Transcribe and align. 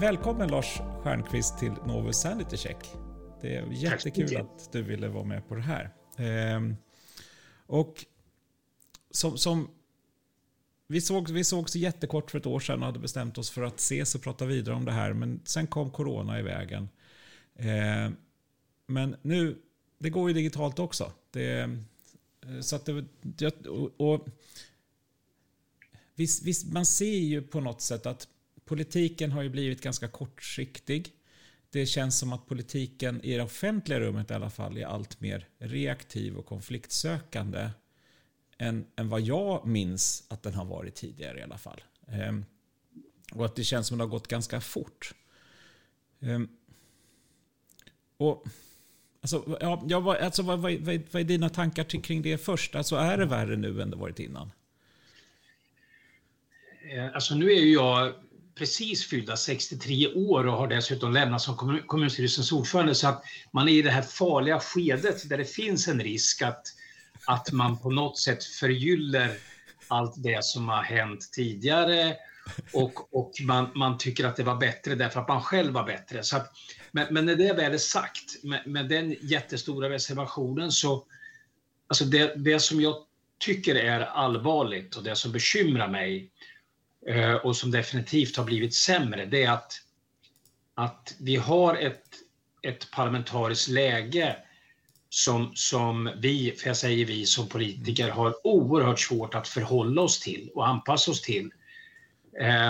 Välkommen 0.00 0.48
Lars 0.48 0.80
Stjernkvist 1.02 1.58
till 1.58 1.72
Novus 1.86 2.16
Sanity 2.16 2.56
Check. 2.56 2.76
Det 3.40 3.56
är 3.56 3.66
jättekul 3.72 4.36
att 4.36 4.72
du 4.72 4.82
ville 4.82 5.08
vara 5.08 5.24
med 5.24 5.48
på 5.48 5.54
det 5.54 5.60
här. 5.60 5.94
Ehm, 6.16 6.76
och 7.66 8.04
som, 9.10 9.38
som 9.38 9.70
vi 10.86 11.00
såg, 11.00 11.30
vi 11.30 11.44
såg 11.44 11.70
så 11.70 11.78
jättekort 11.78 12.30
för 12.30 12.38
ett 12.38 12.46
år 12.46 12.60
sedan 12.60 12.80
och 12.80 12.86
hade 12.86 12.98
bestämt 12.98 13.38
oss 13.38 13.50
för 13.50 13.62
att 13.62 13.80
ses 13.80 14.14
och 14.14 14.22
prata 14.22 14.46
vidare 14.46 14.74
om 14.74 14.84
det 14.84 14.92
här. 14.92 15.12
Men 15.12 15.40
sen 15.44 15.66
kom 15.66 15.90
corona 15.90 16.38
i 16.38 16.42
vägen. 16.42 16.88
Ehm, 17.56 18.16
men 18.86 19.16
nu, 19.22 19.58
det 19.98 20.10
går 20.10 20.28
ju 20.28 20.34
digitalt 20.34 20.78
också. 20.78 21.12
Det, 21.30 21.78
så 22.60 22.76
att 22.76 22.88
det, 23.22 23.66
och, 23.66 24.12
och, 24.12 24.28
visst, 26.14 26.42
visst, 26.42 26.72
man 26.72 26.86
ser 26.86 27.18
ju 27.18 27.42
på 27.42 27.60
något 27.60 27.80
sätt 27.80 28.06
att 28.06 28.28
politiken 28.68 29.32
har 29.32 29.42
ju 29.42 29.48
blivit 29.48 29.82
ganska 29.82 30.08
kortsiktig. 30.08 31.12
Det 31.70 31.86
känns 31.86 32.18
som 32.18 32.32
att 32.32 32.46
politiken 32.46 33.20
i 33.24 33.36
det 33.36 33.42
offentliga 33.42 34.00
rummet 34.00 34.30
i 34.30 34.34
alla 34.34 34.50
fall 34.50 34.78
är 34.78 34.86
allt 34.86 35.20
mer 35.20 35.48
reaktiv 35.58 36.36
och 36.36 36.46
konfliktsökande 36.46 37.70
än, 38.58 38.86
än 38.96 39.08
vad 39.08 39.20
jag 39.20 39.66
minns 39.66 40.24
att 40.28 40.42
den 40.42 40.54
har 40.54 40.64
varit 40.64 40.94
tidigare 40.94 41.38
i 41.38 41.42
alla 41.42 41.58
fall. 41.58 41.82
Ehm, 42.08 42.44
och 43.32 43.44
att 43.44 43.56
det 43.56 43.64
känns 43.64 43.86
som 43.86 43.94
att 43.94 43.98
det 43.98 44.04
har 44.04 44.10
gått 44.10 44.28
ganska 44.28 44.60
fort. 44.60 45.14
Ehm, 46.20 46.48
och 48.16 48.46
Alltså, 49.20 49.58
ja, 49.60 49.84
ja, 49.88 50.16
alltså, 50.16 50.42
vad, 50.42 50.58
vad, 50.58 50.72
vad, 50.72 51.00
vad 51.10 51.22
är 51.22 51.24
dina 51.24 51.48
tankar 51.48 51.84
kring 51.84 52.22
det 52.22 52.38
först? 52.38 52.74
Alltså, 52.76 52.96
är 52.96 53.18
det 53.18 53.26
värre 53.26 53.56
nu 53.56 53.82
än 53.82 53.90
det 53.90 53.96
varit 53.96 54.18
innan? 54.18 54.50
Eh, 56.90 57.14
alltså 57.14 57.34
nu 57.34 57.52
är 57.52 57.60
ju 57.60 57.72
jag 57.72 58.12
precis 58.58 59.08
fyllda 59.08 59.36
63 59.36 60.14
år 60.14 60.46
och 60.46 60.56
har 60.56 60.68
dessutom 60.68 61.12
lämnat 61.12 61.42
som 61.42 61.82
kommunstyrelsens 61.86 62.52
ordförande 62.52 62.94
så 62.94 63.08
att 63.08 63.22
man 63.52 63.68
är 63.68 63.72
i 63.72 63.82
det 63.82 63.90
här 63.90 64.02
farliga 64.02 64.60
skedet 64.60 65.28
där 65.28 65.38
det 65.38 65.44
finns 65.44 65.88
en 65.88 66.00
risk 66.00 66.42
att, 66.42 66.62
att 67.26 67.52
man 67.52 67.78
på 67.78 67.90
något 67.90 68.18
sätt 68.18 68.44
förgyller 68.44 69.36
allt 69.88 70.14
det 70.16 70.44
som 70.44 70.68
har 70.68 70.82
hänt 70.82 71.28
tidigare 71.32 72.16
och, 72.72 73.14
och 73.14 73.32
man, 73.42 73.70
man 73.74 73.98
tycker 73.98 74.24
att 74.24 74.36
det 74.36 74.42
var 74.42 74.56
bättre 74.56 74.94
därför 74.94 75.20
att 75.20 75.28
man 75.28 75.42
själv 75.42 75.72
var 75.72 75.84
bättre. 75.84 76.22
Så 76.22 76.36
att, 76.36 76.52
men, 76.92 77.14
men 77.14 77.26
när 77.26 77.36
det 77.36 77.52
väl 77.52 77.74
är 77.74 77.78
sagt, 77.78 78.44
med, 78.44 78.66
med 78.66 78.88
den 78.88 79.16
jättestora 79.20 79.90
reservationen 79.90 80.72
så, 80.72 81.04
alltså 81.86 82.04
det, 82.04 82.34
det 82.36 82.60
som 82.60 82.80
jag 82.80 82.96
tycker 83.38 83.74
är 83.74 84.00
allvarligt 84.00 84.96
och 84.96 85.02
det 85.02 85.16
som 85.16 85.32
bekymrar 85.32 85.88
mig 85.88 86.30
Eh, 87.08 87.34
och 87.34 87.56
som 87.56 87.70
definitivt 87.70 88.36
har 88.36 88.44
blivit 88.44 88.74
sämre, 88.74 89.24
det 89.24 89.44
är 89.44 89.50
att, 89.50 89.72
att 90.74 91.14
vi 91.20 91.36
har 91.36 91.76
ett, 91.76 92.02
ett 92.62 92.90
parlamentariskt 92.90 93.68
läge 93.68 94.36
som, 95.08 95.52
som 95.54 96.10
vi, 96.16 96.52
för 96.58 96.68
jag 96.68 96.76
säger 96.76 97.04
vi 97.04 97.26
som 97.26 97.48
politiker, 97.48 98.10
har 98.10 98.46
oerhört 98.46 99.00
svårt 99.00 99.34
att 99.34 99.48
förhålla 99.48 100.02
oss 100.02 100.20
till 100.20 100.50
och 100.54 100.68
anpassa 100.68 101.10
oss 101.10 101.22
till. 101.22 101.50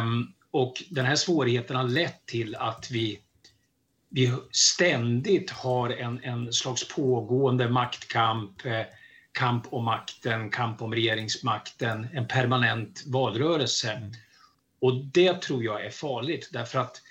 Um, 0.01 0.33
och 0.51 0.83
den 0.91 1.07
här 1.07 1.17
svårigheten 1.17 1.77
har 1.77 1.85
lett 1.85 2.27
till 2.27 2.57
att 2.57 2.91
vi, 2.91 3.21
vi 4.09 4.33
ständigt 4.51 5.51
har 5.51 5.91
en, 5.91 6.25
en 6.25 6.53
slags 6.53 6.89
pågående 6.89 7.69
maktkamp, 7.69 8.67
eh, 8.67 8.83
kamp 9.33 9.73
om 9.73 9.85
makten, 9.85 10.51
kamp 10.51 10.83
om 10.83 10.95
regeringsmakten, 10.95 12.07
en 12.13 12.29
permanent 12.29 13.03
valrörelse. 13.07 13.93
Mm. 13.93 14.13
Och 14.81 14.95
det 15.05 15.43
tror 15.43 15.65
jag 15.65 15.85
är 15.85 15.91
farligt 15.91 16.49
därför 16.53 16.79
att 16.79 17.03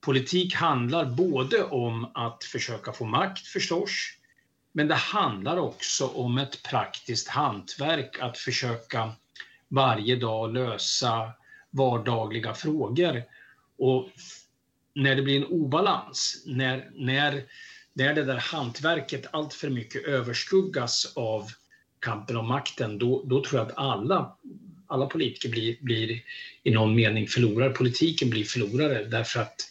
politik 0.00 0.54
handlar 0.54 1.04
både 1.04 1.64
om 1.64 2.10
att 2.14 2.44
försöka 2.44 2.92
få 2.92 3.04
makt 3.04 3.46
förstås, 3.46 3.90
men 4.72 4.88
det 4.88 4.94
handlar 4.94 5.56
också 5.56 6.06
om 6.06 6.38
ett 6.38 6.62
praktiskt 6.62 7.28
hantverk 7.28 8.18
att 8.20 8.38
försöka 8.38 9.12
varje 9.68 10.16
dag 10.16 10.52
lösa 10.52 11.32
vardagliga 11.70 12.54
frågor. 12.54 13.22
Och 13.78 14.08
när 14.94 15.16
det 15.16 15.22
blir 15.22 15.36
en 15.36 15.46
obalans, 15.46 16.42
när, 16.46 16.90
när, 16.94 17.44
när 17.92 18.14
det 18.14 18.24
där 18.24 18.36
hantverket 18.36 19.26
allt 19.30 19.54
för 19.54 19.70
mycket 19.70 20.04
överskuggas 20.04 21.12
av 21.16 21.48
kampen 21.98 22.36
om 22.36 22.48
makten, 22.48 22.98
då, 22.98 23.22
då 23.24 23.44
tror 23.44 23.60
jag 23.60 23.68
att 23.68 23.78
alla 23.78 24.36
alla 24.88 25.06
politiker 25.06 25.48
blir, 25.48 25.76
blir 25.80 26.22
i 26.62 26.70
någon 26.70 26.94
mening 26.94 27.26
förlorare. 27.26 27.70
Politiken 27.70 28.30
blir 28.30 28.44
förlorare 28.44 29.04
därför 29.04 29.40
att 29.40 29.70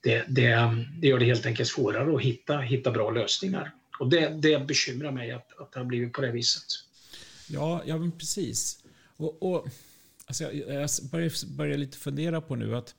det, 0.00 0.24
det, 0.28 0.76
det 0.98 1.06
gör 1.08 1.18
det 1.18 1.24
helt 1.24 1.46
enkelt 1.46 1.68
svårare 1.68 2.16
att 2.16 2.22
hitta, 2.22 2.58
hitta 2.58 2.90
bra 2.90 3.10
lösningar. 3.10 3.72
Och 3.98 4.10
det, 4.10 4.28
det 4.28 4.66
bekymrar 4.66 5.12
mig 5.12 5.30
att, 5.30 5.60
att 5.60 5.72
det 5.72 5.80
har 5.80 5.84
blivit 5.84 6.12
på 6.12 6.20
det 6.20 6.32
viset. 6.32 6.64
Ja, 7.48 7.82
ja 7.86 7.98
men 7.98 8.12
precis. 8.12 8.84
Och, 9.16 9.42
och, 9.42 9.68
alltså 10.26 10.44
jag, 10.44 10.54
jag 10.54 10.90
börjar, 11.10 11.56
börjar 11.56 11.78
lite 11.78 11.98
fundera 11.98 12.40
på 12.40 12.56
nu 12.56 12.76
att 12.76 12.94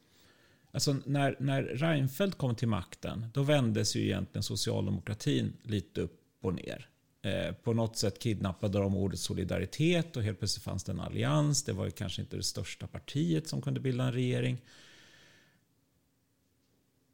Alltså 0.73 0.95
när, 1.05 1.35
när 1.39 1.63
Reinfeldt 1.63 2.37
kom 2.37 2.55
till 2.55 2.67
makten, 2.67 3.25
då 3.33 3.43
vändes 3.43 3.95
ju 3.95 4.03
egentligen 4.03 4.43
socialdemokratin 4.43 5.53
lite 5.63 6.01
upp 6.01 6.19
och 6.41 6.53
ner. 6.53 6.89
Eh, 7.25 7.53
på 7.53 7.73
något 7.73 7.97
sätt 7.97 8.19
kidnappade 8.19 8.79
de 8.79 8.95
ordet 8.95 9.19
solidaritet 9.19 10.17
och 10.17 10.23
helt 10.23 10.39
plötsligt 10.39 10.63
fanns 10.63 10.83
det 10.83 10.91
en 10.91 10.99
allians. 10.99 11.63
Det 11.63 11.73
var 11.73 11.85
ju 11.85 11.91
kanske 11.91 12.21
inte 12.21 12.37
det 12.37 12.43
största 12.43 12.87
partiet 12.87 13.47
som 13.47 13.61
kunde 13.61 13.79
bilda 13.79 14.03
en 14.03 14.13
regering. 14.13 14.61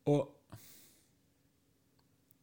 Och 0.03 0.35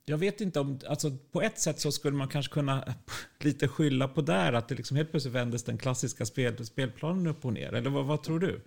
jag 0.04 0.18
vet 0.18 0.40
inte 0.40 0.60
om, 0.60 0.80
alltså 0.88 1.16
på 1.32 1.42
ett 1.42 1.58
sätt 1.58 1.80
så 1.80 1.92
skulle 1.92 2.16
man 2.16 2.28
kanske 2.28 2.52
kunna 2.52 2.94
lite 3.40 3.68
skylla 3.68 4.08
på 4.08 4.22
där 4.22 4.52
att 4.52 4.68
det 4.68 4.74
liksom 4.74 4.96
helt 4.96 5.10
plötsligt 5.10 5.34
vändes 5.34 5.64
den 5.64 5.78
klassiska 5.78 6.26
spel, 6.26 6.66
spelplanen 6.66 7.26
upp 7.26 7.44
och 7.44 7.52
ner. 7.52 7.74
Eller 7.74 7.90
vad, 7.90 8.04
vad 8.04 8.22
tror 8.22 8.38
du? 8.38 8.60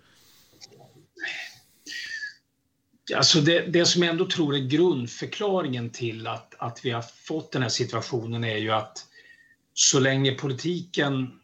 Alltså 3.16 3.42
det, 3.42 3.62
det 3.62 3.86
som 3.86 4.04
jag 4.04 4.12
ändå 4.12 4.26
tror 4.26 4.56
är 4.56 4.60
grundförklaringen 4.60 5.90
till 5.90 6.28
att, 6.28 6.56
att 6.58 6.86
vi 6.86 6.92
har 6.92 7.02
fått 7.02 7.52
den 7.52 7.62
här 7.62 7.70
situationen 7.70 8.44
är 8.44 8.58
ju 8.58 8.72
att 8.72 9.06
så 9.74 10.00
länge 10.00 10.32
politiken 10.32 11.40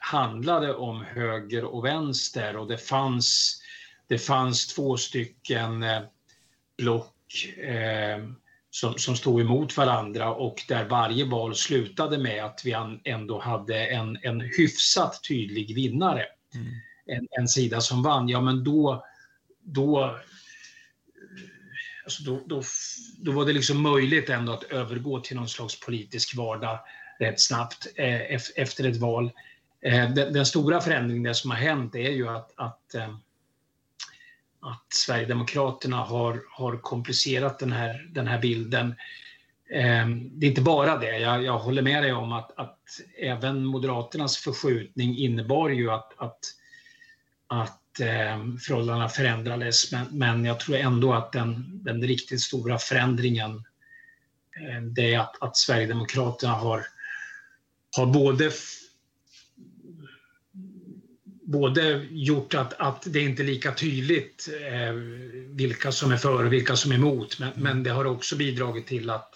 handlade 0.00 0.74
om 0.74 1.04
höger 1.04 1.64
och 1.64 1.84
vänster 1.84 2.56
och 2.56 2.68
det 2.68 2.78
fanns, 2.78 3.60
det 4.06 4.18
fanns 4.18 4.66
två 4.66 4.96
stycken 4.96 5.82
eh, 5.82 6.00
block 6.78 7.46
eh, 7.58 8.24
som, 8.70 8.94
som 8.98 9.16
stod 9.16 9.40
emot 9.40 9.76
varandra 9.76 10.34
och 10.34 10.62
där 10.68 10.84
varje 10.84 11.24
val 11.24 11.54
slutade 11.54 12.18
med 12.18 12.44
att 12.44 12.60
vi 12.64 12.76
ändå 13.04 13.40
hade 13.40 13.86
en, 13.86 14.18
en 14.22 14.40
hyfsat 14.40 15.20
tydlig 15.28 15.74
vinnare. 15.74 16.24
Mm. 16.54 16.66
En, 17.06 17.28
en 17.30 17.48
sida 17.48 17.80
som 17.80 18.02
vann, 18.02 18.28
ja 18.28 18.40
men 18.40 18.64
då, 18.64 19.04
då 19.62 20.16
alltså 22.04 22.22
då, 22.22 22.42
då, 22.46 22.62
då 23.18 23.32
var 23.32 23.44
det 23.44 23.52
liksom 23.52 23.82
möjligt 23.82 24.30
ändå 24.30 24.52
att 24.52 24.64
övergå 24.64 25.20
till 25.20 25.36
någon 25.36 25.48
slags 25.48 25.80
politisk 25.80 26.36
vardag 26.36 26.78
rätt 27.18 27.40
snabbt 27.40 27.86
eh, 27.96 28.34
efter 28.56 28.88
ett 28.88 28.96
val. 28.96 29.32
Eh, 29.80 30.10
den, 30.10 30.32
den, 30.32 30.46
stora 30.46 30.80
förändringen 30.80 31.22
det 31.22 31.34
som 31.34 31.50
har 31.50 31.58
hänt 31.58 31.94
är 31.94 32.10
ju 32.10 32.28
att, 32.28 32.52
att, 32.56 32.94
eh, 32.94 33.14
att 34.60 34.86
Sverigedemokraterna 34.88 35.96
har, 35.96 36.42
har 36.50 36.78
komplicerat 36.78 37.58
den 37.58 37.72
här, 37.72 38.08
den 38.10 38.26
här 38.26 38.40
bilden. 38.40 38.94
Eh, 39.70 40.08
det 40.08 40.46
är 40.46 40.50
inte 40.50 40.62
bara 40.62 40.98
det, 40.98 41.18
jag, 41.18 41.44
jag 41.44 41.58
håller 41.58 41.82
med 41.82 42.02
dig 42.02 42.12
om 42.12 42.32
att, 42.32 42.58
att 42.58 42.78
även 43.18 43.64
Moderaternas 43.64 44.36
förskjutning 44.36 45.18
innebar 45.18 45.68
ju 45.68 45.90
att, 45.90 46.12
att, 46.18 46.40
att 47.46 47.80
eh, 48.00 48.44
förhållandena 48.60 49.08
förändrades. 49.08 49.92
Men, 49.92 50.06
men 50.10 50.44
jag 50.44 50.60
tror 50.60 50.76
ändå 50.76 51.12
att 51.12 51.32
den, 51.32 51.80
den 51.84 52.02
riktigt 52.02 52.40
stora 52.40 52.78
förändringen 52.78 53.50
eh, 54.60 54.82
det 54.82 55.14
är 55.14 55.18
att, 55.18 55.42
att 55.42 55.56
Sverigedemokraterna 55.56 56.52
har, 56.52 56.86
har 57.96 58.06
både 58.06 58.50
både 61.46 62.06
gjort 62.10 62.54
att, 62.54 62.72
att 62.72 63.02
det 63.06 63.20
inte 63.20 63.42
är 63.42 63.44
lika 63.44 63.72
tydligt 63.72 64.48
eh, 64.70 64.92
vilka 65.48 65.92
som 65.92 66.12
är 66.12 66.16
för 66.16 66.44
och 66.44 66.52
vilka 66.52 66.76
som 66.76 66.92
är 66.92 66.96
emot, 66.96 67.38
men, 67.38 67.50
men 67.56 67.82
det 67.82 67.90
har 67.90 68.04
också 68.04 68.36
bidragit 68.36 68.86
till 68.86 69.10
att, 69.10 69.34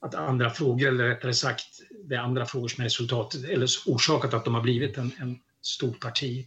att 0.00 0.14
andra 0.14 0.50
frågor, 0.50 0.88
eller 0.88 1.08
rättare 1.08 1.34
sagt, 1.34 1.66
det 2.04 2.14
är 2.14 2.18
andra 2.18 2.46
frågor 2.46 2.68
som 2.68 2.80
är 2.80 2.84
resultatet, 2.84 3.44
eller 3.44 3.68
orsakat 3.86 4.34
att 4.34 4.44
de 4.44 4.54
har 4.54 4.62
blivit 4.62 4.98
en, 4.98 5.12
en 5.20 5.38
stort 5.62 6.00
parti 6.00 6.46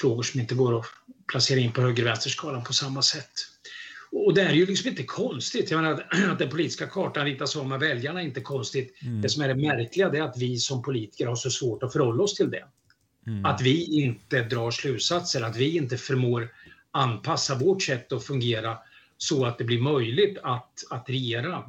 frågor 0.00 0.22
som 0.22 0.40
inte 0.40 0.54
går 0.54 0.78
att 0.78 0.86
placera 1.26 1.60
in 1.60 1.72
på 1.72 1.80
höger-vänster-skalan 1.80 2.64
på 2.64 2.72
samma 2.72 3.02
sätt. 3.02 3.32
Och 4.12 4.34
det 4.34 4.42
är 4.42 4.52
ju 4.52 4.66
liksom 4.66 4.88
inte 4.88 5.02
konstigt. 5.02 5.70
Jag 5.70 5.82
menar, 5.82 6.04
att 6.30 6.38
den 6.38 6.50
politiska 6.50 6.86
kartan 6.86 7.24
ritas 7.24 7.56
om 7.56 7.68
med 7.68 7.80
väljarna 7.80 8.20
är 8.20 8.24
inte 8.24 8.40
konstigt. 8.40 9.02
Mm. 9.02 9.22
Det 9.22 9.28
som 9.28 9.42
är 9.42 9.48
det 9.48 9.54
märkliga 9.54 10.06
är 10.08 10.22
att 10.22 10.38
vi 10.38 10.58
som 10.58 10.82
politiker 10.82 11.26
har 11.26 11.36
så 11.36 11.50
svårt 11.50 11.82
att 11.82 11.92
förhålla 11.92 12.22
oss 12.22 12.34
till 12.34 12.50
det. 12.50 12.64
Mm. 13.26 13.44
Att 13.44 13.60
vi 13.60 14.02
inte 14.02 14.42
drar 14.42 14.70
slutsatser, 14.70 15.42
att 15.42 15.56
vi 15.56 15.76
inte 15.76 15.96
förmår 15.96 16.52
anpassa 16.90 17.54
vårt 17.54 17.82
sätt 17.82 18.12
att 18.12 18.24
fungera 18.24 18.78
så 19.16 19.44
att 19.44 19.58
det 19.58 19.64
blir 19.64 19.80
möjligt 19.80 20.38
att, 20.42 20.72
att 20.90 21.08
regera. 21.08 21.64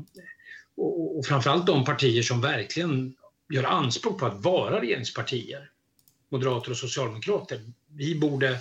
Och, 0.78 1.18
och 1.18 1.26
framförallt 1.26 1.68
de 1.68 1.86
partier 1.86 2.22
som 2.22 2.42
verkligen 2.42 3.16
gör 3.54 3.64
anspråk 3.64 4.20
på 4.20 4.26
att 4.26 4.44
vara 4.44 4.82
regeringspartier, 4.82 5.70
moderater 6.30 6.72
och 6.72 6.78
socialdemokrater, 6.78 7.62
vi 7.88 8.20
borde 8.20 8.60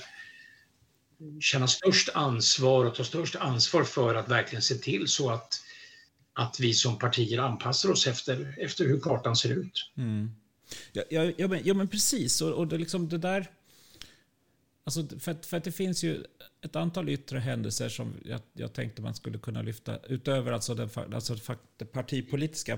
känna 1.40 1.68
störst 1.68 2.08
ansvar 2.14 2.84
och 2.84 2.94
ta 2.94 3.04
störst 3.04 3.36
ansvar 3.36 3.84
för 3.84 4.14
att 4.14 4.28
verkligen 4.28 4.62
se 4.62 4.74
till 4.74 5.08
så 5.08 5.30
att, 5.30 5.62
att 6.32 6.60
vi 6.60 6.74
som 6.74 6.98
partier 6.98 7.38
anpassar 7.38 7.90
oss 7.90 8.06
efter, 8.06 8.54
efter 8.58 8.84
hur 8.84 9.00
kartan 9.00 9.36
ser 9.36 9.50
ut. 9.50 9.90
Mm. 9.96 10.30
Ja, 10.92 11.02
ja, 11.10 11.32
ja, 11.36 11.48
men, 11.48 11.60
ja, 11.64 11.74
men 11.74 11.88
precis. 11.88 12.40
Och, 12.40 12.52
och 12.52 12.66
det, 12.66 12.78
liksom 12.78 13.08
det 13.08 13.18
där... 13.18 13.50
Alltså, 14.84 15.18
för, 15.20 15.32
att, 15.32 15.46
för 15.46 15.56
att 15.56 15.64
det 15.64 15.72
finns 15.72 16.04
ju 16.04 16.24
ett 16.62 16.76
antal 16.76 17.08
yttre 17.08 17.38
händelser 17.38 17.88
som 17.88 18.14
jag, 18.24 18.40
jag 18.52 18.72
tänkte 18.72 19.02
man 19.02 19.14
skulle 19.14 19.38
kunna 19.38 19.62
lyfta 19.62 19.98
utöver 19.98 20.52
alltså 20.52 20.74
den, 20.74 20.90
alltså 21.14 21.36
den 21.76 21.88
partipolitiska 21.88 22.76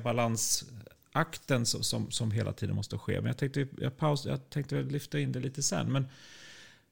akten 1.19 1.67
som, 1.67 1.83
som, 1.83 2.11
som, 2.11 2.31
hela 2.31 2.53
tiden 2.53 2.77
måste 2.77 2.99
ske. 2.99 3.15
Men 3.15 3.27
jag 3.27 3.37
tänkte, 3.37 3.69
jag 3.79 3.97
paus, 3.97 4.27
jag 4.27 4.51
tänkte 4.51 4.83
lyfta 4.83 5.19
in 5.21 5.33
det 5.33 5.41
lite 5.41 5.63
sen. 5.63 5.93
Men, 5.93 6.09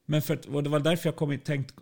men 0.04 0.22
för, 0.22 0.54
och 0.54 0.62
det 0.62 0.70
var 0.70 0.80
därför 0.80 1.08
jag 1.08 1.16
kom 1.16 1.32
in, 1.32 1.40
tänkt, 1.40 1.74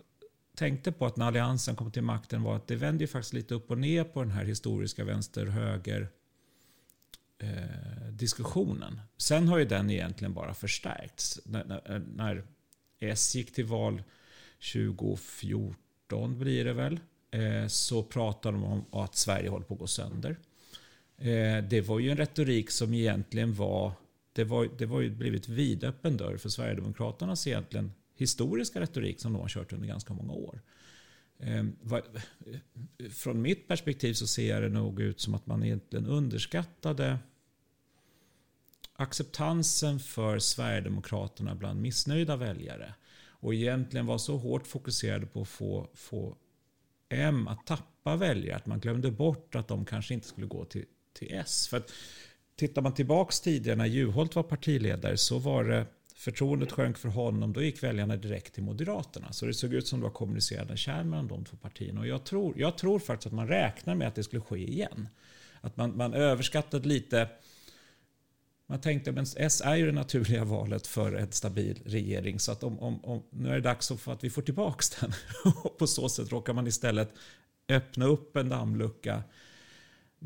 tänkte 0.55 0.91
på 0.91 1.05
att 1.05 1.17
när 1.17 1.25
Alliansen 1.25 1.75
kom 1.75 1.91
till 1.91 2.01
makten 2.01 2.43
var 2.43 2.55
att 2.55 2.67
det 2.67 2.75
vände 2.75 3.03
ju 3.03 3.07
faktiskt 3.07 3.33
lite 3.33 3.53
upp 3.53 3.71
och 3.71 3.77
ner 3.77 4.03
på 4.03 4.23
den 4.23 4.31
här 4.31 4.45
historiska 4.45 5.03
vänster-höger 5.03 6.09
eh, 7.37 8.09
diskussionen. 8.11 9.01
Sen 9.17 9.47
har 9.47 9.57
ju 9.57 9.65
den 9.65 9.89
egentligen 9.89 10.33
bara 10.33 10.53
förstärkts. 10.53 11.39
När, 11.45 11.63
när, 11.63 11.99
när 12.15 12.43
S 12.99 13.35
gick 13.35 13.53
till 13.53 13.65
val 13.65 14.03
2014 14.73 16.39
blir 16.39 16.65
det 16.65 16.73
väl, 16.73 16.99
eh, 17.31 17.67
så 17.67 18.03
pratade 18.03 18.57
de 18.57 18.63
om 18.63 18.85
att 18.91 19.15
Sverige 19.15 19.49
håller 19.49 19.65
på 19.65 19.73
att 19.73 19.79
gå 19.79 19.87
sönder. 19.87 20.37
Eh, 21.17 21.63
det 21.63 21.81
var 21.81 21.99
ju 21.99 22.09
en 22.11 22.17
retorik 22.17 22.71
som 22.71 22.93
egentligen 22.93 23.53
var, 23.53 23.91
det 24.33 24.43
var, 24.43 24.69
det 24.77 24.85
var 24.85 25.01
ju 25.01 25.09
blivit 25.09 25.49
vidöppen 25.49 26.17
dörr 26.17 26.37
för 26.37 26.49
Sverigedemokraternas 26.49 27.47
egentligen 27.47 27.91
historiska 28.15 28.79
retorik 28.79 29.19
som 29.19 29.33
de 29.33 29.41
har 29.41 29.49
kört 29.49 29.73
under 29.73 29.87
ganska 29.87 30.13
många 30.13 30.33
år. 30.33 30.61
Eh, 31.39 31.65
från 33.11 33.41
mitt 33.41 33.67
perspektiv 33.67 34.13
så 34.13 34.27
ser 34.27 34.49
jag 34.49 34.61
det 34.61 34.69
nog 34.69 34.99
ut 34.99 35.19
som 35.19 35.33
att 35.33 35.45
man 35.45 35.63
egentligen 35.63 36.05
underskattade 36.05 37.19
acceptansen 38.95 39.99
för 39.99 40.39
Sverigedemokraterna 40.39 41.55
bland 41.55 41.81
missnöjda 41.81 42.35
väljare. 42.35 42.93
Och 43.27 43.53
egentligen 43.53 44.05
var 44.05 44.17
så 44.17 44.37
hårt 44.37 44.67
fokuserade 44.67 45.25
på 45.25 45.41
att 45.41 45.47
få, 45.47 45.89
få 45.93 46.35
M 47.09 47.47
att 47.47 47.65
tappa 47.65 48.15
väljare 48.15 48.55
att 48.55 48.65
man 48.65 48.79
glömde 48.79 49.11
bort 49.11 49.55
att 49.55 49.67
de 49.67 49.85
kanske 49.85 50.13
inte 50.13 50.27
skulle 50.27 50.47
gå 50.47 50.65
till, 50.65 50.85
till 51.15 51.27
S. 51.31 51.67
För 51.67 51.77
att 51.77 51.91
tittar 52.55 52.81
man 52.81 52.93
tillbaks 52.93 53.39
tidigare 53.39 53.77
när 53.77 53.85
Juholt 53.85 54.35
var 54.35 54.43
partiledare 54.43 55.17
så 55.17 55.39
var 55.39 55.63
det 55.63 55.85
förtroendet 56.15 56.71
sjönk 56.71 56.97
för 56.97 57.09
honom, 57.09 57.53
då 57.53 57.63
gick 57.63 57.83
väljarna 57.83 58.15
direkt 58.15 58.53
till 58.53 58.63
Moderaterna. 58.63 59.33
Så 59.33 59.45
det 59.45 59.53
såg 59.53 59.73
ut 59.73 59.87
som 59.87 59.99
det 59.99 60.03
var 60.03 60.13
kommunicerande 60.13 60.77
kärn 60.77 61.09
mellan 61.09 61.27
de 61.27 61.45
två 61.45 61.57
partierna. 61.57 61.99
Och 61.99 62.07
jag 62.07 62.23
tror, 62.23 62.59
jag 62.59 62.77
tror 62.77 62.99
faktiskt 62.99 63.27
att 63.27 63.33
man 63.33 63.47
räknar 63.47 63.95
med 63.95 64.07
att 64.07 64.15
det 64.15 64.23
skulle 64.23 64.41
ske 64.41 64.57
igen. 64.57 65.07
Att 65.61 65.77
man, 65.77 65.97
man 65.97 66.13
överskattade 66.13 66.87
lite 66.87 67.29
man 68.67 68.81
tänkte 68.81 69.11
att 69.11 69.33
S 69.37 69.61
är 69.65 69.75
ju 69.75 69.85
det 69.85 69.91
naturliga 69.91 70.43
valet 70.43 70.87
för 70.87 71.13
en 71.13 71.31
stabil 71.31 71.81
regering. 71.85 72.39
Så 72.39 72.51
att 72.51 72.63
om, 72.63 72.79
om, 72.79 73.05
om, 73.05 73.23
nu 73.29 73.49
är 73.49 73.53
det 73.53 73.61
dags 73.61 73.91
för 73.97 74.13
att 74.13 74.23
vi 74.23 74.29
får 74.29 74.41
tillbaka 74.41 74.83
den. 75.01 75.13
Och 75.63 75.77
på 75.77 75.87
så 75.87 76.09
sätt 76.09 76.31
råkar 76.31 76.53
man 76.53 76.67
istället 76.67 77.13
öppna 77.69 78.05
upp 78.05 78.35
en 78.35 78.49
dammlucka 78.49 79.23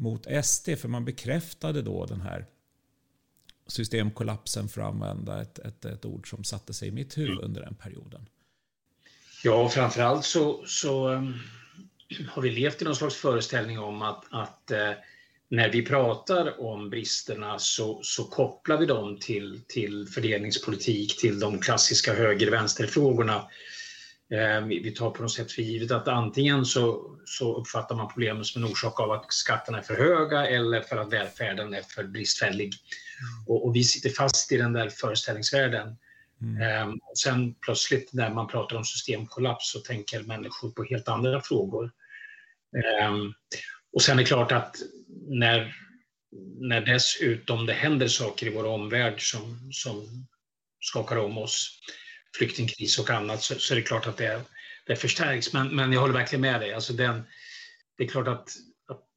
mot 0.02 0.46
SD. 0.46 0.70
För 0.78 0.88
man 0.88 1.06
bekräftade 1.06 1.82
då 1.82 2.06
den 2.06 2.22
här 2.22 2.46
systemkollapsen 3.68 4.70
för 4.70 4.82
att 4.82 4.88
använda 4.88 5.42
ett, 5.42 5.60
ett, 5.60 5.86
ett 5.86 6.06
ord 6.06 6.30
som 6.30 6.44
satte 6.44 6.74
sig 6.74 6.88
i 6.88 6.92
mitt 6.92 7.18
huvud 7.18 7.32
mm. 7.32 7.46
under 7.46 7.62
den 7.62 7.76
perioden. 7.76 8.26
Ja, 9.44 9.64
och 9.64 9.74
framförallt 9.74 10.26
så, 10.26 10.64
så 10.66 11.10
um, 11.10 11.34
har 12.30 12.42
vi 12.42 12.52
levt 12.52 12.82
i 12.82 12.86
någon 12.86 12.96
slags 12.96 13.16
föreställning 13.16 13.80
om 13.80 14.02
att, 14.02 14.26
att 14.30 14.72
uh, 14.72 14.78
när 15.50 15.70
vi 15.70 15.86
pratar 15.86 16.62
om 16.62 16.90
bristerna 16.90 17.60
så, 17.60 18.00
så 18.04 18.24
kopplar 18.24 18.78
vi 18.78 18.86
dem 18.86 19.18
till, 19.20 19.62
till 19.68 20.08
fördelningspolitik, 20.08 21.20
till 21.20 21.40
de 21.40 21.60
klassiska 21.60 22.14
höger-vänster-frågorna. 22.14 23.50
Eh, 24.34 24.62
vi 24.66 24.92
tar 24.92 25.10
på 25.10 25.22
något 25.22 25.32
sätt 25.32 25.52
för 25.52 25.62
givet 25.62 25.92
att 25.92 26.08
antingen 26.08 26.66
så, 26.66 27.16
så 27.26 27.58
uppfattar 27.58 27.96
man 27.96 28.08
problemet 28.08 28.46
som 28.46 28.64
en 28.64 28.72
orsak 28.72 29.00
av 29.00 29.12
att 29.12 29.34
skatterna 29.34 29.78
är 29.78 29.82
för 29.82 29.96
höga 29.96 30.48
eller 30.48 30.82
för 30.82 30.98
att 30.98 31.14
välfärden 31.14 31.74
är 31.74 31.82
för 31.82 32.04
bristfällig. 32.04 32.66
Mm. 32.66 33.48
Och, 33.48 33.68
och 33.68 33.76
vi 33.76 33.84
sitter 33.84 34.10
fast 34.10 34.52
i 34.52 34.58
den 34.58 34.74
där 34.74 34.90
föreställningsvärlden. 34.90 35.98
Mm. 36.42 36.62
Eh, 36.62 36.96
sen 37.16 37.54
plötsligt 37.54 38.14
när 38.14 38.30
man 38.30 38.48
pratar 38.48 38.76
om 38.76 38.86
systemkollaps 38.86 39.72
så 39.72 39.80
tänker 39.80 40.24
människor 40.24 40.72
på 40.72 40.84
helt 40.84 41.08
andra 41.08 41.42
frågor. 41.42 41.92
Eh, 42.78 43.16
och 43.94 44.02
sen 44.02 44.20
är 44.20 44.24
det 44.24 44.28
klart 44.28 44.52
att 44.52 44.76
när, 45.28 45.76
när 46.60 46.82
dessutom 46.82 47.66
det 47.66 47.74
händer 47.74 48.08
saker 48.08 48.48
i 48.48 48.50
vår 48.50 48.66
omvärld 48.66 49.32
som, 49.32 49.72
som 49.72 50.28
skakar 50.80 51.18
om 51.18 51.38
oss, 51.38 51.80
flyktingkris 52.38 53.00
och 53.00 53.10
annat, 53.10 53.42
så, 53.44 53.56
så 53.56 53.74
är 53.74 53.76
det 53.76 53.82
klart 53.82 54.08
att 54.08 54.18
det, 54.18 54.42
det 54.86 54.96
förstärks. 54.96 55.54
Men, 55.54 55.76
men 55.76 55.94
jag 55.94 56.02
håller 56.02 56.14
verkligen 56.14 56.42
med 56.42 56.62
dig. 56.62 56.74
Alltså 56.74 56.94
den, 56.94 57.24
det 57.98 58.04
är 58.04 58.08
klart 58.08 58.28
att, 58.28 58.50
att 58.88 59.08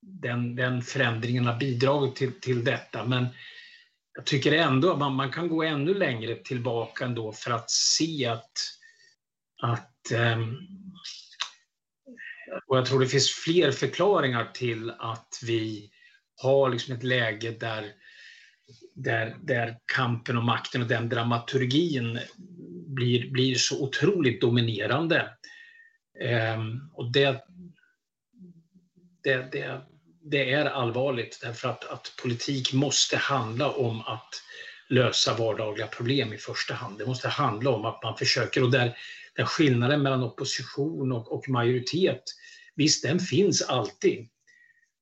den, 0.00 0.56
den 0.56 0.82
förändringen 0.82 1.46
har 1.46 1.56
bidragit 1.56 2.16
till, 2.16 2.40
till 2.40 2.64
detta. 2.64 3.04
Men 3.04 3.26
jag 4.14 4.26
tycker 4.26 4.52
ändå 4.52 4.92
att 4.92 4.98
man, 4.98 5.14
man 5.14 5.32
kan 5.32 5.48
gå 5.48 5.62
ännu 5.62 5.94
längre 5.94 6.34
tillbaka 6.34 7.04
ändå 7.04 7.32
för 7.32 7.50
att 7.50 7.70
se 7.70 8.26
att, 8.26 8.52
att 9.62 10.12
um, 10.14 10.58
och 12.66 12.76
jag 12.76 12.86
tror 12.86 13.00
det 13.00 13.06
finns 13.06 13.30
fler 13.30 13.72
förklaringar 13.72 14.50
till 14.54 14.90
att 14.90 15.38
vi 15.42 15.90
har 16.42 16.70
liksom 16.70 16.94
ett 16.94 17.02
läge 17.02 17.50
där, 17.50 17.92
där, 18.96 19.36
där 19.42 19.78
kampen 19.96 20.36
om 20.36 20.46
makten 20.46 20.82
och 20.82 20.88
den 20.88 21.08
dramaturgin 21.08 22.18
blir, 22.86 23.30
blir 23.30 23.54
så 23.54 23.82
otroligt 23.82 24.40
dominerande. 24.40 25.30
Um, 26.56 26.90
och 26.92 27.12
det, 27.12 27.44
det, 29.22 29.52
det, 29.52 29.80
det, 30.22 30.52
är 30.52 30.64
allvarligt 30.64 31.38
därför 31.42 31.68
att, 31.68 31.84
att 31.84 32.14
politik 32.22 32.72
måste 32.72 33.16
handla 33.16 33.70
om 33.70 34.00
att 34.00 34.42
lösa 34.88 35.34
vardagliga 35.34 35.86
problem 35.86 36.32
i 36.32 36.38
första 36.38 36.74
hand. 36.74 36.98
Det 36.98 37.06
måste 37.06 37.28
handla 37.28 37.70
om 37.70 37.84
att 37.84 38.02
man 38.02 38.16
försöker, 38.16 38.62
och 38.62 38.70
där, 38.70 38.96
där 39.36 39.44
skillnaden 39.44 40.02
mellan 40.02 40.22
opposition 40.22 41.12
och, 41.12 41.32
och 41.32 41.48
majoritet 41.48 42.22
Visst, 42.76 43.02
den 43.02 43.18
finns 43.18 43.62
alltid. 43.62 44.28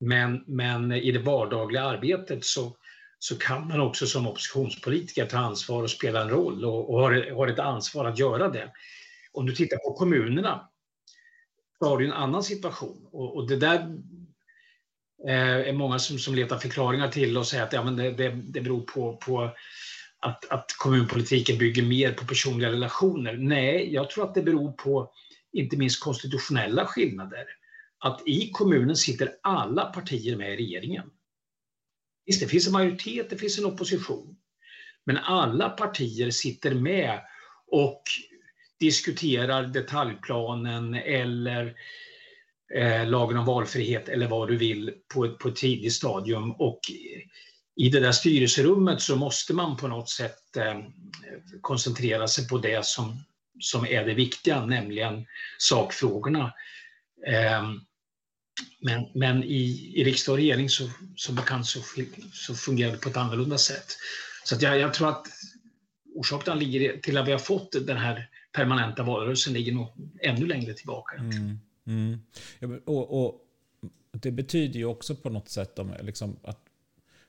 Men, 0.00 0.44
men 0.46 0.92
i 0.92 1.12
det 1.12 1.18
vardagliga 1.18 1.82
arbetet 1.82 2.44
så, 2.44 2.76
så 3.24 3.38
kan 3.38 3.68
man 3.68 3.80
också 3.80 4.06
som 4.06 4.26
oppositionspolitiker 4.26 5.26
ta 5.26 5.38
ansvar 5.38 5.82
och 5.82 5.90
spela 5.90 6.22
en 6.22 6.30
roll 6.30 6.64
och, 6.64 6.90
och 6.90 7.00
har, 7.00 7.34
har 7.36 7.48
ett 7.48 7.58
ansvar 7.58 8.04
att 8.04 8.18
göra 8.18 8.48
det. 8.48 8.72
Om 9.32 9.46
du 9.46 9.54
tittar 9.54 9.76
på 9.76 9.92
kommunerna 9.92 10.68
så 11.78 11.88
har 11.88 11.98
du 11.98 12.06
en 12.06 12.12
annan 12.12 12.42
situation. 12.42 13.08
Och, 13.12 13.36
och 13.36 13.48
det 13.48 13.56
där 13.56 13.78
eh, 15.28 15.68
är 15.68 15.72
många 15.72 15.98
som, 15.98 16.18
som 16.18 16.34
letar 16.34 16.58
förklaringar 16.58 17.08
till 17.08 17.38
och 17.38 17.46
säger 17.46 17.64
att 17.64 17.72
ja, 17.72 17.84
men 17.84 17.96
det, 17.96 18.10
det, 18.10 18.28
det 18.28 18.60
beror 18.60 18.80
på, 18.80 19.16
på 19.16 19.50
att, 20.20 20.50
att 20.50 20.66
kommunpolitiken 20.78 21.58
bygger 21.58 21.82
mer 21.82 22.12
på 22.12 22.26
personliga 22.26 22.70
relationer. 22.70 23.36
Nej, 23.36 23.94
jag 23.94 24.10
tror 24.10 24.24
att 24.24 24.34
det 24.34 24.42
beror 24.42 24.72
på 24.72 25.12
inte 25.52 25.76
minst 25.76 26.02
konstitutionella 26.02 26.86
skillnader 26.86 27.44
att 27.98 28.22
i 28.26 28.50
kommunen 28.50 28.96
sitter 28.96 29.30
alla 29.42 29.84
partier 29.84 30.36
med 30.36 30.52
i 30.52 30.56
regeringen. 30.56 31.10
Visst, 32.26 32.40
det 32.40 32.48
finns 32.48 32.66
en 32.66 32.72
majoritet, 32.72 33.30
det 33.30 33.36
finns 33.36 33.58
en 33.58 33.64
opposition. 33.64 34.36
Men 35.06 35.16
alla 35.16 35.68
partier 35.68 36.30
sitter 36.30 36.74
med 36.74 37.20
och 37.66 38.02
diskuterar 38.80 39.62
detaljplanen 39.66 40.94
eller 40.94 41.74
eh, 42.74 43.06
lagen 43.06 43.38
om 43.38 43.46
valfrihet 43.46 44.08
eller 44.08 44.28
vad 44.28 44.48
du 44.48 44.56
vill 44.56 44.92
på 45.14 45.24
ett, 45.24 45.38
på 45.38 45.48
ett 45.48 45.56
tidigt 45.56 45.92
stadium. 45.92 46.52
Och 46.52 46.80
i 47.76 47.88
det 47.88 48.00
där 48.00 48.12
styrelserummet 48.12 49.00
så 49.00 49.16
måste 49.16 49.54
man 49.54 49.76
på 49.76 49.88
något 49.88 50.08
sätt 50.08 50.56
eh, 50.56 50.80
koncentrera 51.60 52.28
sig 52.28 52.48
på 52.48 52.58
det 52.58 52.84
som, 52.84 53.24
som 53.60 53.86
är 53.86 54.04
det 54.04 54.14
viktiga, 54.14 54.66
nämligen 54.66 55.26
sakfrågorna. 55.58 56.52
Eh, 57.26 57.62
men, 58.80 59.06
men 59.14 59.44
i, 59.44 59.92
i 59.94 60.04
riksdag 60.04 60.32
och 60.32 60.38
regering 60.38 60.68
så, 60.68 60.90
som 61.16 61.34
bekant 61.34 61.66
så, 61.66 61.80
så 62.32 62.54
fungerar 62.54 62.92
det 62.92 62.98
på 62.98 63.08
ett 63.08 63.16
annorlunda 63.16 63.58
sätt. 63.58 63.96
Så 64.44 64.56
jag, 64.60 64.78
jag, 64.78 64.94
tror 64.94 65.08
att 65.08 65.26
orsaken 66.14 66.58
ligger 66.58 66.98
till 66.98 67.18
att 67.18 67.28
vi 67.28 67.32
har 67.32 67.38
fått 67.38 67.86
den 67.86 67.96
här 67.96 68.30
permanenta 68.52 69.02
valrörelsen 69.02 69.52
ligger 69.52 69.72
nog 69.72 69.88
ännu 70.20 70.46
längre 70.46 70.74
tillbaka. 70.74 71.16
Mm, 71.16 71.58
mm. 71.86 72.80
och, 72.84 73.24
och, 73.24 73.40
det 74.12 74.30
betyder 74.30 74.78
ju 74.78 74.84
också 74.84 75.16
på 75.16 75.30
något 75.30 75.48
sätt 75.48 75.78
liksom, 76.00 76.36
att 76.42 76.60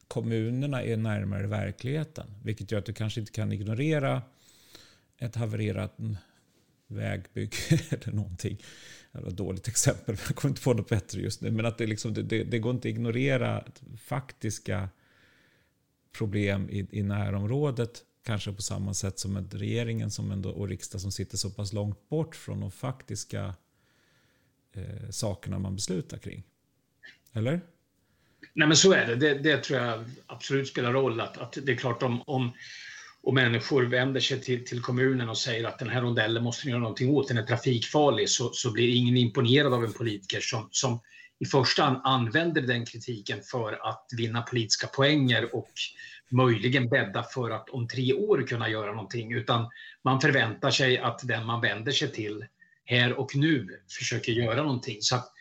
kommunerna 0.08 0.84
är 0.84 0.98
närmare 0.98 1.48
verkligheten. 1.48 2.28
Vilket 2.44 2.72
gör 2.72 2.80
att 2.80 2.86
du 2.86 2.94
kanske 2.94 3.20
inte 3.20 3.32
kan 3.32 3.52
ignorera 3.52 4.22
ett 5.18 5.36
havererat 5.36 5.98
vägbygge 6.88 7.58
eller 7.90 8.12
någonting. 8.12 8.58
Det 9.16 9.22
var 9.22 9.30
ett 9.30 9.38
dåligt 9.38 9.68
exempel, 9.68 10.18
jag 10.28 10.36
kommer 10.36 10.50
inte 10.50 10.62
på 10.62 10.74
något 10.74 10.90
bättre 10.90 11.22
just 11.22 11.42
nu. 11.42 11.52
Men 11.52 11.66
att 11.66 11.78
det, 11.78 11.88
liksom, 11.88 12.14
det, 12.14 12.44
det 12.44 12.60
går 12.60 12.72
inte 12.72 12.88
att 12.88 12.92
ignorera 12.92 13.64
faktiska 13.98 14.90
problem 16.18 16.70
i, 16.70 16.88
i 16.92 17.04
närområdet. 17.04 18.04
Kanske 18.26 18.54
på 18.54 18.62
samma 18.62 18.94
sätt 18.94 19.20
som 19.20 19.38
att 19.38 19.54
regeringen 19.54 20.12
som 20.12 20.32
ändå, 20.32 20.50
och 20.50 20.68
riksdag 20.68 21.02
som 21.02 21.12
sitter 21.12 21.38
så 21.38 21.50
pass 21.50 21.74
långt 21.74 22.10
bort 22.10 22.36
från 22.36 22.60
de 22.60 22.72
faktiska 22.72 23.56
eh, 24.74 25.10
sakerna 25.10 25.60
man 25.60 25.76
beslutar 25.76 26.18
kring. 26.18 26.44
Eller? 27.34 27.62
Nej 28.54 28.68
men 28.68 28.78
så 28.78 28.94
är 28.94 29.08
det. 29.08 29.16
det. 29.16 29.34
det. 29.34 29.64
tror 29.64 29.80
jag 29.80 30.06
absolut 30.26 30.68
spelar 30.68 30.94
roll. 30.94 31.22
Att, 31.22 31.38
att 31.38 31.58
det 31.64 31.72
är 31.72 31.76
klart 31.76 32.04
om, 32.04 32.22
om, 32.22 32.52
och 33.26 33.34
människor 33.34 33.84
vänder 33.84 34.20
sig 34.20 34.42
till, 34.42 34.66
till 34.66 34.82
kommunen 34.82 35.30
och 35.30 35.38
säger 35.38 35.68
att 35.68 35.80
den 35.80 35.90
här 35.90 36.02
rondellen 36.02 36.44
måste 36.44 36.66
ni 36.66 36.72
göra 36.72 36.82
någonting 36.82 37.10
åt, 37.10 37.28
den 37.28 37.38
är 37.38 37.44
trafikfarlig, 37.44 38.30
så, 38.30 38.50
så 38.54 38.72
blir 38.72 38.96
ingen 38.96 39.18
imponerad 39.18 39.74
av 39.74 39.84
en 39.84 39.94
politiker 39.94 40.40
som, 40.40 40.68
som 40.72 41.00
i 41.40 41.46
första 41.46 41.84
hand 41.84 42.02
använder 42.04 42.62
den 42.62 42.86
kritiken 42.86 43.42
för 43.42 43.90
att 43.90 44.08
vinna 44.18 44.42
politiska 44.42 44.88
poänger 44.88 45.56
och 45.56 45.72
möjligen 46.32 46.90
bädda 46.90 47.24
för 47.24 47.52
att 47.52 47.70
om 47.70 47.88
tre 47.88 48.14
år 48.14 48.48
kunna 48.48 48.70
göra 48.70 48.92
någonting, 48.92 49.34
utan 49.34 49.70
man 50.04 50.22
förväntar 50.22 50.72
sig 50.72 50.98
att 50.98 51.28
den 51.28 51.46
man 51.46 51.62
vänder 51.62 51.92
sig 51.92 52.12
till 52.12 52.46
här 52.84 53.20
och 53.20 53.36
nu 53.36 53.68
försöker 54.00 54.32
göra 54.32 54.64
någonting. 54.64 54.98
Så 55.02 55.16
att, 55.16 55.32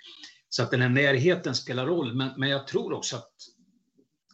så 0.49 0.63
att 0.63 0.71
den 0.71 0.83
här 0.83 0.89
närheten 0.89 1.55
spelar 1.55 1.87
roll, 1.87 2.15
men, 2.15 2.31
men 2.37 2.49
jag 2.49 2.67
tror 2.67 2.93
också 2.93 3.17
att 3.17 3.33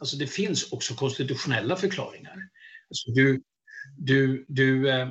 alltså 0.01 0.17
det 0.17 0.27
finns 0.27 0.73
också 0.73 0.95
konstitutionella 0.95 1.77
förklaringar. 1.77 2.51
Så 2.91 3.11
du, 3.11 3.43
du, 3.99 4.45
du, 4.49 4.91
eh, 4.91 5.09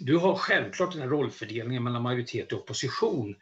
du 0.00 0.16
har 0.16 0.36
självklart 0.36 0.92
den 0.92 1.02
här 1.02 1.08
rollfördelningen 1.08 1.84
mellan 1.84 2.02
majoritet 2.02 2.52
och 2.52 2.60
opposition. 2.60 3.34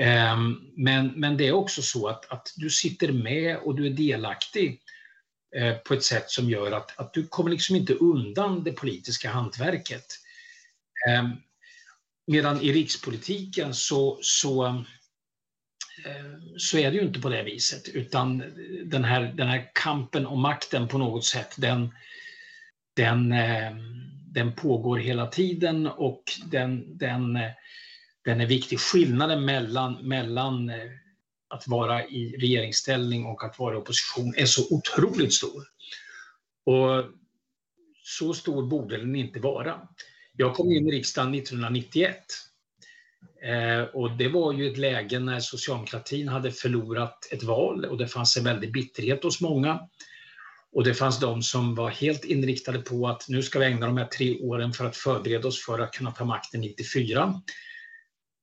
Eh, 0.00 0.38
men, 0.76 1.06
men 1.06 1.36
det 1.36 1.48
är 1.48 1.52
också 1.52 1.82
så 1.82 2.08
att, 2.08 2.30
att 2.30 2.52
du 2.56 2.70
sitter 2.70 3.12
med 3.12 3.56
och 3.56 3.74
du 3.74 3.86
är 3.86 3.90
delaktig 3.90 4.80
eh, 5.56 5.74
på 5.74 5.94
ett 5.94 6.04
sätt 6.04 6.30
som 6.30 6.50
gör 6.50 6.72
att, 6.72 6.98
att 6.98 7.14
du 7.14 7.26
kommer 7.26 7.50
liksom 7.50 7.76
inte 7.76 7.94
undan 7.94 8.64
det 8.64 8.72
politiska 8.72 9.30
hantverket. 9.30 10.06
Eh, 11.08 11.28
medan 12.26 12.60
i 12.60 12.72
rikspolitiken 12.72 13.74
så, 13.74 14.18
så 14.22 14.66
eh, 14.66 16.32
så 16.56 16.78
är 16.78 16.90
det 16.90 16.96
ju 16.96 17.02
inte 17.02 17.20
på 17.20 17.28
det 17.28 17.42
viset, 17.42 17.88
utan 17.88 18.38
den 18.84 19.04
här, 19.04 19.22
den 19.22 19.48
här 19.48 19.70
kampen 19.74 20.26
om 20.26 20.40
makten 20.40 20.88
på 20.88 20.98
något 20.98 21.24
sätt, 21.24 21.54
den, 21.58 21.94
den, 22.94 23.32
eh, 23.32 23.76
den 24.26 24.54
pågår 24.54 24.98
hela 24.98 25.26
tiden 25.26 25.86
och 25.86 26.22
den, 26.50 26.98
den, 26.98 27.36
eh, 27.36 27.50
den 28.24 28.40
är 28.40 28.46
viktig. 28.46 28.80
Skillnaden 28.80 29.44
mellan, 29.44 30.08
mellan 30.08 30.70
eh, 30.70 30.90
att 31.48 31.68
vara 31.68 32.06
i 32.06 32.36
regeringsställning 32.38 33.26
och 33.26 33.44
att 33.44 33.58
vara 33.58 33.74
i 33.74 33.78
opposition 33.78 34.34
är 34.36 34.46
så 34.46 34.76
otroligt 34.76 35.34
stor. 35.34 35.62
Och 36.64 37.04
så 38.04 38.34
stor 38.34 38.66
borde 38.66 38.96
den 38.96 39.16
inte 39.16 39.40
vara. 39.40 39.88
Jag 40.36 40.54
kom 40.54 40.72
in 40.72 40.88
i 40.88 40.90
riksdagen 40.90 41.34
1991 41.34 42.16
Eh, 43.44 43.82
och 43.82 44.10
det 44.10 44.28
var 44.28 44.52
ju 44.52 44.70
ett 44.70 44.78
läge 44.78 45.18
när 45.18 45.40
socialdemokratin 45.40 46.28
hade 46.28 46.50
förlorat 46.50 47.28
ett 47.32 47.42
val 47.42 47.84
och 47.84 47.98
det 47.98 48.08
fanns 48.08 48.36
en 48.36 48.44
väldig 48.44 48.72
bitterhet 48.72 49.22
hos 49.22 49.40
många. 49.40 49.80
Och 50.72 50.84
det 50.84 50.94
fanns 50.94 51.20
de 51.20 51.42
som 51.42 51.74
var 51.74 51.90
helt 51.90 52.24
inriktade 52.24 52.78
på 52.78 53.08
att 53.08 53.28
nu 53.28 53.42
ska 53.42 53.58
vi 53.58 53.64
ägna 53.64 53.86
de 53.86 53.96
här 53.96 54.06
tre 54.06 54.40
åren 54.40 54.72
för 54.72 54.84
att 54.84 54.96
förbereda 54.96 55.48
oss 55.48 55.64
för 55.64 55.78
att 55.78 55.92
kunna 55.92 56.10
ta 56.10 56.24
makten 56.24 56.60
94. 56.60 57.42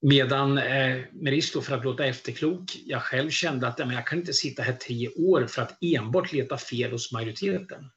Medan, 0.02 0.58
eh, 0.58 0.98
med 1.12 1.32
risk 1.32 1.64
för 1.64 1.78
att 1.78 1.84
låta 1.84 2.06
efterklok, 2.06 2.78
jag 2.86 3.02
själv 3.02 3.30
kände 3.30 3.68
att 3.68 3.80
jag 3.80 4.08
kan 4.08 4.20
inte 4.20 4.34
sitta 4.34 4.64
här 4.64 4.74
tre 4.74 5.10
år 5.10 5.48
för 5.48 5.62
att 5.62 5.78
enbart 5.84 6.34
leta 6.34 6.58
fel 6.58 6.92
hos 6.92 7.12
majoriteten. 7.12 7.92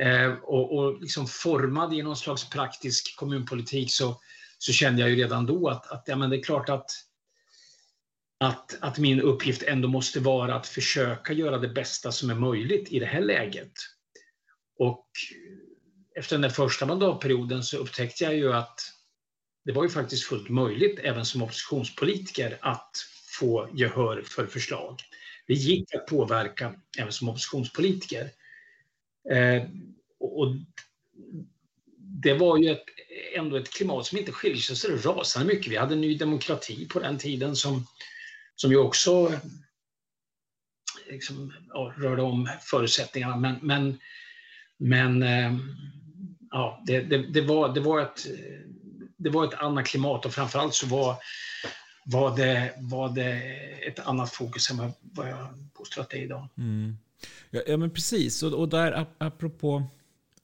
Eh, 0.00 0.32
och, 0.32 0.78
och 0.78 1.00
liksom 1.00 1.26
formad 1.26 1.94
i 1.94 2.02
någon 2.02 2.16
slags 2.16 2.50
praktisk 2.50 3.16
kommunpolitik 3.16 3.92
så 3.92 4.20
så 4.64 4.72
kände 4.72 5.00
jag 5.00 5.10
ju 5.10 5.16
redan 5.16 5.46
då 5.46 5.68
att, 5.68 5.90
att 5.90 6.04
ja, 6.06 6.16
men 6.16 6.30
det 6.30 6.36
är 6.36 6.42
klart 6.42 6.68
att, 6.68 6.90
att, 8.42 8.78
att 8.80 8.98
min 8.98 9.20
uppgift 9.20 9.62
ändå 9.62 9.88
måste 9.88 10.20
vara 10.20 10.54
att 10.54 10.66
försöka 10.66 11.32
göra 11.32 11.58
det 11.58 11.68
bästa 11.68 12.12
som 12.12 12.30
är 12.30 12.34
möjligt 12.34 12.92
i 12.92 12.98
det 12.98 13.06
här 13.06 13.20
läget. 13.20 13.72
Och 14.78 15.06
efter 16.16 16.34
den 16.36 16.42
där 16.42 16.48
första 16.48 16.86
mandatperioden 16.86 17.62
så 17.62 17.76
upptäckte 17.76 18.24
jag 18.24 18.34
ju 18.34 18.52
att 18.52 18.80
det 19.64 19.72
var 19.72 19.82
ju 19.82 19.88
faktiskt 19.88 20.24
fullt 20.24 20.48
möjligt 20.48 20.98
även 21.02 21.24
som 21.24 21.42
oppositionspolitiker 21.42 22.58
att 22.60 22.90
få 23.38 23.68
gehör 23.74 24.22
för 24.26 24.46
förslag. 24.46 25.00
Det 25.46 25.54
gick 25.54 25.94
att 25.94 26.06
påverka 26.06 26.74
även 26.98 27.12
som 27.12 27.28
oppositionspolitiker. 27.28 28.30
Eh, 29.30 29.62
och 30.20 30.54
det 31.98 32.34
var 32.34 32.56
ju 32.56 32.70
ett, 32.70 32.84
ändå 33.36 33.56
ett 33.56 33.72
klimat 33.72 34.06
som 34.06 34.18
inte 34.18 34.32
skiljer 34.32 34.58
sig 34.58 34.76
så 34.76 34.88
rasande 34.88 35.54
mycket. 35.54 35.72
Vi 35.72 35.76
hade 35.76 35.94
Ny 35.94 36.16
Demokrati 36.16 36.88
på 36.88 37.00
den 37.00 37.18
tiden 37.18 37.56
som, 37.56 37.86
som 38.56 38.70
ju 38.70 38.76
också 38.76 39.32
liksom, 41.10 41.52
ja, 41.68 41.94
rörde 41.96 42.22
om 42.22 42.48
förutsättningarna. 42.60 43.36
Men, 43.36 43.58
men, 43.62 43.98
men 44.78 45.22
eh, 45.22 45.58
ja, 46.50 46.82
det, 46.86 47.00
det, 47.00 47.32
det, 47.32 47.40
var, 47.40 47.74
det, 47.74 47.80
var 47.80 48.00
ett, 48.00 48.26
det 49.16 49.30
var 49.30 49.44
ett 49.44 49.54
annat 49.54 49.86
klimat 49.86 50.26
och 50.26 50.34
framförallt 50.34 50.74
så 50.74 50.86
var, 50.86 51.16
var, 52.04 52.36
det, 52.36 52.74
var 52.78 53.08
det 53.08 53.32
ett 53.86 53.98
annat 53.98 54.30
fokus 54.30 54.70
än 54.70 54.92
vad, 55.00 55.28
jag 55.28 55.48
påstår 55.74 56.02
att 56.02 56.10
det 56.10 56.16
är 56.18 56.22
idag. 56.22 56.48
Mm. 56.56 56.96
Ja, 57.50 57.60
ja, 57.66 57.76
men 57.76 57.90
precis. 57.90 58.42
Och, 58.42 58.52
och 58.52 58.68
där 58.68 59.06
apropå 59.18 59.82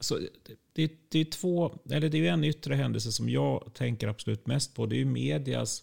så 0.00 0.18
det, 0.72 0.92
det, 1.08 1.18
är 1.18 1.24
två, 1.24 1.78
eller 1.90 2.08
det 2.08 2.26
är 2.26 2.32
en 2.32 2.44
yttre 2.44 2.74
händelse 2.74 3.12
som 3.12 3.28
jag 3.28 3.70
tänker 3.74 4.08
absolut 4.08 4.46
mest 4.46 4.74
på. 4.74 4.86
Det 4.86 5.00
är 5.00 5.04
medias 5.04 5.82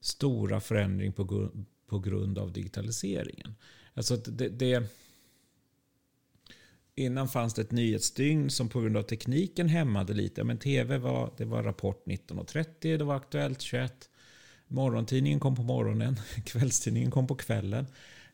stora 0.00 0.60
förändring 0.60 1.12
på, 1.12 1.50
på 1.86 1.98
grund 1.98 2.38
av 2.38 2.52
digitaliseringen. 2.52 3.54
Alltså 3.94 4.16
det, 4.16 4.48
det, 4.48 4.82
innan 6.94 7.28
fanns 7.28 7.54
det 7.54 7.62
ett 7.62 7.70
nyhetsdygn 7.70 8.50
som 8.50 8.68
på 8.68 8.80
grund 8.80 8.96
av 8.96 9.02
tekniken 9.02 9.68
hämmade 9.68 10.14
lite. 10.14 10.44
Men 10.44 10.58
tv 10.58 10.98
var, 10.98 11.32
det 11.36 11.44
var 11.44 11.62
Rapport 11.62 12.06
19.30, 12.06 12.98
det 12.98 13.04
var 13.04 13.16
Aktuellt 13.16 13.60
21. 13.60 14.10
Morgontidningen 14.68 15.40
kom 15.40 15.56
på 15.56 15.62
morgonen, 15.62 16.16
kvällstidningen 16.44 17.10
kom 17.10 17.26
på 17.26 17.34
kvällen. 17.34 17.86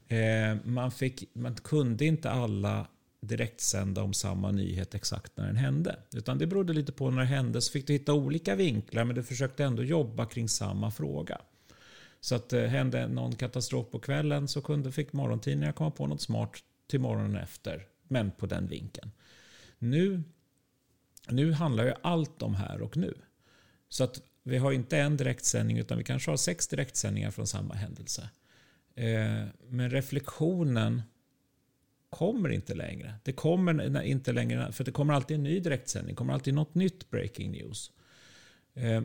Eh, 0.09 0.57
man, 0.65 0.93
fick, 0.93 1.31
man 1.33 1.55
kunde 1.55 2.05
inte 2.05 2.31
alla 2.31 2.87
direktsända 3.21 4.03
om 4.03 4.13
samma 4.13 4.51
nyhet 4.51 4.95
exakt 4.95 5.37
när 5.37 5.47
den 5.47 5.57
hände. 5.57 5.97
Utan 6.15 6.39
det 6.39 6.47
berodde 6.47 6.73
lite 6.73 6.93
på 6.93 7.11
när 7.11 7.21
det 7.21 7.27
hände 7.27 7.63
så 7.63 7.73
fick 7.73 7.87
du 7.87 7.93
hitta 7.93 8.13
olika 8.13 8.55
vinklar 8.55 9.05
men 9.05 9.17
du 9.17 9.23
försökte 9.23 9.65
ändå 9.65 9.83
jobba 9.83 10.27
kring 10.27 10.49
samma 10.49 10.91
fråga. 10.91 11.41
Så 12.25 12.35
att 12.35 12.53
eh, 12.53 12.63
hände 12.63 13.09
någon 13.09 13.35
katastrof 13.35 13.91
på 13.91 13.99
kvällen 13.99 14.49
så 14.49 14.63
kunde, 14.63 14.93
fick 14.93 15.13
morgontidningarna 15.13 15.73
komma 15.73 15.91
på 15.91 16.07
något 16.07 16.21
smart 16.21 16.51
till 16.87 17.01
morgonen 17.01 17.37
efter. 17.37 17.87
Men 18.09 18.31
på 18.31 18.47
den 18.47 18.67
vinkeln. 18.67 19.11
Nu, 19.79 20.23
nu 21.29 21.53
handlar 21.53 21.85
ju 21.85 21.93
allt 22.03 22.43
om 22.43 22.55
här 22.55 22.83
och 22.83 22.97
nu. 22.97 23.15
Så 23.89 24.05
att 24.05 24.23
vi 24.43 24.59
har 24.59 24.73
inte 24.73 24.99
en 24.99 25.17
direktsändning 25.17 25.79
utan 25.79 25.99
vi 25.99 26.05
kanske 26.05 26.31
har 26.31 26.37
sex 26.37 26.69
direktsändningar 26.69 27.31
från 27.31 27.47
samma 27.47 27.75
händelse. 27.75 28.29
Eh, 28.95 29.45
men 29.69 29.91
reflektionen 29.91 31.03
kommer 32.11 32.49
inte 32.49 32.75
längre. 32.75 33.15
Det 33.23 33.33
kommer 33.33 34.05
inte 34.05 34.33
längre, 34.33 34.73
för 34.73 34.85
det 34.85 34.93
kommer 34.93 35.15
alltid 35.15 35.35
en 35.35 35.43
ny 35.43 35.61
direktsändning, 35.61 36.15
det 36.15 36.19
kommer 36.19 36.35
alltid 36.35 36.55
något 36.55 36.75
nytt 36.75 37.11
breaking 37.11 37.51
news. 37.51 37.91
Eh, 38.75 39.03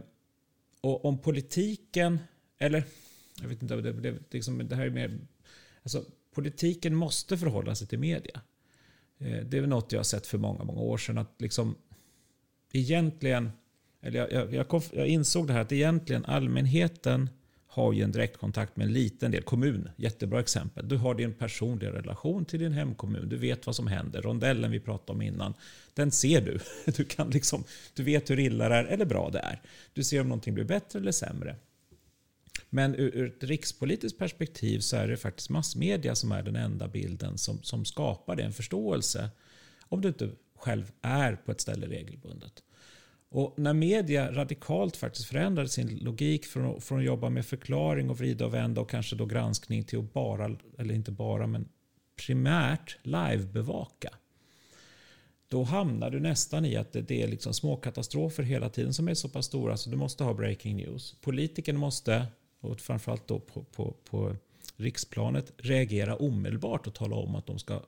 och 0.82 1.06
om 1.06 1.18
politiken, 1.18 2.20
eller 2.58 2.84
jag 3.42 3.50
vet 3.50 3.62
inte, 3.62 3.76
det, 3.76 3.92
det, 3.92 4.34
liksom, 4.34 4.68
det 4.68 4.76
här 4.76 4.86
är 4.86 4.90
mer, 4.90 5.18
alltså 5.84 6.06
politiken 6.36 6.96
måste 6.96 7.38
förhålla 7.38 7.76
sig 7.76 7.88
till 7.88 8.00
media. 8.00 8.42
Eh, 9.18 9.46
det 9.46 9.58
är 9.58 9.68
något 9.68 9.92
jag 9.92 10.00
har 10.00 10.04
sett 10.04 10.28
för 10.28 10.38
många, 10.38 10.64
många 10.64 10.82
år 10.82 10.98
sedan 10.98 11.18
att 11.18 11.36
liksom 11.38 11.76
egentligen, 12.72 13.52
eller 14.02 14.20
jag, 14.20 14.32
jag, 14.32 14.54
jag, 14.54 14.84
jag 14.94 15.08
insåg 15.08 15.48
det 15.48 15.54
här 15.54 15.62
att 15.62 15.72
egentligen 15.72 16.26
allmänheten 16.26 17.30
har 17.68 17.94
ju 17.94 18.04
en 18.04 18.12
direktkontakt 18.12 18.78
med 18.78 18.88
en 18.88 18.94
liten 18.94 19.32
del, 19.32 19.44
kommun, 19.44 19.90
jättebra 19.96 20.40
exempel. 20.40 20.88
Du 20.88 20.98
har 20.98 21.16
din 21.16 21.34
personliga 21.34 21.94
relation 21.94 22.46
till 22.46 22.60
din 22.60 22.74
hemkommun, 22.74 23.30
du 23.30 23.38
vet 23.38 23.66
vad 23.66 23.76
som 23.76 23.88
händer. 23.88 24.22
Rondellen 24.22 24.72
vi 24.72 24.80
pratade 24.80 25.12
om 25.12 25.22
innan, 25.22 25.54
den 25.94 26.12
ser 26.12 26.42
du. 26.42 26.60
Du, 26.98 27.06
kan 27.06 27.30
liksom, 27.30 27.64
du 27.94 28.04
vet 28.04 28.30
hur 28.30 28.40
illa 28.40 28.70
det 28.70 28.76
är 28.76 28.84
eller 28.84 29.06
bra 29.06 29.30
det 29.30 29.40
är. 29.40 29.62
Du 29.94 30.04
ser 30.04 30.22
om 30.22 30.28
någonting 30.28 30.54
blir 30.54 30.66
bättre 30.66 31.00
eller 31.00 31.12
sämre. 31.12 31.56
Men 32.70 32.96
ur, 32.96 33.16
ur 33.16 33.28
ett 33.28 33.44
rikspolitiskt 33.44 34.20
perspektiv 34.20 34.80
så 34.80 34.98
är 34.98 35.08
det 35.08 35.18
faktiskt 35.18 35.50
massmedia 35.50 36.16
som 36.16 36.32
är 36.32 36.44
den 36.44 36.56
enda 36.56 36.88
bilden 36.88 37.38
som, 37.38 37.64
som 37.64 37.86
skapar 37.86 38.36
den 38.36 38.54
förståelse. 38.54 39.30
Om 39.82 40.02
du 40.02 40.08
inte 40.08 40.30
själv 40.56 40.92
är 41.02 41.36
på 41.36 41.52
ett 41.52 41.62
ställe 41.62 41.88
regelbundet. 41.88 42.64
Och 43.32 43.60
när 43.60 43.74
media 43.74 44.32
radikalt 44.32 44.98
faktiskt 44.98 45.28
förändrade 45.28 45.70
sin 45.70 45.98
logik 45.98 46.46
från, 46.46 46.82
från 46.82 47.00
att 47.00 47.06
jobba 47.06 47.30
med 47.30 47.46
förklaring 47.46 48.10
och 48.10 48.18
vrida 48.18 48.46
och 48.46 48.54
vända 48.54 48.82
och 48.82 48.90
kanske 48.90 49.16
då 49.16 49.26
granskning 49.26 49.84
till 49.84 50.00
att 50.00 50.14
bara, 50.14 50.58
eller 50.78 50.94
inte 50.94 51.12
bara, 51.12 51.48
men 51.48 51.68
primärt 52.26 52.98
livebevaka. 53.04 54.10
Då 55.48 55.64
hamnar 55.64 56.10
du 56.10 56.20
nästan 56.20 56.66
i 56.66 56.76
att 56.76 56.94
det 56.94 57.24
är 57.24 57.28
liksom 57.28 57.54
små 57.54 57.78
katastrofer 57.78 58.44
hela 58.44 58.70
tiden 58.70 58.94
som 58.94 59.08
är 59.08 59.14
så 59.14 59.30
pass 59.30 59.46
stora 59.46 59.78
så 59.78 59.90
du 59.90 59.96
måste 59.96 60.24
ha 60.24 60.34
breaking 60.34 60.78
news. 60.78 61.16
Politiken 61.22 61.78
måste, 61.78 62.28
och 62.60 62.80
framförallt 62.80 63.28
då 63.28 63.40
på, 63.40 63.64
på, 63.64 63.96
på 64.10 64.36
riksplanet, 64.76 65.54
reagera 65.58 66.16
omedelbart 66.16 66.88
och 66.88 66.94
tala 66.94 67.16
om 67.16 67.36
att 67.36 67.48
de 67.48 67.60
ska 67.60 67.82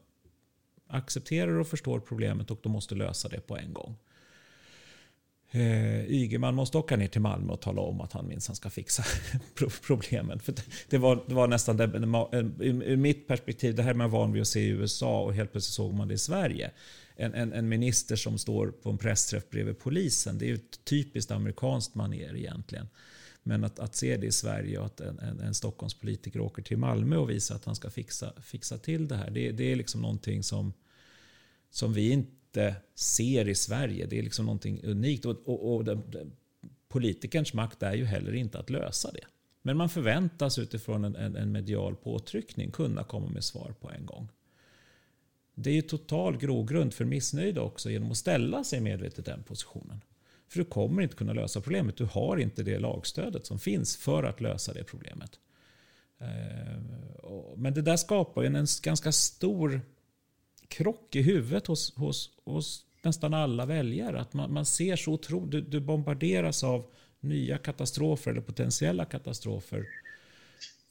acceptera 0.88 1.60
och 1.60 1.68
förstår 1.68 2.00
problemet 2.00 2.52
och 2.52 2.60
de 2.64 2.72
måste 2.72 2.96
lösa 2.96 3.30
det 3.30 3.48
på 3.48 3.58
en 3.58 3.74
gång. 3.74 3.96
Eh, 5.54 6.12
Ygeman 6.12 6.56
måste 6.56 6.78
åka 6.78 6.98
ner 6.98 7.08
till 7.08 7.22
Malmö 7.22 7.54
och 7.54 7.62
tala 7.62 7.82
om 7.82 8.02
att 8.02 8.14
han 8.14 8.28
minsann 8.28 8.56
ska 8.56 8.70
fixa 8.70 9.04
problemen. 9.88 10.40
För 10.40 10.56
det, 10.90 10.98
var, 10.98 11.24
det 11.28 11.34
var 11.34 11.48
nästan 11.48 11.78
det, 11.78 11.84
ur 12.60 12.90
eh, 12.90 12.98
mitt 12.98 13.28
perspektiv, 13.28 13.76
det 13.76 13.84
här 13.84 13.94
man 13.94 14.10
van 14.10 14.34
vid 14.34 14.42
att 14.42 14.48
se 14.48 14.60
i 14.60 14.68
USA 14.68 15.22
och 15.22 15.34
helt 15.34 15.52
plötsligt 15.52 15.74
såg 15.74 15.94
man 15.94 16.08
det 16.08 16.14
i 16.14 16.18
Sverige. 16.18 16.72
En, 17.16 17.34
en, 17.34 17.54
en 17.54 17.70
minister 17.70 18.16
som 18.16 18.38
står 18.38 18.68
på 18.68 18.90
en 18.90 18.98
pressträff 18.98 19.50
bredvid 19.50 19.80
polisen, 19.80 20.38
det 20.38 20.46
är 20.46 20.48
ju 20.48 20.56
ett 20.56 20.86
typiskt 20.86 21.32
amerikanskt 21.32 21.96
manér 21.96 22.36
egentligen. 22.36 22.88
Men 23.44 23.64
att, 23.64 23.80
att 23.80 23.96
se 23.96 24.18
det 24.18 24.28
i 24.28 24.32
Sverige 24.32 24.80
och 24.80 24.86
att 24.86 25.02
en, 25.02 25.20
en, 25.20 25.40
en 25.40 25.54
Stockholmspolitiker 25.54 26.40
åker 26.40 26.62
till 26.62 26.78
Malmö 26.78 27.18
och 27.18 27.30
visar 27.30 27.56
att 27.56 27.66
han 27.66 27.76
ska 27.76 27.90
fixa, 27.90 28.34
fixa 28.42 28.78
till 28.78 29.08
det 29.08 29.16
här. 29.16 29.32
Det, 29.32 29.52
det 29.52 29.72
är 29.72 29.76
liksom 29.76 30.02
någonting 30.02 30.44
som, 30.44 30.74
som 31.70 31.94
vi 31.94 32.12
inte 32.12 32.76
ser 32.96 33.48
i 33.48 33.56
Sverige. 33.56 34.06
Det 34.06 34.20
är 34.20 34.24
liksom 34.24 34.46
någonting 34.46 34.84
unikt. 34.84 35.26
Och, 35.26 35.48
och, 35.48 35.76
och 35.76 35.86
den, 35.86 36.12
den, 36.12 36.32
politikerns 36.88 37.54
makt 37.54 37.84
är 37.84 37.94
ju 37.94 38.06
heller 38.06 38.34
inte 38.34 38.60
att 38.60 38.70
lösa 38.70 39.12
det. 39.12 39.26
Men 39.62 39.78
man 39.78 39.90
förväntas 39.90 40.60
utifrån 40.60 41.06
en, 41.06 41.16
en, 41.16 41.36
en 41.36 41.52
medial 41.52 41.96
påtryckning 41.96 42.72
kunna 42.72 43.04
komma 43.04 43.28
med 43.28 43.44
svar 43.44 43.76
på 43.80 43.92
en 43.92 44.06
gång. 44.06 44.30
Det 45.56 45.70
är 45.70 45.74
ju 45.74 45.82
total 45.82 46.38
grogrund 46.38 46.94
för 46.94 47.06
missnöjda 47.06 47.62
också 47.62 47.90
genom 47.90 48.12
att 48.12 48.18
ställa 48.18 48.64
sig 48.64 48.82
medvetet 48.82 49.20
i 49.20 49.32
den 49.32 49.44
positionen. 49.44 50.02
För 50.52 50.60
du 50.60 50.66
kommer 50.66 51.02
inte 51.02 51.16
kunna 51.16 51.34
lösa 51.34 51.62
problemet. 51.62 51.98
Du 51.98 52.06
har 52.06 52.38
inte 52.38 52.64
det 52.64 52.80
lagstödet 52.80 53.46
som 53.46 53.60
finns 53.60 53.98
för 53.98 54.24
att 54.24 54.42
lösa 54.42 54.74
det 54.74 54.84
problemet. 54.84 55.40
Eh, 56.20 56.82
men 57.56 57.74
det 57.74 57.82
där 57.82 57.98
skapar 57.98 58.44
en 58.44 58.68
ganska 58.84 59.12
stor 59.12 59.82
krock 60.68 61.16
i 61.16 61.22
huvudet 61.22 61.68
hos, 61.68 61.96
hos, 61.96 62.30
hos 62.46 62.86
nästan 63.02 63.34
alla 63.34 63.66
väljare. 63.66 64.22
Att 64.22 64.34
man, 64.34 64.54
man 64.54 64.66
ser 64.66 64.96
så 64.96 65.14
otroligt, 65.14 65.52
du, 65.52 65.62
du 65.62 65.80
bombarderas 65.80 66.64
av 66.64 66.86
nya 67.20 67.58
katastrofer 67.58 68.32
eller 68.32 68.42
potentiella 68.42 69.06
katastrofer 69.06 69.86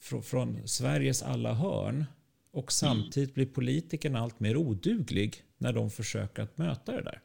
från, 0.00 0.22
från 0.22 0.68
Sveriges 0.68 1.22
alla 1.22 1.54
hörn. 1.54 2.04
Och 2.52 2.72
samtidigt 2.72 3.34
blir 3.34 3.46
politikerna 3.46 4.20
allt 4.20 4.40
mer 4.40 4.56
oduglig 4.56 5.44
när 5.58 5.72
de 5.72 5.90
försöker 5.90 6.42
att 6.42 6.58
möta 6.58 6.92
det 6.92 7.02
där. 7.02 7.22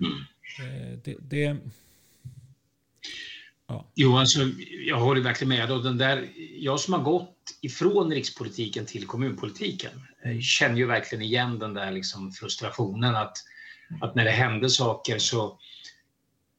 Mm. 0.00 0.24
Det, 1.04 1.16
det, 1.20 1.56
ja. 3.68 3.86
Jo, 3.94 4.16
alltså, 4.16 4.40
jag 4.86 5.00
håller 5.00 5.20
verkligen 5.20 5.48
med. 5.48 5.70
Och 5.70 5.82
den 5.84 5.98
där, 5.98 6.28
jag 6.56 6.80
som 6.80 6.94
har 6.94 7.02
gått 7.02 7.36
ifrån 7.60 8.10
rikspolitiken 8.12 8.86
till 8.86 9.06
kommunpolitiken 9.06 9.92
eh, 10.24 10.40
känner 10.40 10.76
ju 10.76 10.86
verkligen 10.86 11.22
igen 11.24 11.58
den 11.58 11.74
där 11.74 11.90
liksom 11.90 12.32
frustrationen 12.32 13.16
att, 13.16 13.36
att 14.00 14.14
när 14.14 14.24
det 14.24 14.30
hände 14.30 14.70
saker 14.70 15.18
så 15.18 15.58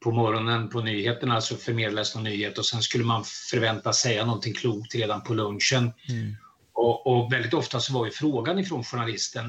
på 0.03 0.11
morgonen 0.11 0.69
på 0.69 0.81
nyheterna 0.81 1.41
så 1.41 1.55
förmedlades 1.55 2.15
någon 2.15 2.23
nyhet 2.23 2.57
och 2.57 2.65
sen 2.65 2.81
skulle 2.81 3.03
man 3.03 3.23
förväntas 3.51 3.99
säga 3.99 4.25
någonting 4.25 4.53
klokt 4.53 4.95
redan 4.95 5.23
på 5.23 5.33
lunchen. 5.33 5.93
Mm. 6.09 6.35
Och, 6.73 7.07
och, 7.07 7.33
väldigt 7.33 7.53
ofta 7.53 7.79
så 7.79 7.93
var 7.93 8.05
ju 8.05 8.11
frågan 8.11 8.59
ifrån 8.59 8.83
journalisten 8.83 9.45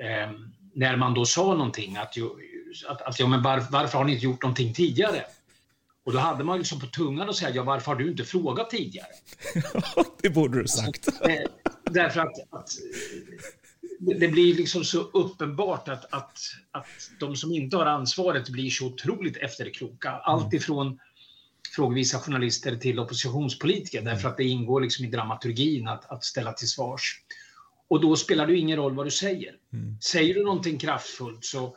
eh, 0.00 0.30
när 0.74 0.96
man 0.96 1.14
då 1.14 1.24
sa 1.24 1.54
någonting 1.54 1.96
att, 1.96 2.16
ju, 2.16 2.28
att, 2.88 3.02
att 3.02 3.20
ja, 3.20 3.26
men 3.26 3.42
var, 3.42 3.64
varför 3.70 3.98
har 3.98 4.04
ni 4.04 4.12
inte 4.12 4.24
gjort 4.24 4.42
någonting 4.42 4.74
tidigare? 4.74 5.24
Och 6.04 6.12
då 6.12 6.18
hade 6.18 6.44
man 6.44 6.58
liksom 6.58 6.80
på 6.80 6.86
tungan 6.86 7.28
att 7.28 7.36
säga, 7.36 7.54
ja 7.54 7.62
varför 7.62 7.86
har 7.86 7.98
du 7.98 8.10
inte 8.10 8.24
frågat 8.24 8.70
tidigare? 8.70 9.08
det 10.22 10.30
borde 10.30 10.62
du 10.62 10.68
sagt. 10.68 11.08
Eh, 11.28 11.42
därför 11.84 12.20
att, 12.20 12.34
att, 12.50 12.70
det 14.00 14.28
blir 14.28 14.54
liksom 14.54 14.84
så 14.84 15.00
uppenbart 15.00 15.88
att, 15.88 16.12
att, 16.14 16.38
att 16.70 16.86
de 17.20 17.36
som 17.36 17.52
inte 17.52 17.76
har 17.76 17.86
ansvaret 17.86 18.48
blir 18.48 18.70
så 18.70 18.86
otroligt 18.86 19.36
efterkloka. 19.36 20.10
Allt 20.10 20.42
mm. 20.42 20.56
ifrån 20.56 20.98
frågvisa 21.76 22.18
journalister 22.18 22.76
till 22.76 22.98
oppositionspolitiker 22.98 24.02
därför 24.02 24.28
att 24.28 24.36
det 24.36 24.44
ingår 24.44 24.80
liksom 24.80 25.04
i 25.04 25.10
dramaturgin 25.10 25.88
att, 25.88 26.10
att 26.10 26.24
ställa 26.24 26.52
till 26.52 26.68
svars. 26.68 27.20
Och 27.88 28.00
då 28.00 28.16
spelar 28.16 28.46
det 28.46 28.56
ingen 28.56 28.76
roll 28.76 28.94
vad 28.94 29.06
du 29.06 29.10
säger. 29.10 29.54
Mm. 29.72 30.00
Säger 30.00 30.34
du 30.34 30.44
någonting 30.44 30.78
kraftfullt 30.78 31.44
så, 31.44 31.76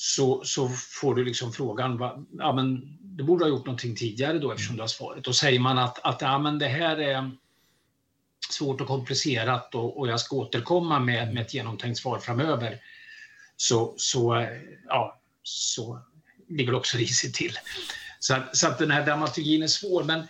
så, 0.00 0.44
så 0.44 0.68
får 0.68 1.14
du 1.14 1.24
liksom 1.24 1.52
frågan, 1.52 1.98
va, 1.98 2.24
ja, 2.38 2.52
men 2.52 2.98
du 3.00 3.24
borde 3.24 3.44
ha 3.44 3.48
gjort 3.48 3.66
någonting 3.66 3.96
tidigare 3.96 4.38
då 4.38 4.52
eftersom 4.52 4.76
du 4.76 4.82
har 4.82 4.88
svaret. 4.88 5.24
Då 5.24 5.32
säger 5.32 5.60
man 5.60 5.78
att, 5.78 5.98
att 6.04 6.20
ja, 6.20 6.38
men 6.38 6.58
det 6.58 6.68
här 6.68 6.96
är 6.96 7.30
svårt 8.50 8.80
och 8.80 8.86
komplicerat 8.86 9.74
och, 9.74 9.98
och 9.98 10.08
jag 10.08 10.20
ska 10.20 10.36
återkomma 10.36 10.98
med, 10.98 11.34
med 11.34 11.42
ett 11.42 11.54
genomtänkt 11.54 11.98
svar 11.98 12.18
framöver. 12.18 12.80
Så, 13.56 13.94
så, 13.96 14.48
ja, 14.86 15.20
så 15.42 16.02
ligger 16.48 16.72
det 16.72 16.78
också 16.78 16.98
risigt 16.98 17.34
till. 17.34 17.58
Så, 18.18 18.42
så 18.52 18.68
att 18.68 18.78
den 18.78 18.90
här 18.90 19.06
dramaturgin 19.06 19.62
är 19.62 19.66
svår. 19.66 20.04
Men 20.04 20.26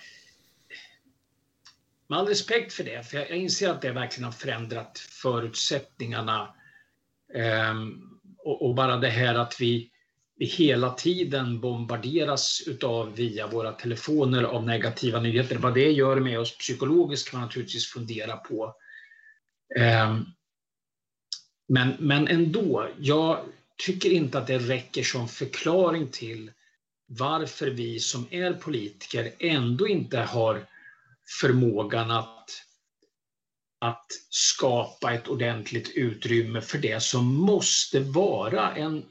med 2.07 2.19
all 2.19 2.29
respekt 2.29 2.73
för 2.73 2.85
det, 2.85 3.11
för 3.11 3.17
jag, 3.17 3.31
jag 3.31 3.39
inser 3.39 3.71
att 3.71 3.83
det 3.83 3.93
verkligen 3.93 4.25
har 4.25 4.33
förändrat 4.33 4.99
förutsättningarna. 4.99 6.55
Um, 7.71 8.18
och, 8.39 8.67
och, 8.67 8.75
bara 8.75 8.97
det 8.97 9.09
här 9.09 9.35
att 9.35 9.61
vi 9.61 9.91
vi 10.39 10.47
hela 10.47 10.91
tiden 10.91 11.61
bombarderas 11.61 12.63
utav 12.67 13.15
via 13.15 13.47
våra 13.47 13.73
telefoner 13.73 14.43
av 14.43 14.67
negativa 14.67 15.21
nyheter. 15.21 15.57
Vad 15.57 15.75
det 15.75 15.91
gör 15.91 16.21
med 16.21 16.41
oss 16.41 16.59
psykologiskt 16.59 17.31
kan 17.31 17.41
man 17.41 17.47
naturligtvis 17.47 17.87
fundera 17.87 18.37
på. 18.37 18.75
Ehm, 19.77 20.25
men, 21.69 21.97
men 21.99 22.29
ändå, 22.29 22.89
jag 22.99 23.41
tycker 23.87 24.11
inte 24.11 24.39
att 24.39 24.47
det 24.47 24.59
räcker 24.59 25.03
som 25.03 25.29
förklaring 25.29 26.09
till 26.09 26.51
varför 27.07 27.71
vi 27.71 28.01
som 28.01 28.27
är 28.31 28.53
politiker 28.53 29.33
ändå 29.39 29.89
inte 29.89 30.19
har 30.19 30.67
förmågan 31.41 32.11
att, 32.11 32.51
att 33.81 34.07
skapa 34.31 35.13
ett 35.13 35.29
ordentligt 35.29 35.93
utrymme 35.95 36.61
för 36.61 36.79
det 36.79 37.03
som 37.03 37.35
måste 37.35 38.01
vara 38.01 38.75
en, 38.75 39.05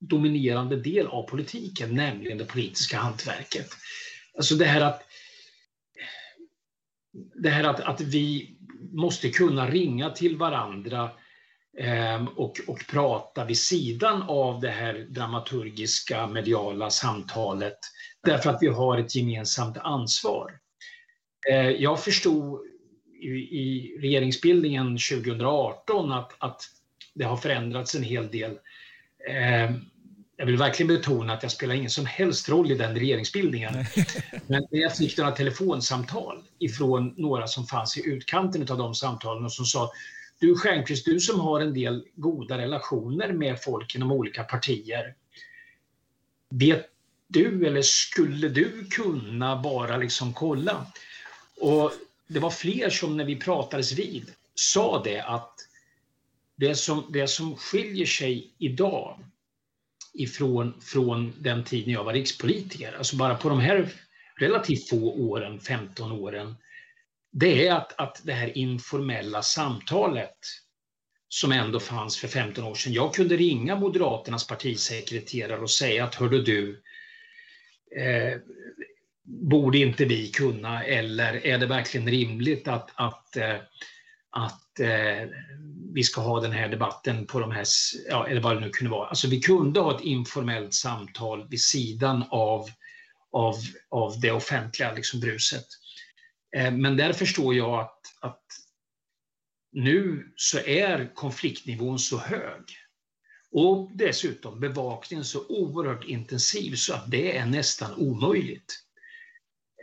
dominerande 0.00 0.76
del 0.76 1.06
av 1.06 1.22
politiken, 1.22 1.94
nämligen 1.94 2.38
det 2.38 2.44
politiska 2.44 2.98
hantverket. 2.98 3.68
Alltså 4.36 4.54
det 4.54 4.64
här 4.64 4.80
att, 4.80 5.02
det 7.42 7.50
här 7.50 7.64
att, 7.64 7.80
att 7.80 8.00
vi 8.00 8.56
måste 8.92 9.30
kunna 9.30 9.70
ringa 9.70 10.10
till 10.10 10.36
varandra 10.36 11.10
ehm, 11.78 12.28
och, 12.28 12.60
och 12.66 12.86
prata 12.90 13.44
vid 13.44 13.58
sidan 13.58 14.22
av 14.22 14.60
det 14.60 14.70
här 14.70 14.94
dramaturgiska 14.94 16.26
mediala 16.26 16.90
samtalet 16.90 17.78
därför 18.22 18.50
att 18.50 18.62
vi 18.62 18.66
har 18.66 18.98
ett 18.98 19.14
gemensamt 19.14 19.76
ansvar. 19.78 20.58
Eh, 21.50 21.70
jag 21.70 22.04
förstod 22.04 22.69
i, 23.20 23.58
i 23.58 23.98
regeringsbildningen 24.00 24.86
2018 24.86 26.12
att, 26.12 26.36
att 26.38 26.62
det 27.14 27.24
har 27.24 27.36
förändrats 27.36 27.94
en 27.94 28.02
hel 28.02 28.30
del 28.30 28.58
Eh, 29.28 29.70
jag 30.36 30.46
vill 30.46 30.56
verkligen 30.56 30.88
betona 30.88 31.32
att 31.32 31.42
jag 31.42 31.52
spelar 31.52 31.74
ingen 31.74 31.90
som 31.90 32.06
helst 32.06 32.48
roll 32.48 32.70
i 32.70 32.74
den 32.74 32.94
regeringsbildningen. 32.94 33.74
Men 34.46 34.66
jag 34.70 34.96
fick 34.96 35.18
några 35.18 35.30
telefonsamtal 35.30 36.42
ifrån 36.58 37.14
några 37.16 37.46
som 37.46 37.66
fanns 37.66 37.98
i 37.98 38.08
utkanten 38.08 38.62
av 38.70 38.78
de 38.78 38.94
samtalen 38.94 39.44
och 39.44 39.52
som 39.52 39.64
sa 39.64 39.92
du 40.38 40.56
Stjernquist, 40.56 41.04
du 41.04 41.20
som 41.20 41.40
har 41.40 41.60
en 41.60 41.74
del 41.74 42.04
goda 42.14 42.58
relationer 42.58 43.32
med 43.32 43.62
folk 43.62 43.94
inom 43.94 44.12
olika 44.12 44.44
partier. 44.44 45.14
Vet 46.50 46.86
du 47.28 47.66
eller 47.66 47.82
skulle 47.82 48.48
du 48.48 48.84
kunna 48.90 49.62
bara 49.62 49.96
liksom 49.96 50.34
kolla? 50.34 50.86
Och 51.60 51.92
det 52.30 52.40
var 52.40 52.50
fler 52.50 52.90
som 52.90 53.16
när 53.16 53.24
vi 53.24 53.36
pratades 53.36 53.92
vid 53.92 54.32
sa 54.54 55.02
det 55.02 55.20
att 55.20 55.54
det 56.56 56.74
som, 56.74 57.06
det 57.12 57.28
som 57.28 57.56
skiljer 57.56 58.06
sig 58.06 58.50
idag 58.58 59.18
ifrån 60.12 60.80
från 60.80 61.32
den 61.38 61.64
tiden 61.64 61.92
jag 61.92 62.04
var 62.04 62.12
rikspolitiker, 62.12 62.92
alltså 62.92 63.16
bara 63.16 63.34
på 63.34 63.48
de 63.48 63.60
här 63.60 63.88
relativt 64.36 64.88
få 64.88 64.96
åren, 64.96 65.60
15 65.60 66.12
åren, 66.12 66.56
det 67.30 67.66
är 67.66 67.74
att, 67.74 68.00
att 68.00 68.20
det 68.24 68.32
här 68.32 68.58
informella 68.58 69.42
samtalet 69.42 70.38
som 71.28 71.52
ändå 71.52 71.80
fanns 71.80 72.16
för 72.16 72.28
15 72.28 72.64
år 72.64 72.74
sedan. 72.74 72.92
Jag 72.92 73.14
kunde 73.14 73.36
ringa 73.36 73.76
Moderaternas 73.76 74.46
partisekreterare 74.46 75.60
och 75.60 75.70
säga 75.70 76.04
att 76.04 76.14
hörde 76.14 76.42
du, 76.42 76.82
eh, 77.96 78.38
borde 79.24 79.78
inte 79.78 80.04
vi 80.04 80.28
kunna 80.28 80.84
eller 80.84 81.46
är 81.46 81.58
det 81.58 81.66
verkligen 81.66 82.08
rimligt 82.08 82.68
att, 82.68 82.90
att, 82.94 83.36
eh, 83.36 83.56
att 84.30 84.80
eh, 84.80 85.28
vi 85.94 86.02
ska 86.02 86.20
ha 86.20 86.40
den 86.40 86.52
här 86.52 86.68
debatten 86.68 87.26
på 87.26 87.40
de 87.40 87.50
här, 87.50 87.66
ja, 88.08 88.26
eller 88.26 88.40
vad 88.40 88.56
det 88.56 88.60
nu 88.60 88.70
kunde 88.70 88.90
vara. 88.90 89.08
Alltså 89.08 89.28
vi 89.28 89.40
kunde 89.40 89.80
ha 89.80 89.96
ett 89.96 90.04
informellt 90.04 90.74
samtal 90.74 91.48
vid 91.48 91.60
sidan 91.60 92.24
av, 92.30 92.68
av, 93.32 93.54
av 93.90 94.20
det 94.20 94.30
offentliga 94.30 94.92
liksom, 94.92 95.20
bruset. 95.20 95.66
Eh, 96.56 96.70
men 96.70 96.96
där 96.96 97.12
förstår 97.12 97.54
jag 97.54 97.80
att, 97.80 98.00
att 98.20 98.44
nu 99.72 100.32
så 100.36 100.58
är 100.58 101.14
konfliktnivån 101.14 101.98
så 101.98 102.18
hög 102.18 102.62
och 103.52 103.90
dessutom 103.94 104.60
bevakningen 104.60 105.24
så 105.24 105.46
oerhört 105.48 106.04
intensiv 106.04 106.74
så 106.74 106.94
att 106.94 107.10
det 107.10 107.36
är 107.36 107.46
nästan 107.46 107.94
omöjligt. 107.94 108.84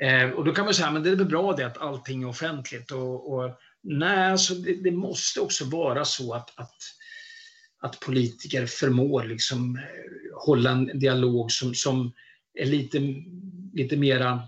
Eh, 0.02 0.30
och 0.30 0.46
då 0.46 0.54
kan 0.54 0.66
man 0.66 0.74
säga, 0.74 0.92
men 0.92 1.04
det 1.04 1.10
är 1.10 1.16
väl 1.16 1.26
bra 1.26 1.54
det 1.54 1.66
att 1.66 1.78
allting 1.78 2.24
är 2.24 2.28
offentligt. 2.28 2.92
Och, 2.92 3.34
och 3.34 3.60
nej, 3.84 4.32
alltså 4.32 4.54
det, 4.54 4.84
det, 4.84 4.92
måste 4.92 5.40
också 5.40 5.66
vara 5.66 6.06
så 6.06 6.34
att, 6.34 6.60
att, 6.60 6.76
att 7.82 8.00
politiker 8.00 8.66
förmår 8.66 9.24
liksom 9.24 9.76
eh, 9.76 9.84
hålla 10.46 10.72
en 10.72 11.00
dialog 11.00 11.52
som, 11.52 11.76
som 11.76 12.14
är 12.54 12.66
lite, 12.66 13.00
lite 13.74 13.98
mera 13.98 14.48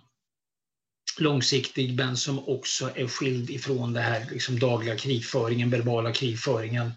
långsiktig 1.19 1.95
men 1.95 2.17
som 2.17 2.49
också 2.49 2.89
är 2.95 3.07
skild 3.07 3.49
ifrån 3.49 3.93
det 3.93 4.01
här 4.01 4.25
liksom 4.31 4.59
dagliga 4.59 4.95
krigföringen, 4.95 5.69
verbala 5.69 6.13
krigföringen. 6.13 6.91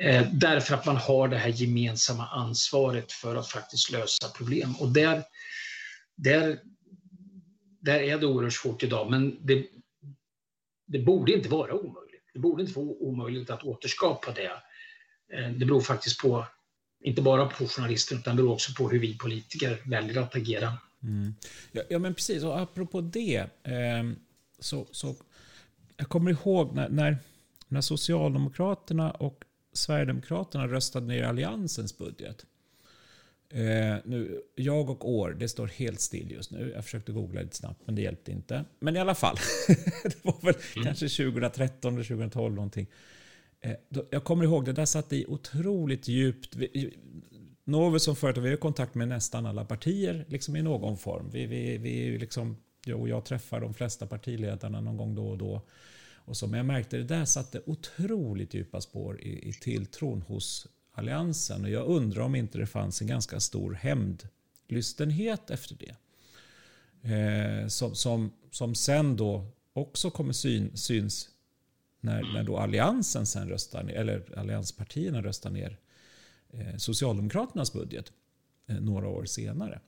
Eh, 0.00 0.26
därför 0.32 0.74
att 0.74 0.86
man 0.86 0.96
har 0.96 1.28
det 1.28 1.36
här 1.36 1.48
gemensamma 1.48 2.26
ansvaret 2.26 3.12
för 3.12 3.36
att 3.36 3.48
faktiskt 3.48 3.90
lösa 3.90 4.28
problem. 4.28 4.74
Och 4.74 4.88
där, 4.88 5.22
där, 6.16 6.58
där 7.80 8.00
är 8.00 8.18
det 8.18 8.26
oerhört 8.26 8.52
svårt 8.52 8.82
idag, 8.82 9.10
men 9.10 9.46
det, 9.46 9.66
det 10.86 10.98
borde 10.98 11.32
inte 11.32 11.48
vara 11.48 11.74
omöjligt. 11.74 12.30
Det 12.32 12.38
borde 12.38 12.62
inte 12.62 12.78
vara 12.78 12.86
omöjligt 12.86 13.50
att 13.50 13.64
återskapa 13.64 14.32
det. 14.32 14.52
Eh, 15.32 15.50
det 15.50 15.66
beror 15.66 15.80
faktiskt 15.80 16.20
på, 16.20 16.46
inte 17.04 17.22
bara 17.22 17.46
på 17.46 17.66
journalister, 17.66 18.16
utan 18.16 18.36
det 18.36 18.42
beror 18.42 18.52
också 18.52 18.72
på 18.74 18.88
hur 18.88 18.98
vi 18.98 19.18
politiker 19.18 19.82
väljer 19.86 20.22
att 20.22 20.36
agera. 20.36 20.72
Mm. 21.02 21.34
Ja, 21.72 21.82
ja, 21.88 21.98
men 21.98 22.14
precis. 22.14 22.42
Och 22.42 22.60
apropå 22.60 23.00
det. 23.00 23.36
Eh, 23.62 24.10
så, 24.58 24.86
så, 24.90 25.14
jag 25.96 26.08
kommer 26.08 26.30
ihåg 26.30 26.74
när, 26.74 26.88
när, 26.88 27.18
när 27.68 27.80
Socialdemokraterna 27.80 29.10
och 29.10 29.44
Sverigedemokraterna 29.72 30.68
röstade 30.68 31.06
ner 31.06 31.22
Alliansens 31.22 31.98
budget. 31.98 32.46
Eh, 33.52 33.96
nu, 34.04 34.42
jag 34.54 34.90
och 34.90 35.10
år, 35.10 35.36
det 35.38 35.48
står 35.48 35.66
helt 35.66 36.00
still 36.00 36.30
just 36.30 36.50
nu. 36.50 36.72
Jag 36.74 36.84
försökte 36.84 37.12
googla 37.12 37.40
lite 37.40 37.56
snabbt, 37.56 37.82
men 37.84 37.94
det 37.94 38.02
hjälpte 38.02 38.32
inte. 38.32 38.64
Men 38.80 38.96
i 38.96 38.98
alla 38.98 39.14
fall, 39.14 39.36
det 40.02 40.24
var 40.24 40.36
väl 40.42 40.54
mm. 40.76 40.84
kanske 40.84 41.08
2013 41.08 41.94
eller 41.94 42.04
2012 42.04 42.54
någonting. 42.54 42.86
Eh, 43.60 43.72
då, 43.88 44.06
jag 44.10 44.24
kommer 44.24 44.44
ihåg, 44.44 44.64
det 44.64 44.72
där 44.72 44.84
satt 44.84 45.12
i 45.12 45.26
otroligt 45.28 46.08
djupt. 46.08 46.56
Novus 47.64 48.02
som 48.02 48.16
företag, 48.16 48.42
vi 48.42 48.50
har 48.50 48.56
kontakt 48.56 48.94
med 48.94 49.08
nästan 49.08 49.46
alla 49.46 49.64
partier 49.64 50.24
liksom 50.28 50.56
i 50.56 50.62
någon 50.62 50.96
form. 50.96 51.30
Vi, 51.32 51.46
vi, 51.46 51.78
vi 51.78 52.18
liksom, 52.18 52.56
jag 52.84 53.00
och 53.00 53.08
jag 53.08 53.24
träffar 53.24 53.60
de 53.60 53.74
flesta 53.74 54.06
partiledarna 54.06 54.80
någon 54.80 54.96
gång 54.96 55.14
då 55.14 55.28
och 55.28 55.38
då. 55.38 55.62
Och 56.14 56.36
så, 56.36 56.46
men 56.46 56.56
jag 56.56 56.66
märkte 56.66 56.96
det 56.96 57.04
där 57.04 57.24
satte 57.24 57.62
otroligt 57.66 58.54
djupa 58.54 58.80
spår 58.80 59.20
i, 59.20 59.48
i 59.48 59.52
tilltron 59.52 60.22
hos 60.22 60.66
Alliansen. 60.92 61.64
Och 61.64 61.70
jag 61.70 61.86
undrar 61.86 62.22
om 62.22 62.34
inte 62.34 62.58
det 62.58 62.66
fanns 62.66 63.00
en 63.00 63.06
ganska 63.06 63.40
stor 63.40 63.72
hämndlystenhet 63.72 65.50
efter 65.50 65.76
det. 65.76 65.96
Eh, 67.12 67.66
som, 67.68 67.94
som, 67.94 68.32
som 68.50 68.74
sen 68.74 69.16
då 69.16 69.46
också 69.72 70.10
kommer 70.10 70.32
syn, 70.32 70.76
syns 70.76 71.28
när, 72.00 72.22
när 72.34 72.42
då 72.42 72.58
Alliansen 72.58 73.26
sen 73.26 73.48
röstar 73.48 73.82
ner, 73.82 73.94
eller 73.94 74.38
allianspartierna 74.38 75.22
röstar 75.22 75.50
ner 75.50 75.78
Eh, 76.52 76.76
Socialdemokraternas 76.76 77.72
budget 77.72 78.12
eh, 78.66 78.80
några 78.80 79.08
år 79.08 79.24
senare. 79.24 79.80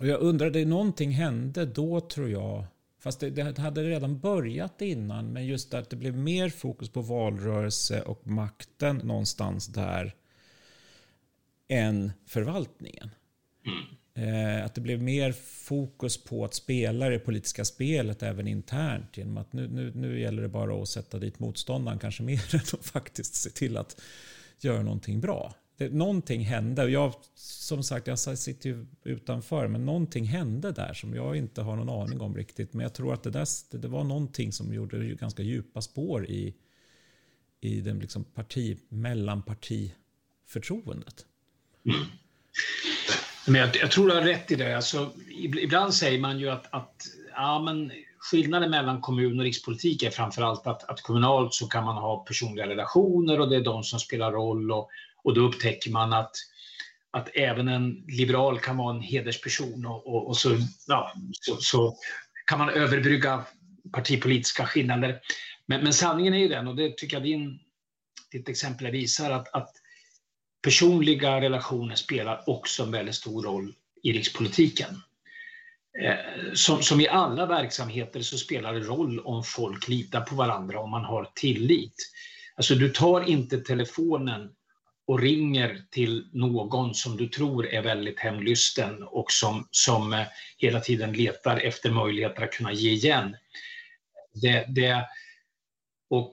Och 0.00 0.06
jag 0.06 0.20
undrar, 0.20 0.50
det 0.50 0.64
någonting 0.64 1.10
hände 1.10 1.66
då 1.66 2.00
tror 2.00 2.30
jag, 2.30 2.64
fast 3.06 3.20
det, 3.20 3.30
det, 3.30 3.58
hade 3.58 3.82
redan 3.82 4.18
börjat 4.18 4.82
innan, 4.82 5.32
men 5.32 5.46
just 5.46 5.74
att 5.74 5.90
det 5.90 5.96
blev 5.96 6.16
mer 6.16 6.48
fokus 6.48 6.88
på 6.88 7.00
valrörelse 7.00 8.02
och 8.02 8.26
makten 8.26 8.96
någonstans 8.96 9.66
där 9.66 10.14
än 11.68 12.12
förvaltningen. 12.26 13.10
Mm. 14.16 14.64
att 14.64 14.74
det 14.74 14.80
blev 14.80 15.02
mer 15.02 15.32
fokus 15.42 16.24
på 16.24 16.44
att 16.44 16.54
spela 16.54 17.08
det 17.08 17.18
politiska 17.18 17.64
spelet 17.64 18.22
även 18.22 18.48
internt 18.48 19.16
genom 19.16 19.36
att 19.36 19.52
nu, 19.52 19.68
nu, 19.68 19.92
nu 19.94 20.20
gäller 20.20 20.42
det 20.42 20.48
bara 20.48 20.82
att 20.82 20.88
sätta 20.88 21.18
dit 21.18 21.38
motståndaren 21.38 21.98
kanske 21.98 22.22
mer 22.22 22.54
än 22.54 22.60
att 22.60 22.86
faktiskt 22.86 23.34
se 23.34 23.50
till 23.50 23.76
att 23.76 24.00
göra 24.60 24.82
någonting 24.82 25.20
bra. 25.20 25.54
Det, 25.76 25.92
någonting 25.92 26.44
hände. 26.44 26.84
Och 26.84 26.90
jag, 26.90 27.14
som 27.34 27.82
sagt, 27.82 28.06
jag 28.06 28.18
sitter 28.18 28.70
ju 28.70 28.86
utanför, 29.04 29.68
men 29.68 29.86
någonting 29.86 30.24
hände 30.24 30.72
där 30.72 30.94
som 30.94 31.14
jag 31.14 31.36
inte 31.36 31.62
har 31.62 31.76
någon 31.76 32.02
aning 32.02 32.20
om 32.20 32.36
riktigt. 32.36 32.72
Men 32.72 32.82
jag 32.82 32.94
tror 32.94 33.14
att 33.14 33.22
det, 33.22 33.30
där, 33.30 33.78
det 33.78 33.88
var 33.88 34.04
någonting 34.04 34.52
som 34.52 34.74
gjorde 34.74 34.98
ganska 34.98 35.42
djupa 35.42 35.82
spår 35.82 36.26
i, 36.26 36.54
i 37.60 37.80
den 37.80 37.98
liksom 37.98 38.24
parti, 38.24 38.78
mellanpartiförtroendet. 38.88 41.26
Mm. 41.84 42.06
Men 43.46 43.60
jag, 43.60 43.76
jag, 43.76 43.90
tror 43.90 44.08
du 44.08 44.14
har 44.14 44.22
rätt 44.22 44.50
i 44.50 44.54
det. 44.54 44.76
Alltså, 44.76 45.12
ibland 45.38 45.94
säger 45.94 46.20
man 46.20 46.38
ju 46.38 46.50
att, 46.50 46.74
att 46.74 47.06
ja, 47.34 47.62
men 47.62 47.92
skillnaden 48.18 48.70
mellan 48.70 49.00
kommun 49.00 49.38
och 49.38 49.44
rikspolitik 49.44 50.02
är 50.02 50.10
framförallt 50.10 50.66
att, 50.66 50.90
att 50.90 51.02
kommunalt 51.02 51.54
så 51.54 51.66
kan 51.66 51.84
man 51.84 51.96
ha 51.96 52.24
personliga 52.24 52.68
relationer 52.68 53.40
och 53.40 53.50
det 53.50 53.56
är 53.56 53.64
de 53.64 53.82
som 53.82 54.00
spelar 54.00 54.32
roll 54.32 54.72
och, 54.72 54.90
och 55.26 55.34
då 55.34 55.40
upptäcker 55.40 55.90
man 55.90 56.12
att, 56.12 56.36
att 57.10 57.28
även 57.34 57.68
en 57.68 58.04
liberal 58.08 58.60
kan 58.60 58.76
vara 58.76 58.96
en 58.96 59.02
hedersperson 59.02 59.86
och, 59.86 60.06
och, 60.06 60.26
och 60.28 60.36
så, 60.36 60.56
ja, 60.86 61.12
så, 61.32 61.56
så, 61.56 61.96
kan 62.46 62.58
man 62.58 62.70
överbrygga 62.70 63.44
partipolitiska 63.92 64.66
skillnader. 64.66 65.20
Men, 65.66 65.84
men, 65.84 65.92
sanningen 65.92 66.34
är 66.34 66.38
ju 66.38 66.48
den, 66.48 66.68
och 66.68 66.76
det 66.76 66.96
tycker 66.96 67.16
jag 67.16 67.22
din, 67.22 67.58
ditt 68.32 68.48
exempel 68.48 68.90
visar, 68.90 69.30
att, 69.30 69.54
att 69.54 69.70
personliga 70.62 71.40
relationer 71.40 71.94
spelar 71.94 72.50
också 72.50 72.82
en 72.82 72.90
väldigt 72.90 73.14
stor 73.14 73.42
roll 73.42 73.74
i 74.02 74.12
rikspolitiken. 74.12 75.02
Eh, 76.02 76.52
som, 76.54 76.82
som, 76.82 77.00
i 77.00 77.08
alla 77.08 77.46
verksamheter 77.46 78.20
så 78.20 78.38
spelar 78.38 78.74
det 78.74 78.80
roll 78.80 79.20
om 79.20 79.44
folk 79.44 79.88
litar 79.88 80.20
på 80.20 80.34
varandra, 80.34 80.80
om 80.80 80.90
man 80.90 81.04
har 81.04 81.30
tillit. 81.34 81.94
Alltså 82.56 82.74
du 82.74 82.88
tar 82.88 83.28
inte 83.28 83.58
telefonen 83.58 84.50
och 85.06 85.20
ringer 85.20 85.82
till 85.90 86.28
någon 86.32 86.94
som 86.94 87.16
du 87.16 87.28
tror 87.28 87.66
är 87.66 87.82
väldigt 87.82 88.20
hemlysten 88.20 89.02
och 89.02 89.32
som, 89.32 89.68
som 89.70 90.12
eh, 90.12 90.26
hela 90.58 90.80
tiden 90.80 91.12
letar 91.12 91.56
efter 91.56 91.90
möjligheter 91.90 92.42
att 92.42 92.52
kunna 92.52 92.72
ge 92.72 92.90
igen. 92.90 93.36
Det, 94.34 94.66
det, 94.68 95.06
och 96.10 96.32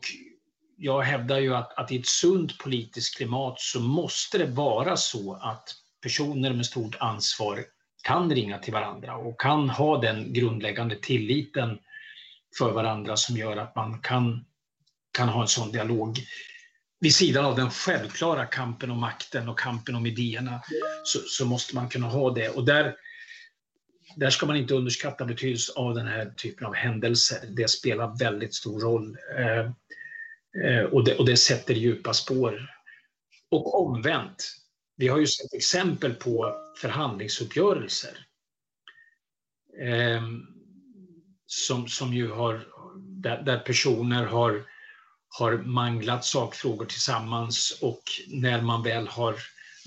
jag 0.78 1.02
hävdar 1.02 1.40
ju 1.40 1.56
att, 1.56 1.78
att 1.78 1.92
i 1.92 2.00
ett 2.00 2.08
sunt 2.08 2.58
politiskt 2.58 3.18
klimat 3.18 3.60
så 3.60 3.80
måste 3.80 4.38
det 4.38 4.46
vara 4.46 4.98
så 4.98 5.34
att 5.34 5.70
personer 6.02 6.54
med 6.54 6.66
stort 6.66 6.96
ansvar 7.00 7.66
kan 8.04 8.32
ringa 8.32 8.58
till 8.58 8.74
varandra 8.74 9.16
och 9.16 9.42
kan 9.42 9.70
ha 9.70 9.98
den 9.98 10.34
grundläggande 10.34 10.96
tilliten 10.96 11.80
för 12.58 12.72
varandra 12.72 13.18
som 13.18 13.38
gör 13.38 13.58
att 13.58 13.76
man 13.76 14.00
kan, 14.00 14.46
kan 15.12 15.30
ha 15.30 15.42
en 15.42 15.48
sån 15.48 15.72
dialog. 15.72 16.20
Vid 17.04 17.16
sidan 17.16 17.46
av 17.46 17.56
den 17.56 17.70
självklara 17.70 18.46
kampen 18.46 18.92
om 18.92 19.00
makten 19.00 19.50
och 19.50 19.60
kampen 19.60 19.96
om 19.96 20.06
idéerna 20.06 20.62
så, 21.04 21.20
så 21.20 21.46
måste 21.46 21.76
man 21.76 21.90
kunna 21.90 22.08
ha 22.08 22.32
det. 22.32 22.50
Och 22.50 22.66
där, 22.66 22.96
där 24.16 24.30
ska 24.30 24.46
man 24.46 24.56
inte 24.56 24.74
underskatta 24.74 25.26
betydelsen 25.26 25.76
av 25.78 25.96
den 25.96 26.08
här 26.08 26.34
typen 26.38 26.68
av 26.68 26.74
händelser. 26.74 27.40
Det 27.48 27.68
spelar 27.68 28.20
väldigt 28.20 28.54
stor 28.54 28.80
roll. 28.80 29.18
Eh, 29.38 29.60
eh, 30.66 30.84
och, 30.84 31.04
det, 31.04 31.16
och 31.16 31.26
det 31.26 31.38
sätter 31.38 31.74
djupa 31.74 32.14
spår. 32.14 32.70
Och 33.50 33.86
omvänt, 33.86 34.46
vi 34.98 35.08
har 35.08 35.20
ju 35.20 35.28
sett 35.28 35.54
exempel 35.54 36.14
på 36.14 36.56
förhandlingsuppgörelser 36.82 38.28
eh, 39.82 40.24
som, 41.46 41.88
som 41.88 42.14
ju 42.14 42.32
har, 42.32 42.68
där, 42.98 43.42
där, 43.42 43.60
personer 43.60 44.26
har, 44.26 44.73
har 45.40 45.58
manglat 45.58 46.26
sakfrågor 46.26 46.86
tillsammans 46.86 47.78
och 47.82 48.04
när 48.28 48.62
man 48.62 48.84
väl 48.84 49.08
har 49.08 49.36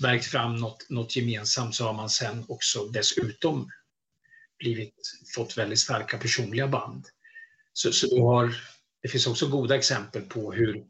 verkt 0.01 0.25
fram 0.25 0.55
något, 0.55 0.89
något 0.89 1.15
gemensamt 1.15 1.75
så 1.75 1.85
har 1.85 1.93
man 1.93 2.09
sen 2.09 2.45
också 2.47 2.85
dessutom 2.85 3.71
blivit, 4.59 4.95
fått 5.35 5.57
väldigt 5.57 5.79
starka 5.79 6.17
personliga 6.17 6.67
band. 6.67 7.05
Så, 7.73 7.91
så 7.91 8.27
har, 8.27 8.55
det 9.01 9.09
finns 9.09 9.27
också 9.27 9.47
goda 9.47 9.75
exempel 9.75 10.21
på 10.21 10.53
hur, 10.53 10.83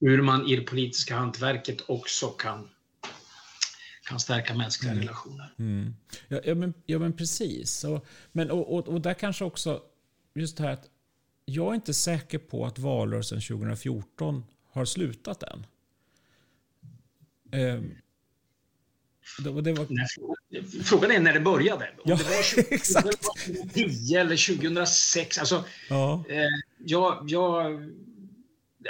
hur 0.00 0.22
man 0.22 0.46
i 0.48 0.56
det 0.56 0.62
politiska 0.62 1.16
hantverket 1.16 1.80
också 1.88 2.28
kan 2.28 2.68
kan 4.04 4.20
stärka 4.20 4.54
mänskliga 4.54 4.92
mm. 4.92 5.02
relationer. 5.02 5.54
Mm. 5.58 5.94
Ja, 6.28 6.40
ja, 6.44 6.54
men, 6.54 6.74
ja, 6.86 6.98
men 6.98 7.12
precis. 7.16 7.84
Och, 7.84 8.06
men, 8.32 8.50
och, 8.50 8.74
och, 8.74 8.88
och 8.88 9.00
där 9.00 9.14
kanske 9.14 9.44
också 9.44 9.82
just 10.34 10.56
det 10.56 10.62
här 10.62 10.72
att 10.72 10.90
jag 11.44 11.70
är 11.70 11.74
inte 11.74 11.94
säker 11.94 12.38
på 12.38 12.66
att 12.66 12.78
valrörelsen 12.78 13.40
2014 13.40 14.44
har 14.70 14.84
slutat 14.84 15.42
än. 15.42 15.66
Eh, 17.52 17.82
det, 19.38 19.62
det 19.62 19.72
var... 19.72 19.86
Frågan 20.84 21.10
är 21.10 21.20
när 21.20 21.32
det 21.34 21.40
började. 21.40 21.84
Om 21.84 22.02
ja, 22.04 22.16
det 22.16 22.24
var 22.24 23.02
2010 23.72 24.14
eller 24.14 24.56
2006. 24.56 25.38
Alltså, 25.38 25.64
ja. 25.88 26.24
Eh, 26.28 26.36
jag, 26.78 27.24
jag 27.28 27.80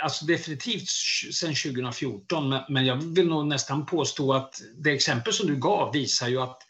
alltså 0.01 0.25
definitivt 0.25 0.89
sedan 1.33 1.55
2014, 1.55 2.55
men 2.69 2.87
jag 2.87 2.97
vill 2.97 3.29
nog 3.29 3.47
nästan 3.47 3.87
påstå 3.87 4.33
att 4.33 4.63
det 4.77 4.93
exempel 4.93 5.33
som 5.33 5.47
du 5.47 5.57
gav 5.57 5.93
visar 5.93 6.29
ju 6.29 6.41
att, 6.41 6.64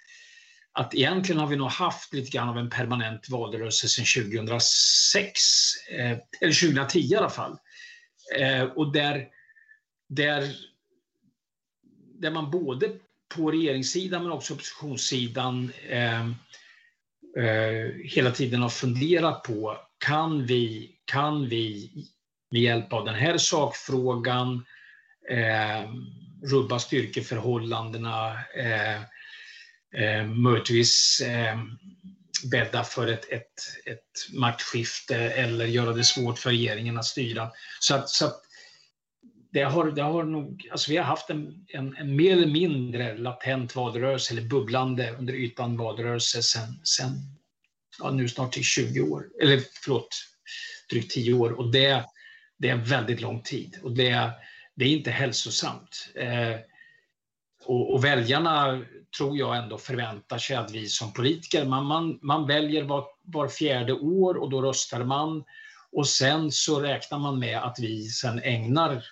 att 0.76 0.94
egentligen 0.94 1.40
har 1.40 1.46
vi 1.46 1.56
nog 1.56 1.70
haft 1.70 2.14
lite 2.14 2.30
grann 2.30 2.48
av 2.48 2.58
en 2.58 2.70
permanent 2.70 3.28
valrörelse 3.28 3.88
sedan 3.88 4.04
2006, 4.30 5.40
eh, 5.90 6.18
eller 6.40 6.52
2010 6.52 6.98
i 6.98 7.16
alla 7.16 7.30
fall. 7.30 7.58
Eh, 8.38 8.62
och 8.62 8.92
där, 8.92 9.26
där, 10.08 10.56
där 12.20 12.30
man 12.30 12.50
både 12.50 12.90
på 13.34 13.50
regeringssidan 13.50 14.22
men 14.22 14.32
också 14.32 14.54
oppositionssidan 14.54 15.72
eh, 15.88 16.26
eh, 17.38 17.92
hela 18.04 18.30
tiden 18.30 18.62
har 18.62 18.68
funderat 18.68 19.42
på 19.42 19.78
kan 19.98 20.46
vi, 20.46 20.94
kan 21.04 21.48
vi 21.48 21.90
med 22.50 22.60
hjälp 22.60 22.92
av 22.92 23.04
den 23.04 23.14
här 23.14 23.38
sakfrågan 23.38 24.64
eh, 25.30 25.90
rubba 26.50 26.78
styrkeförhållandena, 26.78 28.32
eh, 28.56 29.00
eh, 29.94 30.26
möjligtvis 30.26 31.20
eh, 31.20 31.58
bädda 32.50 32.84
för 32.84 33.06
ett, 33.06 33.32
ett, 33.32 33.52
ett 33.86 34.34
maktskifte 34.34 35.16
eller 35.16 35.66
göra 35.66 35.92
det 35.92 36.04
svårt 36.04 36.38
för 36.38 36.50
regeringen 36.50 36.98
att 36.98 37.04
styra. 37.04 37.50
Så 37.80 37.94
att, 37.94 38.08
så 38.08 38.26
att 38.26 38.40
det 39.52 39.62
har, 39.62 39.90
det 39.90 40.02
har 40.02 40.24
nog, 40.24 40.68
alltså 40.72 40.90
vi 40.90 40.96
har 40.96 41.04
haft 41.04 41.30
en, 41.30 41.66
en, 41.68 41.96
en, 41.96 42.16
mer 42.16 42.32
eller 42.32 42.46
mindre 42.46 43.18
latent 43.18 43.76
valrörelse, 43.76 44.32
eller 44.32 44.42
bubblande 44.42 45.16
under 45.18 45.34
ytan 45.34 45.76
valrörelse 45.76 46.42
sen, 46.42 46.80
sen 46.82 47.12
ja, 47.98 48.10
nu 48.10 48.28
snart 48.28 48.52
till 48.52 48.64
20 48.64 49.00
år, 49.00 49.26
eller 49.42 49.60
förlåt, 49.84 50.08
drygt 50.90 51.10
10 51.12 51.34
år. 51.34 51.52
Och 51.52 51.72
det, 51.72 52.04
det 52.58 52.68
är 52.68 52.76
väldigt 52.76 53.20
lång 53.20 53.42
tid 53.42 53.78
och 53.82 53.92
det, 53.92 54.30
det 54.74 54.84
är 54.84 54.88
inte 54.88 55.10
hälsosamt. 55.10 56.08
Eh, 56.14 56.56
och, 57.64 57.94
och, 57.94 58.04
väljarna 58.04 58.84
tror 59.16 59.38
jag 59.38 59.56
ändå 59.56 59.78
förväntar 59.78 60.38
sig 60.38 60.56
att 60.56 60.70
vi 60.70 60.88
som 60.88 61.12
politiker, 61.12 61.64
man, 61.64 61.86
man, 61.86 62.18
man 62.22 62.46
väljer 62.46 62.82
var, 62.82 63.04
var 63.22 63.48
fjärde 63.48 63.92
år 63.92 64.34
och 64.34 64.50
då 64.50 64.62
röstar 64.62 65.04
man 65.04 65.44
och 65.92 66.08
sen 66.08 66.52
så 66.52 66.80
räknar 66.80 67.18
man 67.18 67.38
med 67.38 67.58
att 67.58 67.78
vi 67.78 68.08
sen 68.08 68.40
ägnar 68.42 69.04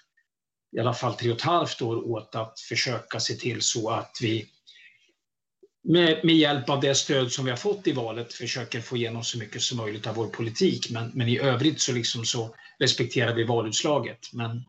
i 0.76 0.80
alla 0.80 0.94
fall 0.94 1.14
tre 1.14 1.30
och 1.30 1.36
ett 1.36 1.42
halvt 1.42 1.82
år 1.82 1.96
åt 2.10 2.34
att 2.34 2.60
försöka 2.60 3.20
se 3.20 3.34
till 3.34 3.62
så 3.62 3.90
att 3.90 4.18
vi 4.22 4.48
med, 5.84 6.24
med, 6.24 6.36
hjälp 6.36 6.70
av 6.70 6.80
det 6.80 6.94
stöd 6.94 7.32
som 7.32 7.44
vi 7.44 7.50
har 7.50 7.58
fått 7.58 7.86
i 7.86 7.92
valet 7.92 8.32
försöker 8.32 8.80
få 8.80 8.96
igenom 8.96 9.24
så 9.24 9.38
mycket 9.38 9.62
som 9.62 9.78
möjligt 9.78 10.06
av 10.06 10.14
vår 10.14 10.26
politik. 10.26 10.90
Men, 10.90 11.10
men 11.14 11.28
i 11.28 11.38
övrigt 11.38 11.80
så, 11.80 11.92
liksom 11.92 12.24
så 12.24 12.54
respekterar 12.78 13.34
vi 13.34 13.44
valutslaget. 13.44 14.30
Men 14.32 14.64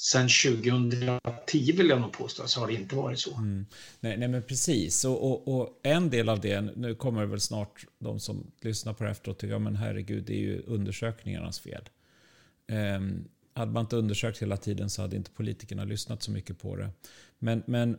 sen 0.00 0.28
2010 0.28 1.72
vill 1.72 1.88
jag 1.88 2.00
nog 2.00 2.12
påstå 2.12 2.46
så 2.46 2.60
har 2.60 2.66
det 2.66 2.74
inte 2.74 2.96
varit 2.96 3.18
så. 3.18 3.36
Mm. 3.36 3.66
Nej, 4.00 4.16
nej, 4.16 4.28
men 4.28 4.42
precis. 4.42 5.04
Och, 5.04 5.30
och, 5.30 5.60
och, 5.60 5.80
en 5.82 6.10
del 6.10 6.28
av 6.28 6.40
det, 6.40 6.60
nu 6.60 6.94
kommer 6.94 7.20
det 7.20 7.26
väl 7.26 7.40
snart 7.40 7.86
de 7.98 8.20
som 8.20 8.50
lyssnar 8.60 8.92
på 8.92 9.04
det 9.04 9.10
efteråt 9.10 9.38
tycker, 9.38 9.52
ja 9.52 9.58
men 9.58 9.76
herregud, 9.76 10.24
det 10.24 10.34
är 10.34 10.40
ju 10.40 10.62
undersökningarnas 10.62 11.60
fel. 11.60 11.88
Um, 12.72 13.28
hade 13.52 13.72
man 13.72 13.80
inte 13.80 13.96
undersökt 13.96 14.42
hela 14.42 14.56
tiden 14.56 14.90
så 14.90 15.02
hade 15.02 15.16
inte 15.16 15.30
politikerna 15.30 15.84
lyssnat 15.84 16.22
så 16.22 16.30
mycket 16.30 16.58
på 16.58 16.76
det. 16.76 16.90
Men, 17.38 17.62
men 17.66 17.98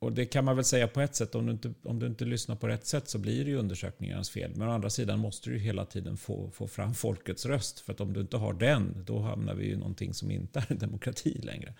och 0.00 0.12
det 0.12 0.26
kan 0.26 0.44
man 0.44 0.56
väl 0.56 0.64
säga 0.64 0.88
på 0.88 1.00
ett 1.00 1.14
sätt, 1.14 1.34
om 1.34 1.46
du, 1.46 1.52
inte, 1.52 1.74
om 1.82 1.98
du 1.98 2.06
inte 2.06 2.24
lyssnar 2.24 2.56
på 2.56 2.68
rätt 2.68 2.86
sätt 2.86 3.08
så 3.08 3.18
blir 3.18 3.44
det 3.44 3.50
ju 3.50 3.56
undersökningarnas 3.56 4.30
fel. 4.30 4.52
Men 4.54 4.68
å 4.68 4.72
andra 4.72 4.90
sidan 4.90 5.18
måste 5.18 5.50
du 5.50 5.58
hela 5.58 5.84
tiden 5.84 6.16
få, 6.16 6.50
få 6.50 6.68
fram 6.68 6.94
folkets 6.94 7.46
röst. 7.46 7.80
För 7.80 7.92
att 7.92 8.00
om 8.00 8.12
du 8.12 8.20
inte 8.20 8.36
har 8.36 8.52
den, 8.52 9.04
då 9.06 9.18
hamnar 9.18 9.54
vi 9.54 9.72
i 9.72 9.76
någonting 9.76 10.14
som 10.14 10.30
inte 10.30 10.58
är 10.58 10.66
en 10.68 10.78
demokrati 10.78 11.40
längre. 11.42 11.74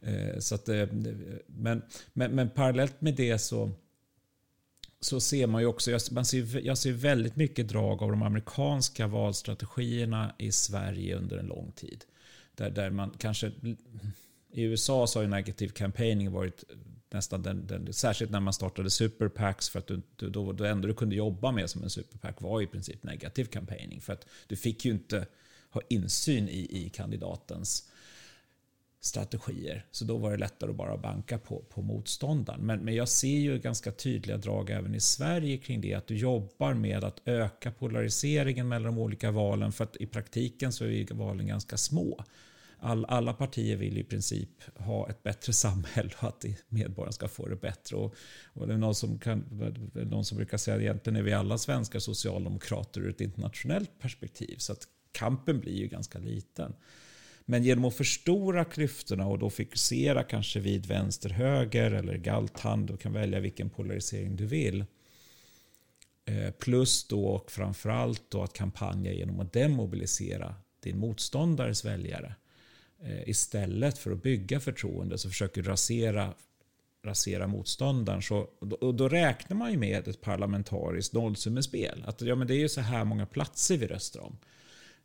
Eh, 0.00 0.38
så 0.38 0.54
att, 0.54 0.68
eh, 0.68 0.86
men, 1.46 1.82
men, 2.12 2.34
men 2.34 2.50
parallellt 2.50 3.00
med 3.00 3.14
det 3.14 3.38
så, 3.38 3.70
så 5.00 5.20
ser 5.20 5.46
man 5.46 5.60
ju 5.60 5.66
också, 5.66 5.90
jag, 5.90 6.00
man 6.10 6.24
ser, 6.24 6.66
jag 6.66 6.78
ser 6.78 6.92
väldigt 6.92 7.36
mycket 7.36 7.68
drag 7.68 8.02
av 8.02 8.10
de 8.10 8.22
amerikanska 8.22 9.06
valstrategierna 9.06 10.34
i 10.38 10.52
Sverige 10.52 11.16
under 11.16 11.38
en 11.38 11.46
lång 11.46 11.72
tid. 11.72 12.04
Där, 12.54 12.70
där 12.70 12.90
man 12.90 13.14
kanske, 13.18 13.52
i 14.52 14.62
USA 14.62 15.06
så 15.06 15.18
har 15.18 15.22
ju 15.24 15.30
negativ 15.30 15.68
campaigning 15.68 16.32
varit 16.32 16.64
nästan 17.10 17.42
den, 17.42 17.66
den, 17.66 17.92
särskilt 17.92 18.30
när 18.30 18.40
man 18.40 18.52
startade 18.52 18.90
superpacks 18.90 19.68
för 19.68 19.78
att 19.78 19.86
du, 19.86 20.02
du, 20.16 20.30
då, 20.30 20.52
det 20.52 20.68
enda 20.68 20.88
du 20.88 20.94
kunde 20.94 21.16
jobba 21.16 21.52
med 21.52 21.70
som 21.70 21.82
en 21.82 21.90
superpack 21.90 22.40
var 22.40 22.62
i 22.62 22.66
princip 22.66 23.02
negativ 23.02 23.44
campaigning. 23.44 24.00
För 24.00 24.12
att 24.12 24.26
du 24.46 24.56
fick 24.56 24.84
ju 24.84 24.90
inte 24.90 25.26
ha 25.70 25.80
insyn 25.88 26.48
i, 26.48 26.86
i 26.86 26.90
kandidatens 26.90 27.90
strategier. 29.00 29.84
Så 29.90 30.04
då 30.04 30.16
var 30.16 30.30
det 30.30 30.36
lättare 30.36 30.70
att 30.70 30.76
bara 30.76 30.96
banka 30.96 31.38
på, 31.38 31.62
på 31.68 31.82
motståndaren. 31.82 32.60
Men, 32.60 32.80
men 32.80 32.94
jag 32.94 33.08
ser 33.08 33.38
ju 33.38 33.58
ganska 33.58 33.92
tydliga 33.92 34.36
drag 34.36 34.70
även 34.70 34.94
i 34.94 35.00
Sverige 35.00 35.56
kring 35.56 35.80
det. 35.80 35.94
Att 35.94 36.06
du 36.06 36.16
jobbar 36.16 36.74
med 36.74 37.04
att 37.04 37.20
öka 37.24 37.70
polariseringen 37.70 38.68
mellan 38.68 38.94
de 38.94 38.98
olika 38.98 39.30
valen. 39.30 39.72
För 39.72 39.84
att 39.84 39.96
i 39.96 40.06
praktiken 40.06 40.72
så 40.72 40.84
är 40.84 41.14
valen 41.14 41.46
ganska 41.46 41.76
små 41.76 42.24
all, 42.80 43.04
alla 43.04 43.32
partier 43.32 43.76
vill 43.76 43.98
i 43.98 44.04
princip 44.04 44.50
ha 44.76 45.10
ett 45.10 45.22
bättre 45.22 45.52
samhälle 45.52 46.10
och 46.18 46.28
att 46.28 46.44
medborgarna 46.68 47.12
ska 47.12 47.28
få 47.28 47.48
det 47.48 47.56
bättre. 47.56 47.96
Och, 47.96 48.14
och 48.52 48.66
det 48.66 48.74
är 48.74 48.78
någon 48.78 48.94
som, 48.94 49.18
kan, 49.18 49.44
någon 49.94 50.24
som 50.24 50.36
brukar 50.36 50.58
säga 50.58 50.76
att 50.76 50.82
egentligen 50.82 51.16
är 51.16 51.22
vi 51.22 51.32
alla 51.32 51.58
svenskar 51.58 51.98
socialdemokrater 51.98 53.00
ur 53.00 53.10
ett 53.10 53.20
internationellt 53.20 53.98
perspektiv. 53.98 54.56
Så 54.58 54.72
att 54.72 54.88
kampen 55.12 55.60
blir 55.60 55.74
ju 55.74 55.86
ganska 55.86 56.18
liten. 56.18 56.74
Men 57.44 57.64
genom 57.64 57.84
att 57.84 57.94
förstora 57.94 58.64
klyftorna 58.64 59.26
och 59.26 59.38
då 59.38 59.50
fokusera 59.50 60.22
kanske 60.22 60.60
vid 60.60 60.86
vänster-höger 60.86 61.90
eller 61.90 62.16
galthand, 62.16 62.86
du 62.86 62.96
kan 62.96 63.12
välja 63.12 63.40
vilken 63.40 63.70
polarisering 63.70 64.36
du 64.36 64.46
vill. 64.46 64.84
Eh, 66.24 66.50
plus 66.50 67.08
då 67.08 67.24
och 67.24 67.50
framförallt 67.50 68.22
då 68.28 68.42
att 68.42 68.52
kampanja 68.52 69.12
genom 69.12 69.40
att 69.40 69.52
demobilisera 69.52 70.54
din 70.82 70.98
motståndares 70.98 71.84
väljare. 71.84 72.34
Eh, 73.02 73.28
istället 73.28 73.98
för 73.98 74.10
att 74.10 74.22
bygga 74.22 74.60
förtroende 74.60 75.18
så 75.18 75.28
försöker 75.28 75.62
du 75.62 75.68
rasera, 75.68 76.34
rasera 77.04 77.46
motståndaren. 77.46 78.22
Så, 78.22 78.38
och 78.80 78.94
då 78.94 79.08
räknar 79.08 79.56
man 79.56 79.70
ju 79.70 79.78
med 79.78 80.08
ett 80.08 80.20
parlamentariskt 80.20 81.14
nollsummespel. 81.14 82.04
Att 82.06 82.20
ja, 82.20 82.34
men 82.34 82.46
det 82.46 82.54
är 82.54 82.58
ju 82.58 82.68
så 82.68 82.80
här 82.80 83.04
många 83.04 83.26
platser 83.26 83.76
vi 83.76 83.86
röstar 83.86 84.20
om. 84.20 84.38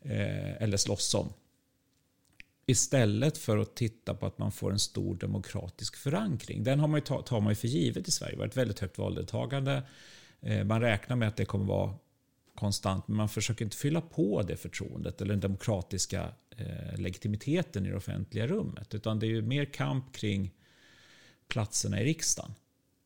Eh, 0.01 0.61
eller 0.61 0.77
slåss 0.77 1.13
om. 1.13 1.33
Istället 2.65 3.37
för 3.37 3.57
att 3.57 3.75
titta 3.75 4.13
på 4.13 4.25
att 4.25 4.37
man 4.37 4.51
får 4.51 4.71
en 4.71 4.79
stor 4.79 5.15
demokratisk 5.15 5.95
förankring. 5.95 6.63
Den 6.63 6.79
har 6.79 6.87
man 6.87 6.99
ju, 6.99 7.21
tar 7.23 7.41
man 7.41 7.51
ju 7.51 7.55
för 7.55 7.67
givet 7.67 8.07
i 8.07 8.11
Sverige. 8.11 8.31
Det 8.31 8.37
har 8.37 8.45
varit 8.45 8.57
väldigt 8.57 8.79
högt 8.79 8.97
valdeltagande. 8.97 9.83
Eh, 10.41 10.63
man 10.63 10.81
räknar 10.81 11.15
med 11.15 11.27
att 11.27 11.35
det 11.35 11.45
kommer 11.45 11.65
vara 11.65 11.93
konstant, 12.63 13.07
men 13.07 13.17
man 13.17 13.29
försöker 13.29 13.65
inte 13.65 13.77
fylla 13.77 14.01
på 14.01 14.41
det 14.41 14.57
förtroendet 14.57 15.21
eller 15.21 15.33
den 15.33 15.39
demokratiska 15.39 16.33
eh, 16.57 16.99
legitimiteten 16.99 17.85
i 17.85 17.89
det 17.89 17.95
offentliga 17.95 18.47
rummet. 18.47 18.93
Utan 18.93 19.19
det 19.19 19.25
är 19.25 19.29
ju 19.29 19.41
mer 19.41 19.65
kamp 19.65 20.15
kring 20.15 20.51
platserna 21.47 22.01
i 22.01 22.05
riksdagen. 22.05 22.51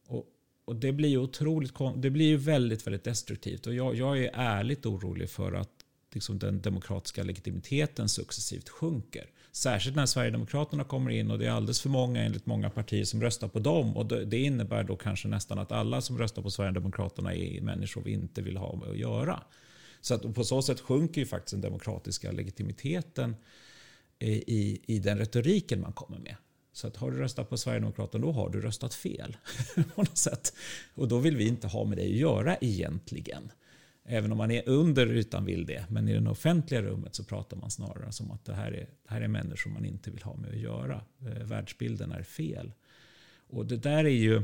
Och, 0.08 0.26
och 0.66 0.76
det 0.76 0.92
blir 0.92 1.10
ju 1.10 1.18
otroligt, 1.18 1.74
det 1.96 2.10
blir 2.10 2.26
ju 2.26 2.38
väldigt, 2.38 2.88
väldigt 2.88 3.04
destruktivt. 3.04 3.68
Och 3.68 3.74
jag, 3.74 3.96
jag 3.96 4.20
är 4.20 4.32
ärligt 4.34 4.86
orolig 4.86 5.30
för 5.30 5.54
att 5.54 5.70
liksom 6.14 6.40
den 6.40 6.62
demokratiska 6.62 7.24
legitimiteten 7.24 8.10
successivt 8.10 8.70
sjunker. 8.70 9.30
Särskilt 9.58 9.96
när 9.96 10.06
Sverigedemokraterna 10.06 10.84
kommer 10.84 11.12
in 11.12 11.32
och 11.32 11.40
det 11.40 11.46
är 11.46 11.52
alldeles 11.52 11.82
för 11.82 11.90
många 11.90 12.22
enligt 12.22 12.46
många 12.46 12.70
partier 12.70 13.06
som 13.06 13.22
röstar 13.22 13.48
på 13.48 13.60
dem. 13.60 13.98
Och 13.98 14.06
det 14.06 14.38
innebär 14.38 14.84
då 14.84 14.96
kanske 14.96 15.28
nästan 15.28 15.60
att 15.60 15.72
alla 15.72 16.02
som 16.02 16.18
röstar 16.18 16.42
på 16.42 16.52
Sverigedemokraterna 16.52 17.34
är 17.34 17.62
människor 17.62 18.02
vi 18.02 18.12
inte 18.12 18.42
vill 18.42 18.58
ha 18.58 18.76
med 18.76 18.90
att 18.90 18.98
göra. 18.98 19.44
Så 20.02 20.14
att 20.14 20.36
på 20.36 20.44
så 20.44 20.62
sätt 20.62 20.80
sjunker 20.80 21.22
ju 21.22 21.28
faktiskt 21.28 21.52
den 21.52 21.62
demokratiska 21.62 22.32
legitimiteten 22.32 23.36
eh, 24.20 24.30
i, 24.30 24.82
i 24.86 25.00
den 25.00 25.18
retoriken 25.18 25.82
man 25.82 25.94
kommer 25.94 26.20
med. 26.20 26.36
Så 26.74 26.88
att 26.88 26.98
har 26.98 27.12
du 27.12 27.18
röstat 27.18 27.50
på 27.50 27.58
Sverigedemokraterna 27.58 28.26
då 28.26 28.32
har 28.32 28.50
du 28.50 28.62
röstat 28.62 28.94
fel. 28.94 29.38
på 29.96 30.02
något 30.02 30.18
sätt. 30.18 30.54
Och 30.96 31.08
då 31.08 31.18
vill 31.18 31.38
vi 31.38 31.48
inte 31.48 31.68
ha 31.68 31.84
med 31.84 31.98
dig 31.98 32.06
att 32.06 32.20
göra 32.20 32.58
egentligen. 32.62 33.52
Även 34.10 34.32
om 34.32 34.38
man 34.38 34.52
är 34.52 34.70
under 34.70 35.08
ytan 35.08 35.46
vill 35.46 35.66
det. 35.66 35.86
Men 35.90 36.08
i 36.08 36.20
det 36.20 36.30
offentliga 36.30 36.82
rummet 36.82 37.16
så 37.16 37.24
pratar 37.24 37.58
man 37.58 37.72
snarare 37.72 38.12
som 38.12 38.32
att 38.32 38.46
det 38.46 38.54
här 38.54 38.72
är, 38.72 38.90
det 39.04 39.14
här 39.14 39.22
är 39.22 39.28
människor 39.28 39.72
man 39.72 39.86
inte 39.86 40.12
vill 40.12 40.24
ha 40.24 40.36
med 40.36 40.50
att 40.50 40.58
göra. 40.58 41.02
Eh, 41.22 41.44
världsbilden 41.44 42.12
är 42.12 42.24
fel. 42.24 42.74
Och 43.50 43.66
det 43.66 43.78
där 43.78 44.04
är 44.04 44.10
ju... 44.10 44.42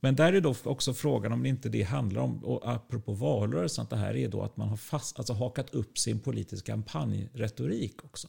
Men 0.00 0.16
där 0.16 0.32
är 0.32 0.40
då 0.40 0.54
också 0.64 0.94
frågan 0.94 1.32
om 1.32 1.42
det 1.42 1.48
inte 1.48 1.68
det 1.68 1.82
handlar 1.82 2.22
om, 2.22 2.44
och 2.44 2.68
apropå 2.72 3.12
valrörelsen, 3.12 3.82
att 3.82 3.90
det 3.90 3.96
här 3.96 4.16
är 4.16 4.28
då 4.28 4.42
att 4.42 4.56
man 4.56 4.68
har 4.68 4.76
fast, 4.76 5.18
alltså 5.18 5.32
hakat 5.32 5.74
upp 5.74 5.98
sin 5.98 6.20
politiska 6.20 6.72
kampanjretorik 6.72 8.04
också. 8.04 8.28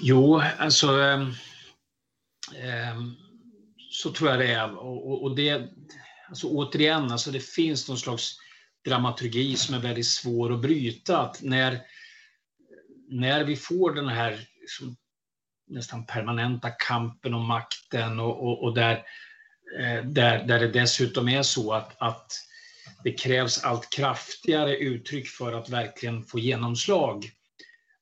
Jo, 0.00 0.42
alltså... 0.58 1.00
Eh, 1.00 1.20
eh, 2.56 3.02
så 3.90 4.12
tror 4.12 4.30
jag 4.30 4.38
det 4.38 4.52
är. 4.52 4.76
Och, 4.78 5.22
och 5.22 5.36
det, 5.36 5.68
alltså 6.32 6.46
återigen, 6.46 7.12
alltså 7.12 7.30
det 7.30 7.40
finns 7.40 7.88
någon 7.88 7.98
slags 7.98 8.36
dramaturgi 8.84 9.56
som 9.56 9.74
är 9.74 9.78
väldigt 9.78 10.06
svår 10.06 10.52
att 10.52 10.60
bryta. 10.60 11.18
Att 11.18 11.42
när, 11.42 11.80
när 13.08 13.44
vi 13.44 13.56
får 13.56 13.94
den 13.94 14.08
här 14.08 14.48
liksom, 14.60 14.96
nästan 15.68 16.06
permanenta 16.06 16.70
kampen 16.70 17.34
om 17.34 17.46
makten 17.46 18.20
och, 18.20 18.42
och, 18.42 18.62
och 18.62 18.74
där, 18.74 18.94
eh, 19.78 20.04
där, 20.04 20.44
där 20.44 20.60
det 20.60 20.68
dessutom 20.68 21.28
är 21.28 21.42
så 21.42 21.72
att, 21.72 22.02
att 22.02 22.32
det 23.04 23.12
krävs 23.12 23.64
allt 23.64 23.90
kraftigare 23.90 24.76
uttryck 24.76 25.28
för 25.28 25.52
att 25.52 25.68
verkligen 25.68 26.24
få 26.24 26.38
genomslag 26.38 27.30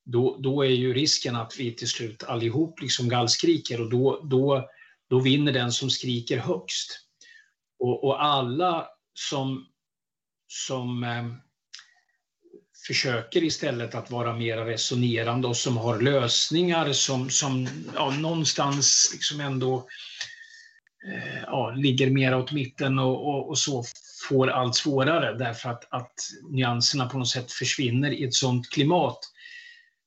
då, 0.05 0.37
då 0.41 0.65
är 0.65 0.71
ju 0.71 0.95
risken 0.95 1.37
att 1.37 1.55
vi 1.59 1.75
till 1.75 1.89
slut 1.89 2.23
allihop 2.23 2.81
liksom 2.81 3.09
gallskriker 3.09 3.81
och 3.81 3.91
då, 3.91 4.21
då, 4.25 4.69
då 5.09 5.21
vinner 5.21 5.53
den 5.53 5.73
som 5.73 5.91
skriker 5.91 6.39
högst. 6.39 7.10
Och, 7.81 8.05
och 8.05 8.25
alla 8.25 8.89
som, 9.15 9.67
som 10.49 11.05
eh, 11.05 11.27
försöker 12.87 13.45
istället 13.45 13.95
att 13.95 14.11
vara 14.11 14.33
mer 14.33 14.57
resonerande 14.57 15.49
och 15.49 15.57
som 15.57 15.77
har 15.77 16.01
lösningar 16.01 16.93
som, 16.93 17.31
som 17.31 17.69
ja, 17.95 18.11
någonstans 18.11 19.11
liksom 19.13 19.41
ändå 19.41 19.87
eh, 21.07 21.43
ja, 21.47 21.71
ligger 21.71 22.11
mer 22.11 22.37
åt 22.37 22.53
mitten 22.53 22.99
och, 22.99 23.29
och, 23.29 23.49
och, 23.49 23.59
så 23.59 23.85
får 24.29 24.51
allt 24.51 24.77
svårare 24.77 25.39
därför 25.39 25.71
att, 25.71 25.93
att 25.93 26.15
nyanserna 26.51 27.09
på 27.09 27.19
något 27.19 27.29
sätt 27.29 27.53
försvinner 27.53 28.11
i 28.11 28.25
ett 28.25 28.35
sådant 28.35 28.71
klimat. 28.71 29.19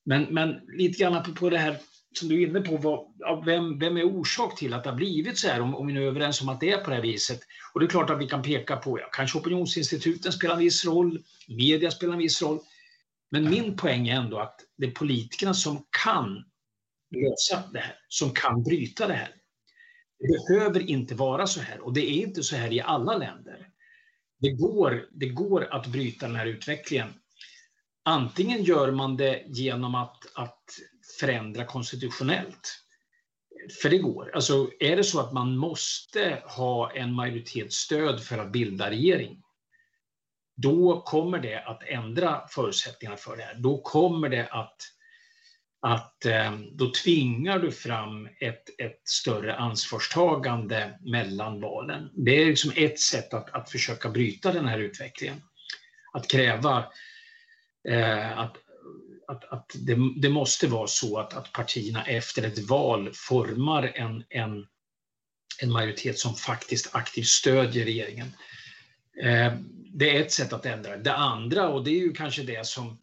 Men, 0.05 0.23
men 0.23 0.59
lite 0.77 0.99
grann 0.99 1.35
på 1.35 1.49
det 1.49 1.57
här 1.57 1.77
som 2.17 2.29
du 2.29 2.43
är 2.43 2.47
inne 2.47 2.61
på, 2.61 2.77
vad, 2.77 3.45
vem, 3.45 3.79
vem 3.79 3.97
är 3.97 4.03
orsak 4.03 4.57
till 4.57 4.73
att 4.73 4.83
det 4.83 4.89
har 4.89 4.97
blivit 4.97 5.37
så 5.37 5.47
här, 5.47 5.61
om, 5.61 5.75
om 5.75 5.87
vi 5.87 5.93
nu 5.93 6.03
är 6.03 6.07
överens 6.07 6.41
om 6.41 6.49
att 6.49 6.59
det 6.59 6.71
är 6.71 6.77
på 6.77 6.89
det 6.89 6.95
här 6.95 7.03
viset? 7.03 7.39
Och 7.73 7.79
det 7.79 7.85
är 7.85 7.89
klart 7.89 8.09
att 8.09 8.21
vi 8.21 8.27
kan 8.27 8.41
peka 8.41 8.75
på, 8.75 8.99
ja, 8.99 9.09
kanske 9.11 9.37
opinionsinstituten 9.37 10.31
spelar 10.31 10.55
en 10.55 10.59
viss 10.59 10.85
roll, 10.85 11.23
media 11.47 11.91
spelar 11.91 12.13
en 12.13 12.19
viss 12.19 12.41
roll. 12.41 12.59
Men 13.31 13.49
min 13.49 13.77
poäng 13.77 14.07
är 14.07 14.15
ändå 14.15 14.39
att 14.39 14.59
det 14.77 14.85
är 14.85 14.91
politikerna 14.91 15.53
som 15.53 15.85
kan 16.03 16.43
lösa 17.11 17.63
det 17.73 17.79
här, 17.79 17.95
som 18.07 18.31
kan 18.31 18.63
bryta 18.63 19.07
det 19.07 19.13
här. 19.13 19.35
Det 20.19 20.53
behöver 20.53 20.89
inte 20.89 21.15
vara 21.15 21.47
så 21.47 21.61
här 21.61 21.79
och 21.79 21.93
det 21.93 22.01
är 22.01 22.21
inte 22.21 22.43
så 22.43 22.55
här 22.55 22.73
i 22.73 22.81
alla 22.81 23.17
länder. 23.17 23.67
Det 24.39 24.51
går, 24.51 25.05
det 25.11 25.29
går 25.29 25.73
att 25.73 25.87
bryta 25.87 26.27
den 26.27 26.35
här 26.35 26.45
utvecklingen 26.45 27.13
Antingen 28.05 28.63
gör 28.63 28.91
man 28.91 29.17
det 29.17 29.43
genom 29.47 29.95
att, 29.95 30.17
att 30.35 30.63
förändra 31.19 31.65
konstitutionellt. 31.65 32.79
För 33.81 33.89
det 33.89 33.97
går. 33.97 34.31
Alltså, 34.35 34.71
är 34.79 34.95
det 34.95 35.03
så 35.03 35.19
att 35.19 35.33
man 35.33 35.57
måste 35.57 36.43
ha 36.45 36.91
en 36.91 37.13
majoritetsstöd 37.13 38.23
för 38.23 38.37
att 38.37 38.51
bilda 38.51 38.89
regering, 38.89 39.43
då 40.55 41.01
kommer 41.01 41.39
det 41.39 41.63
att 41.63 41.83
ändra 41.83 42.47
förutsättningarna 42.47 43.17
för 43.17 43.37
det 43.37 43.43
här. 43.43 43.55
Då 43.55 43.81
kommer 43.81 44.29
det 44.29 44.47
att, 44.47 44.77
att 45.81 46.25
eh, 46.25 46.53
då 46.71 46.91
tvingar 46.91 47.59
du 47.59 47.71
fram 47.71 48.29
ett, 48.39 48.79
ett 48.79 49.01
större 49.09 49.55
ansvarstagande 49.55 50.99
mellan 51.01 51.61
valen. 51.61 52.09
Det 52.13 52.31
är 52.31 52.45
liksom 52.45 52.71
ett 52.75 52.99
sätt 52.99 53.33
att, 53.33 53.49
att 53.49 53.69
försöka 53.69 54.09
bryta 54.09 54.53
den 54.53 54.67
här 54.67 54.79
utvecklingen. 54.79 55.41
Att 56.13 56.27
kräva 56.27 56.85
eh, 57.89 58.39
att, 58.39 58.57
att, 59.27 59.43
att 59.45 59.71
det, 59.75 59.97
det, 60.21 60.29
måste 60.29 60.67
vara 60.67 60.87
så 60.87 61.19
att, 61.19 61.33
att 61.33 61.51
partierna 61.51 62.05
efter 62.05 62.43
ett 62.43 62.59
val 62.59 63.11
formar 63.13 63.91
en, 63.95 64.23
en, 64.29 64.67
en 65.61 65.71
majoritet 65.71 66.19
som 66.19 66.35
faktiskt 66.35 66.95
aktivt 66.95 67.27
stödjer 67.27 67.85
regeringen. 67.85 68.27
Eh, 69.23 69.53
det 69.93 70.17
är 70.17 70.21
ett 70.21 70.31
sätt 70.31 70.53
att 70.53 70.65
ändra 70.65 70.97
det. 70.97 71.13
andra, 71.13 71.69
och 71.69 71.83
det 71.83 71.91
är 71.91 71.99
ju 71.99 72.13
kanske 72.13 72.43
det 72.43 72.67
som, 72.67 72.99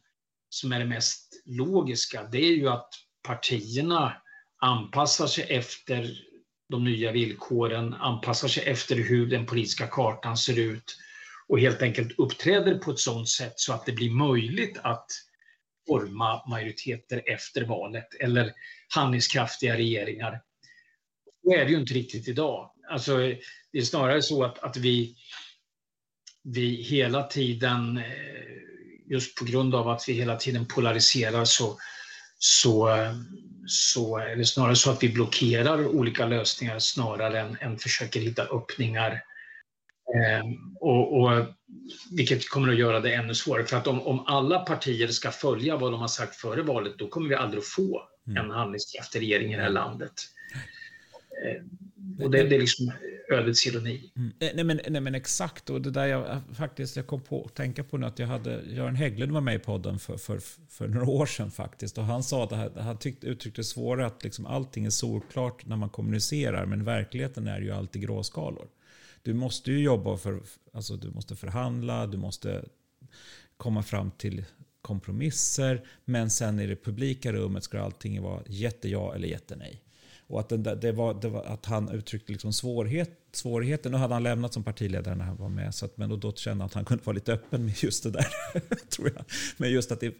som 0.48 0.72
är 0.72 0.78
det 0.78 0.84
mest 0.84 1.42
logiska, 1.44 2.22
det 2.32 2.38
är 2.38 2.52
ju 2.52 2.68
att 2.68 2.88
partierna 3.22 4.16
anpassar 4.60 5.26
sig 5.26 5.44
efter 5.44 6.10
de 6.68 6.84
nya 6.84 7.12
villkoren, 7.12 7.94
anpassar 7.94 8.48
sig 8.48 8.64
efter 8.64 8.96
hur 8.96 9.26
den 9.26 9.46
politiska 9.46 9.86
kartan 9.86 10.36
ser 10.36 10.58
ut 10.58 10.96
och 11.48 11.60
helt 11.60 11.82
enkelt 11.82 12.18
uppträder 12.18 12.78
på 12.78 12.90
ett 12.90 12.98
sådant 12.98 13.28
sätt 13.28 13.52
så 13.56 13.72
att 13.72 13.86
det 13.86 13.92
blir 13.92 14.10
möjligt 14.10 14.78
att 14.82 15.06
forma 15.86 16.42
majoriteter 16.48 17.22
efter 17.26 17.64
valet 17.64 18.14
eller 18.20 18.52
handlingskraftiga 18.94 19.76
regeringar. 19.76 20.40
Så 21.44 21.54
är 21.54 21.64
det 21.64 21.70
ju 21.70 21.76
inte 21.76 21.94
riktigt 21.94 22.28
idag. 22.28 22.70
Alltså, 22.90 23.16
det 23.72 23.78
är 23.78 23.82
snarare 23.82 24.22
så 24.22 24.44
att, 24.44 24.58
att 24.58 24.76
vi, 24.76 25.16
vi 26.42 26.82
hela 26.82 27.22
tiden, 27.22 27.98
eh, 27.98 28.04
just 29.06 29.38
på 29.38 29.44
grund 29.44 29.74
av 29.74 29.88
att 29.88 30.04
vi 30.08 30.12
hela 30.12 30.36
tiden 30.36 30.66
polariserar 30.66 31.44
så, 31.44 31.78
så, 32.38 32.96
så 33.66 34.18
är 34.18 34.36
det 34.36 34.44
snarare 34.44 34.76
så 34.76 34.90
att 34.90 35.02
vi 35.02 35.08
blockerar 35.08 35.86
olika 35.86 36.26
lösningar 36.26 36.78
snarare 36.78 37.40
än, 37.40 37.56
än 37.60 37.78
försöker 37.78 38.20
hitta 38.20 38.42
öppningar 38.42 39.22
och, 40.80 41.20
och, 41.20 41.44
vilket 42.10 42.48
kommer 42.48 42.68
att 42.68 42.78
göra 42.78 43.00
det 43.00 43.14
ännu 43.14 43.34
svårare. 43.34 43.64
För 43.64 43.76
att 43.76 43.86
om, 43.86 44.02
om 44.02 44.24
alla 44.26 44.58
partier 44.58 45.08
ska 45.08 45.30
följa 45.30 45.76
vad 45.76 45.92
de 45.92 46.00
har 46.00 46.08
sagt 46.08 46.36
före 46.36 46.62
valet, 46.62 46.98
då 46.98 47.08
kommer 47.08 47.28
vi 47.28 47.34
aldrig 47.34 47.58
att 47.58 47.66
få 47.66 48.02
mm. 48.26 48.44
en 48.44 48.50
handlingskraftig 48.50 49.20
regering 49.20 49.52
i 49.52 49.56
det 49.56 49.62
här 49.62 49.70
landet. 49.70 50.12
Eh, 51.44 52.24
och 52.24 52.30
det, 52.30 52.42
det 52.42 52.56
är 52.56 52.60
liksom 52.60 52.92
ödets 53.30 53.66
ironi. 53.66 54.12
Mm. 54.16 54.32
Eh, 54.40 54.48
nej, 54.54 54.64
men, 54.64 54.80
nej 54.88 55.00
men 55.00 55.14
exakt, 55.14 55.70
och 55.70 55.80
det 55.80 55.90
där 55.90 56.06
jag 56.06 56.40
faktiskt 56.54 56.96
jag 56.96 57.06
kom 57.06 57.20
på 57.20 57.44
att 57.44 57.54
tänka 57.54 57.84
på 57.84 57.96
nu 57.96 58.06
att 58.06 58.18
jag 58.18 58.26
hade, 58.26 58.62
Göran 58.66 58.96
Hägglund 58.96 59.32
var 59.32 59.40
med 59.40 59.54
i 59.54 59.58
podden 59.58 59.98
för, 59.98 60.16
för, 60.16 60.40
för 60.68 60.88
några 60.88 61.10
år 61.10 61.26
sedan 61.26 61.50
faktiskt. 61.50 61.98
Och 61.98 62.04
han 62.04 62.22
sa 62.22 62.44
att 62.44 62.52
här, 62.52 62.70
han 62.80 62.98
tyckte, 62.98 63.26
uttryckte 63.26 63.64
svårare 63.64 64.06
att 64.06 64.24
liksom 64.24 64.46
allting 64.46 64.84
är 64.84 64.90
solklart 64.90 65.66
när 65.66 65.76
man 65.76 65.88
kommunicerar, 65.88 66.66
men 66.66 66.84
verkligheten 66.84 67.46
är 67.46 67.60
ju 67.60 67.70
alltid 67.70 68.02
gråskalor 68.02 68.66
du 69.22 69.34
måste 69.34 69.70
ju 69.72 69.82
jobba 69.82 70.16
för, 70.16 70.42
alltså 70.72 70.96
du 70.96 71.10
måste 71.10 71.36
förhandla, 71.36 72.06
du 72.06 72.18
måste 72.18 72.64
komma 73.56 73.82
fram 73.82 74.10
till 74.10 74.44
kompromisser. 74.82 75.84
Men 76.04 76.30
sen 76.30 76.60
i 76.60 76.66
det 76.66 76.76
publika 76.76 77.32
rummet 77.32 77.64
ska 77.64 77.80
allting 77.80 78.22
vara 78.22 78.42
jätteja 78.46 79.14
eller 79.14 79.28
jättenej. 79.28 79.82
Och 80.30 80.40
att, 80.40 80.48
det, 80.48 80.74
det, 80.74 80.92
var, 80.92 81.14
det 81.14 81.28
var, 81.28 81.44
att 81.44 81.66
han 81.66 81.88
uttryckte 81.88 82.32
liksom 82.32 82.52
svårighet, 82.52 83.10
svårigheten. 83.32 83.92
Nu 83.92 83.98
hade 83.98 84.14
han 84.14 84.22
lämnat 84.22 84.54
som 84.54 84.64
partiledare 84.64 85.14
när 85.14 85.24
han 85.24 85.36
var 85.36 85.48
med. 85.48 85.74
Så 85.74 85.84
att, 85.84 85.96
men 85.96 86.20
då, 86.20 86.32
kände 86.32 86.62
han 86.62 86.66
att 86.66 86.74
han 86.74 86.84
kunde 86.84 87.04
vara 87.04 87.14
lite 87.14 87.32
öppen 87.32 87.64
med 87.64 87.82
just 87.82 88.02
det 88.02 88.10
där. 88.10 88.26
tror 88.88 89.12
jag. 89.14 89.24
Men 89.56 89.70
just 89.70 89.92
att 89.92 90.00
det, 90.00 90.14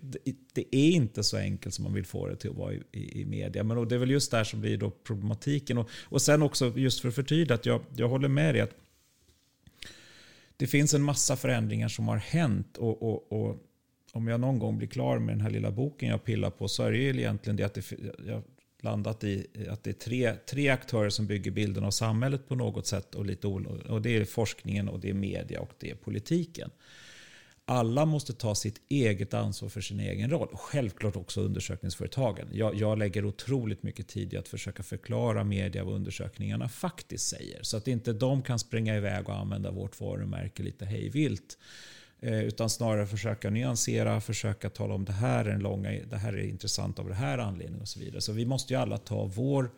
det, 0.53 0.77
är 0.77 0.91
inte 0.91 1.23
så 1.23 1.37
enkelt 1.37 1.75
som 1.75 1.85
man 1.85 1.95
vill 1.95 2.07
få 2.07 2.27
det 2.27 2.37
till 2.37 2.51
att 2.51 2.57
vara 2.57 2.73
i, 2.73 2.83
i, 2.93 3.21
i 3.21 3.25
media. 3.25 3.65
Men 3.65 3.89
det 3.89 3.95
är 3.95 3.99
väl 3.99 4.11
just 4.11 4.31
där 4.31 4.45
som 4.45 4.61
blir 4.61 4.77
då 4.77 4.91
problematiken. 4.91 5.79
Och, 5.79 5.89
och 6.05 6.23
sen 6.23 6.43
också 6.43 6.79
just 6.79 7.01
för 7.01 7.09
att 7.09 7.15
förtydliga 7.15 7.55
att 7.55 7.67
jag, 7.67 7.81
jag 7.97 8.09
håller 8.09 8.29
med 8.29 8.55
dig. 8.55 8.61
att 8.61 8.75
det 10.61 10.67
finns 10.67 10.95
en 10.95 11.03
massa 11.03 11.37
förändringar 11.37 11.89
som 11.89 12.09
har 12.09 12.17
hänt. 12.17 12.77
Och, 12.77 13.03
och, 13.03 13.33
och, 13.33 13.57
om 14.13 14.29
jag 14.29 14.41
någon 14.41 14.59
gång 14.59 14.79
blir 14.79 14.89
klar 14.89 15.19
med 15.19 15.35
den 15.35 15.41
här 15.41 15.51
lilla 15.51 15.71
boken 15.71 16.09
jag 16.09 16.25
pillar 16.25 16.51
på 16.51 16.69
så 16.69 16.83
är 16.83 16.93
det 16.93 16.99
ju 16.99 17.09
egentligen 17.09 17.57
det 17.57 17.65
att 17.65 17.75
det, 17.75 17.93
jag 18.27 18.43
landat 18.81 19.25
i 19.25 19.47
att 19.71 19.85
det 19.85 19.91
är 19.91 19.95
tre, 19.95 20.35
tre 20.47 20.69
aktörer 20.69 21.11
som 21.11 21.27
bygger 21.27 21.51
bilden 21.51 21.85
av 21.85 21.91
samhället 21.91 22.49
på 22.49 22.55
något 22.55 22.87
sätt. 22.87 23.15
Och, 23.15 23.27
lite, 23.27 23.47
och 23.47 24.03
det 24.03 24.17
är 24.17 24.25
forskningen, 24.25 24.89
och 24.89 25.01
det 25.01 25.11
är 25.11 25.15
media 25.15 25.61
och 25.61 25.73
det 25.79 25.91
är 25.91 25.95
politiken 25.95 26.71
alla 27.71 28.05
måste 28.05 28.33
ta 28.33 28.55
sitt 28.55 28.81
eget 28.89 29.35
ansvar 29.35 29.69
för 29.69 29.81
sin 29.81 30.01
egen 30.01 30.31
roll. 30.31 30.49
Självklart 30.55 31.17
också 31.17 31.41
undersökningsföretagen. 31.41 32.49
Jag, 32.53 32.75
jag 32.75 32.99
lägger 32.99 33.25
otroligt 33.25 33.83
mycket 33.83 34.09
tid 34.09 34.33
i 34.33 34.37
att 34.37 34.49
försöka 34.49 34.83
förklara 34.83 35.45
media 35.45 35.85
vad 35.85 35.95
undersökningarna 35.95 36.69
faktiskt 36.69 37.29
säger. 37.29 37.63
Så 37.63 37.77
att 37.77 37.89
inte 37.89 38.13
de 38.13 38.43
kan 38.43 38.59
springa 38.59 38.97
iväg 38.97 39.29
och 39.29 39.37
använda 39.37 39.71
vårt 39.71 40.01
varumärke 40.01 40.63
lite 40.63 40.85
hejvilt. 40.85 41.59
Eh, 42.21 42.45
utan 42.45 42.71
snarare 42.71 43.07
försöka 43.07 43.51
nyansera, 43.51 44.21
försöka 44.21 44.71
tala 44.71 44.95
om 44.95 45.05
det 45.05 45.13
här 45.13 45.45
är, 45.45 45.51
en 45.51 45.61
långa, 45.61 45.91
det 46.11 46.17
här 46.17 46.33
är 46.33 46.45
intressant 46.45 46.99
av 46.99 47.09
det 47.09 47.15
här 47.15 47.39
anledningen 47.39 47.81
och 47.81 47.89
så 47.89 48.01
vidare. 48.01 48.21
Så 48.21 48.33
vi 48.33 48.47
måste 48.47 48.75
ju 48.75 48.81
alla 48.81 48.99
ta 48.99 49.25
vår 49.25 49.71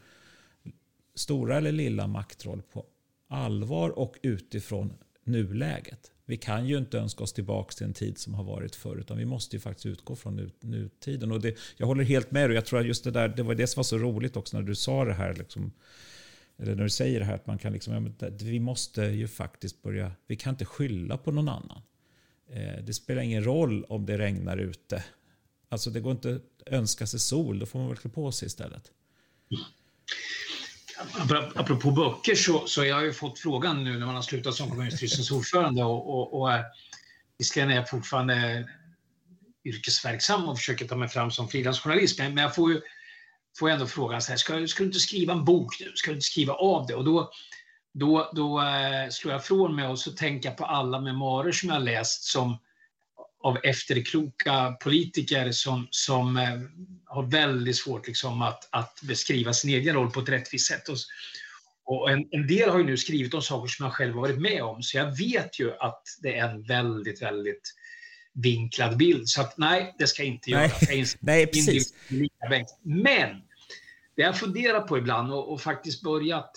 stora 1.15 1.57
eller 1.57 1.73
lilla 1.73 2.07
maktroll 2.07 2.63
på 2.73 2.85
allvar 3.29 3.91
och 3.91 4.17
utifrån 4.23 4.93
nuläget. 5.25 6.12
Vi 6.27 6.37
kan 6.37 6.67
ju 6.67 6.79
inte 6.79 6.99
önska 6.99 7.25
oss 7.25 7.33
tillbaka 7.33 7.73
till 7.73 7.87
en 7.87 7.93
tid 7.93 8.19
som 8.19 8.35
har 8.35 8.45
varit 8.45 8.75
förr, 8.75 8.97
utan 8.97 9.19
vi 9.19 9.25
måste 9.25 9.57
ju 9.57 9.61
faktiskt 9.61 9.87
utgå 9.87 10.17
från 10.17 10.51
nutiden. 10.61 11.33
Och 11.33 11.41
det, 11.41 11.57
jag 11.77 11.87
håller 11.87 12.05
helt 12.05 12.31
med 12.31 12.51
dig. 12.51 12.55
Jag 12.55 12.67
tror 12.67 12.81
att 12.81 12.87
just 12.87 13.05
det 13.05 13.11
där, 13.11 13.29
det 13.29 13.43
var 13.43 13.55
det 13.55 13.67
som 13.67 13.79
var 13.79 13.85
så 13.85 13.99
roligt 13.99 14.37
också 14.37 14.57
när 14.57 14.65
du 14.65 14.75
sa 14.75 15.05
det 15.05 15.15
här. 15.15 15.35
Liksom, 15.35 15.73
eller 16.59 16.75
när 16.75 16.83
du 16.83 16.91
säger 16.91 17.21
det 17.21 17.27
här 17.27 17.35
att 17.35 17.47
man 17.47 17.59
kan 17.59 17.73
liksom, 17.73 18.15
vi 18.41 18.61
måste 18.61 19.03
ju 19.03 19.29
faktiskt 19.29 19.83
börja, 19.83 20.13
vi 20.27 20.37
kan 20.37 20.51
inte 20.51 20.65
skylla 20.65 21.17
på 21.17 21.31
någon 21.31 21.49
annan. 21.49 21.83
Eh, 22.51 22.85
det 22.85 22.95
spelar 22.95 23.23
ingen 23.23 23.45
roll 23.45 23.85
om 23.85 24.07
det 24.07 24.19
regnar 24.19 24.57
ute. 24.57 25.05
Alltså 25.69 25.91
det 25.91 26.01
går 26.01 26.13
inte 26.13 26.35
att 26.35 26.73
önska 26.73 27.07
sig 27.07 27.21
sol, 27.21 27.59
då 27.59 27.67
får 27.67 27.79
man 27.79 27.89
väl 27.89 27.97
klä 27.97 28.11
på 28.11 28.33
sig 28.33 28.47
istället. 28.47 28.93
Apropå 31.55 31.91
böcker 31.91 32.35
så, 32.35 32.67
så 32.67 32.85
jag 32.85 32.97
har 32.97 33.03
jag 33.03 33.17
fått 33.17 33.39
frågan 33.39 33.85
nu 33.85 33.99
när 33.99 34.07
man 34.07 34.15
har 34.15 34.23
slutat 34.23 34.55
som 34.55 34.71
kommunstyrelsens 34.71 35.31
ordförande 35.31 35.85
och, 35.85 36.11
och, 36.15 36.41
och 36.41 36.53
eh, 36.53 36.61
visserligen 37.39 37.71
är 37.71 37.77
jag 37.77 37.91
fortfarande 37.91 38.69
yrkesverksam 39.65 40.49
och 40.49 40.59
försöker 40.59 40.89
ta 40.89 40.97
mig 40.97 41.09
fram 41.09 41.31
som 41.31 41.49
frilansjournalist 41.49 42.19
men, 42.19 42.35
men 42.35 42.43
jag 42.43 42.55
får 42.55 42.73
ju 42.73 42.81
får 43.59 43.71
ändå 43.71 43.87
frågan 43.87 44.23
så 44.23 44.33
här, 44.33 44.37
ska, 44.37 44.67
ska 44.67 44.83
du 44.83 44.87
inte 44.87 44.99
skriva 44.99 45.33
en 45.33 45.45
bok 45.45 45.81
nu? 45.81 45.93
Ska 45.95 46.11
du 46.11 46.15
inte 46.15 46.27
skriva 46.27 46.55
av 46.55 46.87
det? 46.87 46.95
Och 46.95 47.05
då, 47.05 47.31
då, 47.95 48.31
då 48.35 48.61
eh, 48.61 49.09
slår 49.11 49.33
jag 49.33 49.45
från 49.45 49.77
mig 49.77 49.89
och 49.89 49.99
så 49.99 50.13
tänker 50.13 50.49
jag 50.49 50.59
på 50.59 50.65
alla 50.65 51.01
memoarer 51.01 51.53
som 51.53 51.69
jag 51.69 51.77
har 51.77 51.83
läst 51.83 52.25
som 52.25 52.59
av 53.43 53.59
efterkloka 53.63 54.77
politiker 54.81 55.53
som, 55.53 55.89
som 55.91 56.37
eh, 56.37 56.61
har 57.05 57.31
väldigt 57.31 57.77
svårt 57.77 58.07
liksom, 58.07 58.43
att, 58.43 58.69
att 58.71 59.01
beskriva 59.03 59.53
sin 59.53 59.71
egen 59.71 59.95
roll 59.95 60.11
på 60.11 60.21
ett 60.21 60.29
rättvist 60.29 60.67
sätt. 60.67 60.89
Och, 60.89 60.97
och 61.85 62.11
en, 62.11 62.29
en, 62.31 62.47
del 62.47 62.71
har 62.71 62.79
ju 62.79 62.85
nu 62.85 62.97
skrivit 62.97 63.35
om 63.35 63.43
saker 63.43 63.69
som 63.69 63.85
jag 63.85 63.93
själv 63.93 64.15
har 64.15 64.21
varit 64.21 64.41
med 64.41 64.63
om, 64.63 64.83
så 64.83 64.97
jag 64.97 65.17
vet 65.19 65.61
ju 65.61 65.73
att 65.73 66.03
det 66.23 66.39
är 66.39 66.49
en 66.49 66.63
väldigt, 66.63 67.23
väldigt 67.23 67.75
vinklad 68.35 68.97
bild. 68.97 69.29
Så 69.29 69.41
att, 69.41 69.59
nej, 69.59 69.95
det 69.99 70.07
ska 70.07 70.23
jag 70.23 70.33
inte 70.33 70.51
göra. 70.51 70.71
Nej, 70.89 71.05
nej 71.21 71.47
precis. 71.47 71.95
Men 72.83 73.43
det 74.17 74.23
jag 74.23 74.39
funderar 74.39 74.81
på 74.81 74.99
ibland 74.99 75.33
och, 75.33 75.53
och, 75.53 75.61
faktiskt 75.61 76.03
börjat 76.03 76.51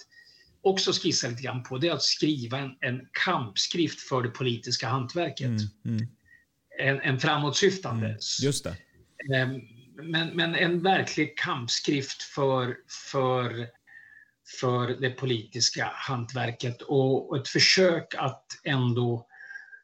också 0.61 0.91
skissa 0.91 1.27
lite 1.27 1.41
grann 1.41 1.63
på, 1.63 1.77
det 1.77 1.87
är 1.87 1.93
att 1.93 2.03
skriva 2.03 2.57
en, 2.57 2.77
en 2.79 3.01
kampskrift 3.25 3.99
för 3.99 4.23
det 4.23 4.29
politiska 4.29 4.87
hantverket. 4.87 5.45
Mm, 5.45 5.69
mm 5.85 6.07
en, 6.79 7.01
en 7.01 7.19
framåtsyftande. 7.19 8.05
Mm, 8.05 8.19
just 8.41 8.63
det. 8.63 8.75
Ehm, 9.35 9.61
men, 9.95 10.27
men 10.27 10.55
en 10.55 10.83
verklig 10.83 11.37
kampskrift 11.37 12.23
för, 12.23 12.77
för, 13.11 13.67
för 14.59 14.87
det 14.87 15.09
politiska 15.09 15.91
hantverket 15.93 16.81
och 16.81 17.37
ett 17.37 17.47
försök 17.47 18.15
att 18.17 18.45
ändå 18.63 19.27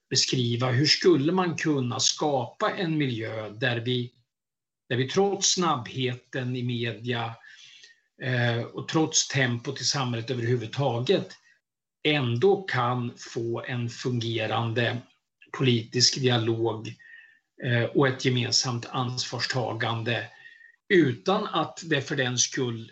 beskriva 0.10 0.72
hur 0.72 0.86
skulle 0.86 1.32
man 1.32 1.56
kunna 1.56 2.00
skapa 2.00 2.72
en 2.72 2.98
miljö 2.98 3.50
där 3.50 3.80
vi, 3.80 4.14
där 4.90 4.96
vi 4.96 5.10
trots 5.10 5.54
snabbheten 5.54 6.56
i 6.56 6.64
media 6.64 7.36
eh, 8.22 8.62
och 8.64 8.88
trots 8.88 9.28
tempot 9.28 9.82
i 9.82 9.84
samhället 9.84 10.30
överhuvudtaget 10.30 11.30
ändå 12.04 12.62
kan 12.62 13.14
få 13.18 13.64
en 13.68 13.90
fungerande 13.90 14.98
politisk 15.52 16.22
dialog 16.22 16.96
eh, 17.64 17.84
och 17.84 18.08
ett 18.08 18.26
gemensamt 18.26 18.86
ansvarstagande 18.90 20.28
utan 20.90 21.48
att 21.48 21.84
det 21.86 22.02
för 22.02 22.16
den 22.16 22.38
skull 22.38 22.92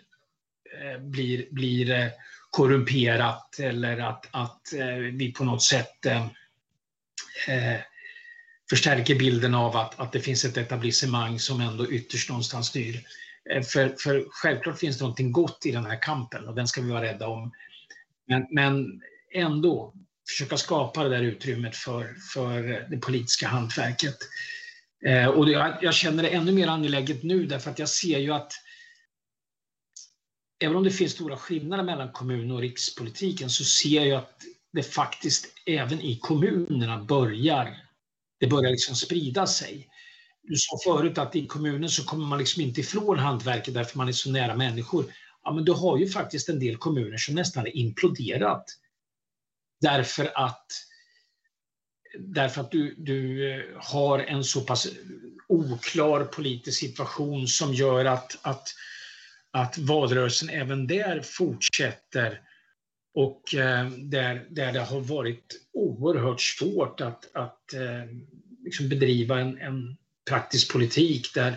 eh, 0.80 1.00
blir, 1.02 1.46
blir 1.50 1.90
eh, 1.90 2.08
korrumperat 2.50 3.58
eller 3.58 3.98
att, 3.98 4.26
att 4.30 4.60
vi 5.12 5.32
på 5.32 5.44
något 5.44 5.62
sätt 5.62 6.06
förstärker 8.70 9.14
bilden 9.14 9.54
av 9.54 9.76
att, 9.76 10.00
att 10.00 10.12
det 10.12 10.20
finns 10.20 10.44
ett 10.44 10.56
etablissemang 10.56 11.38
som 11.38 11.60
ändå 11.60 11.86
ytterst 11.86 12.28
någonstans 12.28 12.66
styr. 12.66 13.00
För, 13.72 13.94
för 13.98 14.26
självklart 14.30 14.78
finns 14.78 14.98
det 14.98 15.04
någonting 15.04 15.32
gott 15.32 15.66
i 15.66 15.70
den 15.70 15.86
här 15.86 16.02
kampen 16.02 16.48
och 16.48 16.54
den 16.54 16.68
ska 16.68 16.80
vi 16.80 16.90
vara 16.90 17.02
rädda 17.02 17.28
om. 17.28 17.52
Men, 18.26 18.46
men 18.50 19.02
ändå, 19.34 19.94
försöka 20.36 20.56
skapa 20.56 21.04
det 21.04 21.08
där 21.08 21.22
utrymmet 21.22 21.76
för, 21.76 22.14
för 22.34 22.86
det 22.90 22.96
politiska 22.96 23.48
hantverket. 23.48 24.16
Eh, 25.06 25.26
och 25.26 25.46
det, 25.46 25.52
jag, 25.52 25.78
jag 25.82 25.94
känner 25.94 26.22
det 26.22 26.28
ännu 26.28 26.52
mer 26.52 26.68
angeläget 26.68 27.22
nu 27.22 27.46
därför 27.46 27.70
att 27.70 27.78
jag 27.78 27.88
ser 27.88 28.18
ju 28.18 28.32
att 28.32 28.52
även 30.64 30.76
om 30.76 30.84
det 30.84 30.90
finns 30.90 31.12
stora 31.12 31.36
skillnader 31.36 31.84
mellan 31.84 32.12
kommun 32.12 32.50
och 32.50 32.60
rikspolitiken 32.60 33.50
så 33.50 33.64
ser 33.64 34.04
jag 34.04 34.18
att 34.18 34.42
det 34.72 34.82
faktiskt 34.82 35.46
även 35.66 36.00
i 36.00 36.18
kommunerna 36.22 37.04
börjar, 37.04 37.76
det 38.40 38.46
börjar 38.46 38.70
liksom 38.70 38.94
sprida 38.94 39.46
sig. 39.46 39.88
Du 40.42 40.54
sa 40.56 40.78
förut 40.84 41.18
att 41.18 41.36
i 41.36 41.46
kommunen 41.46 41.88
så 41.88 42.04
kommer 42.04 42.26
man 42.26 42.38
liksom 42.38 42.62
inte 42.62 42.80
ifrån 42.80 43.18
hantverket 43.18 43.74
därför 43.74 43.98
man 43.98 44.08
är 44.08 44.12
så 44.12 44.30
nära 44.30 44.56
människor. 44.56 45.04
Ja, 45.44 45.52
men 45.52 45.64
du 45.64 45.72
har 45.72 45.98
ju 45.98 46.08
faktiskt 46.08 46.48
en 46.48 46.58
del 46.58 46.76
kommuner 46.76 47.16
som 47.16 47.34
nästan 47.34 47.66
är 47.66 47.76
imploderat 47.76 48.64
Därför 49.80 50.30
att, 50.34 50.66
därför 52.18 52.60
att 52.60 52.70
du, 52.70 52.94
du 52.98 53.50
eh, 53.52 53.64
har 53.76 54.18
en 54.18 54.44
så 54.44 54.60
pass 54.60 54.88
oklar 55.48 56.24
politisk 56.24 56.78
situation 56.78 57.48
som 57.48 57.74
gör 57.74 58.04
att, 58.04 58.38
att, 58.42 58.68
att 59.50 59.78
valrörelsen 59.78 60.50
även 60.50 60.86
där 60.86 61.22
fortsätter. 61.22 62.40
Och 63.14 63.54
eh, 63.54 63.90
där, 63.90 64.46
där 64.50 64.72
det 64.72 64.80
har 64.80 65.00
varit 65.00 65.60
oerhört 65.72 66.40
svårt 66.40 67.00
att, 67.00 67.36
att 67.36 67.72
eh, 67.74 68.04
liksom 68.64 68.88
bedriva 68.88 69.40
en, 69.40 69.58
en 69.58 69.96
praktisk 70.28 70.72
politik 70.72 71.34
där, 71.34 71.56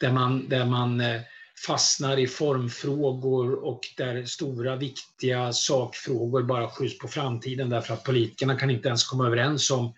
där 0.00 0.12
man, 0.12 0.48
där 0.48 0.64
man 0.64 1.00
eh, 1.00 1.20
fastnar 1.66 2.18
i 2.18 2.26
formfrågor 2.26 3.52
och 3.64 3.80
där 3.96 4.24
stora 4.24 4.76
viktiga 4.76 5.52
sakfrågor 5.52 6.42
bara 6.42 6.70
skjuts 6.70 6.98
på 6.98 7.08
framtiden 7.08 7.70
därför 7.70 7.94
att 7.94 8.04
politikerna 8.04 8.56
kan 8.56 8.70
inte 8.70 8.88
ens 8.88 9.04
komma 9.04 9.26
överens 9.26 9.70
om, 9.70 9.94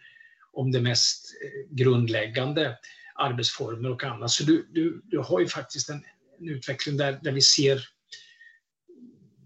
om 0.52 0.72
det 0.72 0.80
mest 0.80 1.26
eh, 1.44 1.76
grundläggande 1.76 2.78
arbetsformer 3.14 3.90
och 3.90 4.04
annat. 4.04 4.30
Så 4.30 4.44
du, 4.44 4.66
du, 4.72 5.02
du 5.04 5.18
har 5.18 5.40
ju 5.40 5.48
faktiskt 5.48 5.90
en, 5.90 6.04
en 6.40 6.48
utveckling 6.48 6.96
där, 6.96 7.18
där 7.22 7.32
vi 7.32 7.40
ser 7.40 7.88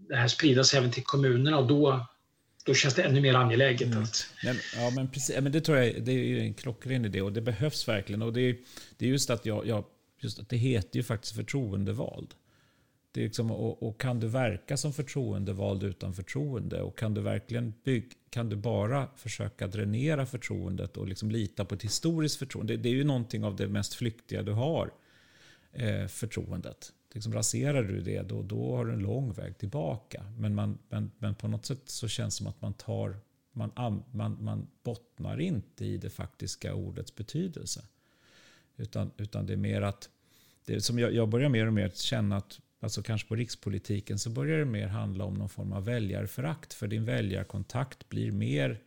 det 0.08 0.16
här 0.16 0.28
spridas 0.28 0.74
även 0.74 0.90
till 0.90 1.04
kommunerna 1.04 1.58
och 1.58 1.66
då, 1.66 2.06
då 2.64 2.74
känns 2.74 2.94
det 2.94 3.02
ännu 3.02 3.20
mer 3.20 3.34
angeläget. 3.34 3.88
Mm. 3.88 4.02
Att... 4.02 4.26
Ja, 4.76 4.90
men, 4.90 5.10
precis, 5.10 5.40
men 5.40 5.52
det 5.52 5.60
tror 5.60 5.78
jag 5.78 6.04
det 6.04 6.12
är 6.12 6.40
en 6.40 6.54
klockren 6.54 7.04
idé 7.04 7.20
och 7.20 7.32
det 7.32 7.40
behövs 7.40 7.88
verkligen. 7.88 8.22
Och 8.22 8.32
det, 8.32 8.40
är, 8.40 8.56
det 8.98 9.06
är 9.06 9.10
just 9.10 9.30
att 9.30 9.46
jag, 9.46 9.66
jag 9.66 9.84
just 10.18 10.38
att 10.38 10.48
det 10.48 10.56
heter 10.56 10.96
ju 10.96 11.02
faktiskt 11.02 11.34
förtroendevald. 11.34 12.34
Det 13.12 13.20
är 13.20 13.24
liksom, 13.24 13.50
och, 13.50 13.82
och, 13.82 14.00
kan 14.00 14.20
du 14.20 14.28
verka 14.28 14.76
som 14.76 14.92
förtroendevald 14.92 15.82
utan 15.82 16.14
förtroende? 16.14 16.82
Och 16.82 16.98
kan 16.98 17.14
du 17.14 17.20
verkligen 17.20 17.74
bygga, 17.84 18.16
kan 18.30 18.48
du 18.48 18.56
bara 18.56 19.08
försöka 19.16 19.66
dränera 19.66 20.26
förtroendet 20.26 20.96
och 20.96 21.08
liksom 21.08 21.30
lita 21.30 21.64
på 21.64 21.74
ett 21.74 21.82
historiskt 21.82 22.36
förtroende? 22.36 22.76
Det, 22.76 22.82
det 22.82 22.88
är 22.88 22.94
ju 22.94 23.04
någonting 23.04 23.44
av 23.44 23.56
det 23.56 23.68
mest 23.68 23.94
flyktiga 23.94 24.42
du 24.42 24.52
har, 24.52 24.90
eh, 25.72 26.06
förtroendet. 26.06 26.92
Liksom 27.14 27.32
raserar 27.32 27.82
du 27.82 28.00
det, 28.00 28.22
då, 28.22 28.42
då 28.42 28.76
har 28.76 28.84
du 28.84 28.92
en 28.92 28.98
lång 28.98 29.32
väg 29.32 29.58
tillbaka. 29.58 30.24
Men, 30.38 30.54
man, 30.54 30.78
men, 30.88 31.10
men 31.18 31.34
på 31.34 31.48
något 31.48 31.66
sätt 31.66 31.82
så 31.84 32.08
känns 32.08 32.34
det 32.34 32.38
som 32.38 32.46
att 32.46 32.62
man 32.62 32.74
tar 32.74 33.16
man, 33.56 34.02
man, 34.12 34.44
man 34.44 34.66
bottnar 34.82 35.40
inte 35.40 35.84
i 35.84 35.98
det 35.98 36.10
faktiska 36.10 36.74
ordets 36.74 37.14
betydelse. 37.14 37.84
Utan, 38.76 39.10
utan 39.16 39.46
det 39.46 39.52
är 39.52 39.56
mer 39.56 39.82
att, 39.82 40.10
det 40.64 40.80
som 40.80 40.98
jag, 40.98 41.14
jag 41.14 41.28
börjar 41.28 41.48
mer 41.48 41.66
och 41.66 41.72
mer 41.72 41.88
känna 41.94 42.36
att, 42.36 42.60
alltså 42.80 43.02
kanske 43.02 43.28
på 43.28 43.34
rikspolitiken, 43.34 44.18
så 44.18 44.30
börjar 44.30 44.58
det 44.58 44.64
mer 44.64 44.86
handla 44.86 45.24
om 45.24 45.34
någon 45.34 45.48
form 45.48 45.72
av 45.72 45.84
väljarförakt. 45.84 46.74
För 46.74 46.86
din 46.86 47.04
väljarkontakt 47.04 48.08
blir 48.08 48.32
mer 48.32 48.80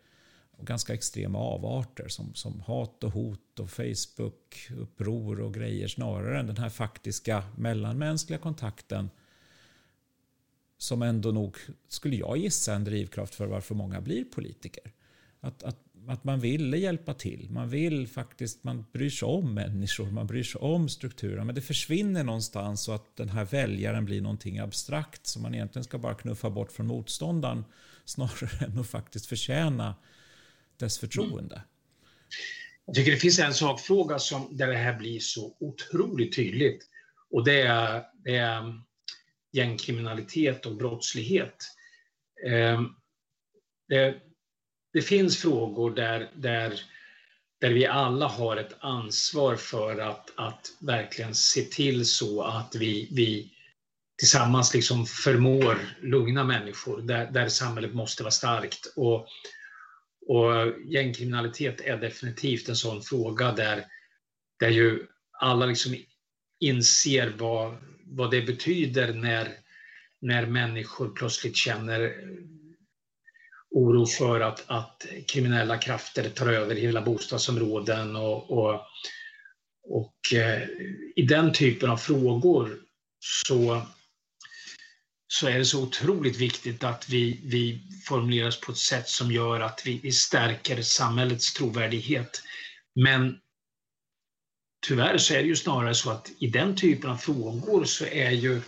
ganska 0.62 0.94
extrema 0.94 1.40
avarter 1.40 2.08
som, 2.08 2.34
som 2.34 2.60
hat 2.60 3.04
och 3.04 3.12
hot 3.12 3.60
och 3.60 3.72
Facebook, 3.72 4.70
uppror 4.78 5.42
och 5.42 5.54
grejer 5.54 5.88
snarare 5.88 6.40
än 6.40 6.48
den 6.48 6.58
här 6.58 6.70
faktiska 6.70 7.44
mellanmänskliga 7.58 8.40
kontakten 8.40 9.10
som 10.78 11.02
ändå 11.02 11.32
nog, 11.32 11.58
skulle 11.88 12.16
jag 12.16 12.38
gissa, 12.38 12.74
en 12.74 12.84
drivkraft 12.84 13.36
för 13.36 13.48
varför 13.48 13.76
många 13.76 14.02
blir 14.02 14.26
politiker. 14.26 14.92
Att, 15.40 15.64
att 15.64 15.78
att 16.10 16.24
man 16.24 16.40
ville 16.40 16.78
hjälpa 16.78 17.14
till. 17.14 17.48
Man 17.50 17.70
vill 17.70 18.08
faktiskt, 18.08 18.64
man 18.64 18.86
bryr 18.94 19.10
sig 19.10 19.26
om 19.26 19.54
människor, 19.54 20.12
man 20.12 20.28
bryr 20.28 20.44
sig 20.44 20.60
om 20.60 20.90
strukturer. 20.90 21.44
Men 21.44 21.56
det 21.56 21.62
försvinner 21.62 22.24
någonstans 22.24 22.82
så 22.82 22.92
att 22.92 23.16
den 23.16 23.30
här 23.30 23.46
väljaren 23.46 24.06
blir 24.06 24.22
någonting 24.22 24.60
abstrakt 24.60 25.28
som 25.28 25.42
man 25.42 25.56
egentligen 25.56 25.84
ska 25.84 25.98
bara 25.98 26.16
knuffa 26.16 26.50
bort 26.50 26.72
från 26.72 26.88
motståndaren 26.88 27.66
snarare 28.06 28.66
än 28.66 28.80
att 28.80 28.88
faktiskt 28.88 29.26
förtjäna 29.26 29.96
dess 30.78 31.00
förtroende. 31.00 31.62
Jag 32.86 32.96
tycker 32.96 33.12
det 33.12 33.18
finns 33.18 33.40
en 33.40 33.54
sakfråga 33.54 34.20
som, 34.20 34.58
där 34.58 34.68
det 34.68 34.78
här 34.78 34.98
blir 34.98 35.20
så 35.20 35.58
otroligt 35.60 36.36
tydligt. 36.36 36.90
Och 37.32 37.44
det 37.44 37.62
är, 37.62 38.04
det 38.24 38.36
är 38.36 38.60
mm, 38.60 38.82
gängkriminalitet 39.52 40.66
och 40.66 40.76
brottslighet. 40.76 41.56
Eh, 42.46 42.82
det, 43.88 44.29
det 44.94 45.02
finns 45.02 45.38
frågor 45.38 45.96
där, 45.96 46.32
där, 46.36 46.82
där 47.62 47.70
vi 47.70 47.86
alla 47.86 48.28
har 48.28 48.58
ett 48.58 48.76
ansvar 48.80 49.56
för 49.56 50.00
att, 50.00 50.34
att 50.36 50.68
verkligen 50.80 51.36
se 51.36 51.62
till 51.62 52.06
så 52.06 52.44
att 52.44 52.76
vi, 52.76 53.10
vi 53.12 53.52
tillsammans 54.18 54.74
liksom 54.74 55.06
förmår 55.06 55.80
lugna 56.02 56.44
människor, 56.44 57.02
där, 57.02 57.32
där 57.32 57.50
samhället 57.50 57.94
måste 57.94 58.24
vara 58.24 58.32
starkt. 58.32 58.94
Och, 58.96 59.28
och 60.28 60.80
gängkriminalitet 60.86 61.82
är 61.82 61.98
definitivt 61.98 62.70
en 62.70 62.76
sån 62.76 63.02
fråga 63.02 63.52
där, 63.52 63.86
där 64.60 64.70
ju 64.70 65.08
alla 65.32 65.66
liksom 65.66 65.96
inser 66.60 67.34
vad, 67.38 67.78
vad 68.04 68.32
det 68.32 68.42
betyder 68.42 69.14
när, 69.14 69.58
när 70.22 70.46
människor 70.46 71.10
plötsligt 71.10 71.56
känner 71.56 72.14
oro 73.72 74.06
för 74.06 74.40
att, 74.40 74.64
att 74.68 75.06
kriminella 75.28 75.78
krafter 75.78 76.30
tar 76.30 76.48
över 76.48 76.76
hela 76.76 77.02
bostadsområden 77.02 78.16
och, 78.16 78.52
och, 78.52 78.82
och 79.84 80.34
eh, 80.34 80.64
i 81.16 81.22
den 81.22 81.54
typen 81.54 81.90
av 81.90 81.98
frågor 81.98 82.80
så, 83.20 83.82
så 85.28 85.48
är 85.48 85.58
det 85.58 85.66
så 85.66 85.84
otroligt 85.84 86.38
viktigt 86.38 86.84
att 86.84 87.10
vi, 87.10 87.42
vi 87.44 87.82
formuleras 88.08 88.60
på 88.60 88.72
ett 88.72 88.78
sätt 88.78 89.08
som 89.10 89.32
gör 89.32 89.60
att 89.60 89.82
vi, 89.86 90.00
vi 90.04 90.12
stärker 90.12 90.82
samhällets 90.82 91.54
trovärdighet. 91.54 92.42
Men 92.96 93.40
tyvärr 94.88 95.18
så 95.18 95.34
är 95.34 95.38
det 95.38 95.48
ju 95.48 95.56
snarare 95.56 95.96
så 95.96 96.12
att 96.12 96.32
i 96.40 96.48
den 96.48 96.76
typen 96.76 97.10
av 97.10 97.18
frågor 97.18 97.86
så 97.86 98.06
är 98.06 98.32
ju 98.32 98.62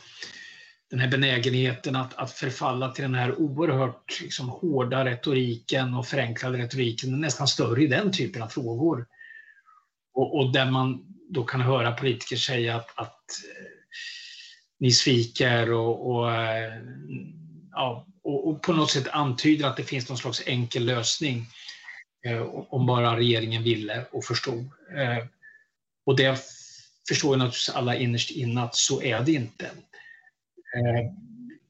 den 0.92 1.00
här 1.00 1.08
benägenheten 1.08 1.96
att, 1.96 2.14
att 2.14 2.32
förfalla 2.32 2.92
till 2.92 3.02
den 3.02 3.16
här 3.16 3.39
oerhört 3.39 4.22
liksom, 4.22 4.50
hårda 4.50 5.06
retoriken 5.06 5.94
och 5.94 6.08
förenklade 6.08 6.58
retoriken 6.58 7.14
är 7.14 7.18
nästan 7.18 7.48
större 7.48 7.84
i 7.84 7.88
den 7.88 8.12
typen 8.12 8.42
av 8.42 8.48
frågor. 8.48 9.08
Och, 10.14 10.38
och 10.38 10.54
där 10.54 10.72
man 10.72 11.06
då 11.30 11.44
kan 11.44 11.62
höra 11.62 11.92
politiker 11.92 12.36
säga 12.36 12.76
att, 12.76 12.98
att 13.00 13.30
eh, 13.58 13.66
ni 14.80 14.92
sviker 14.92 15.72
och, 15.72 16.12
och, 16.12 16.32
eh, 16.32 16.74
ja, 17.72 18.08
och, 18.24 18.48
och, 18.48 18.62
på 18.62 18.74
något 18.74 18.92
sätt 18.92 19.08
antyder 19.08 19.68
att 19.68 19.78
det 19.78 19.84
finns 19.84 20.10
någon 20.10 20.18
slags 20.18 20.44
enkel 20.46 20.86
lösning 20.86 21.46
eh, 22.26 22.42
om 22.70 22.86
bara 22.86 23.18
regeringen 23.18 23.64
ville 23.64 24.06
och 24.12 24.26
förstod. 24.26 24.70
Eh, 24.98 25.26
och 26.06 26.16
det 26.16 26.39
förstår 27.10 27.38
naturligtvis 27.38 27.70
alla 27.70 27.96
innerst 27.96 28.32
inne 28.32 28.62
att 28.62 28.76
så 28.76 29.02
är 29.02 29.20
det 29.20 29.32
inte. 29.32 29.72
Eh, 30.76 31.11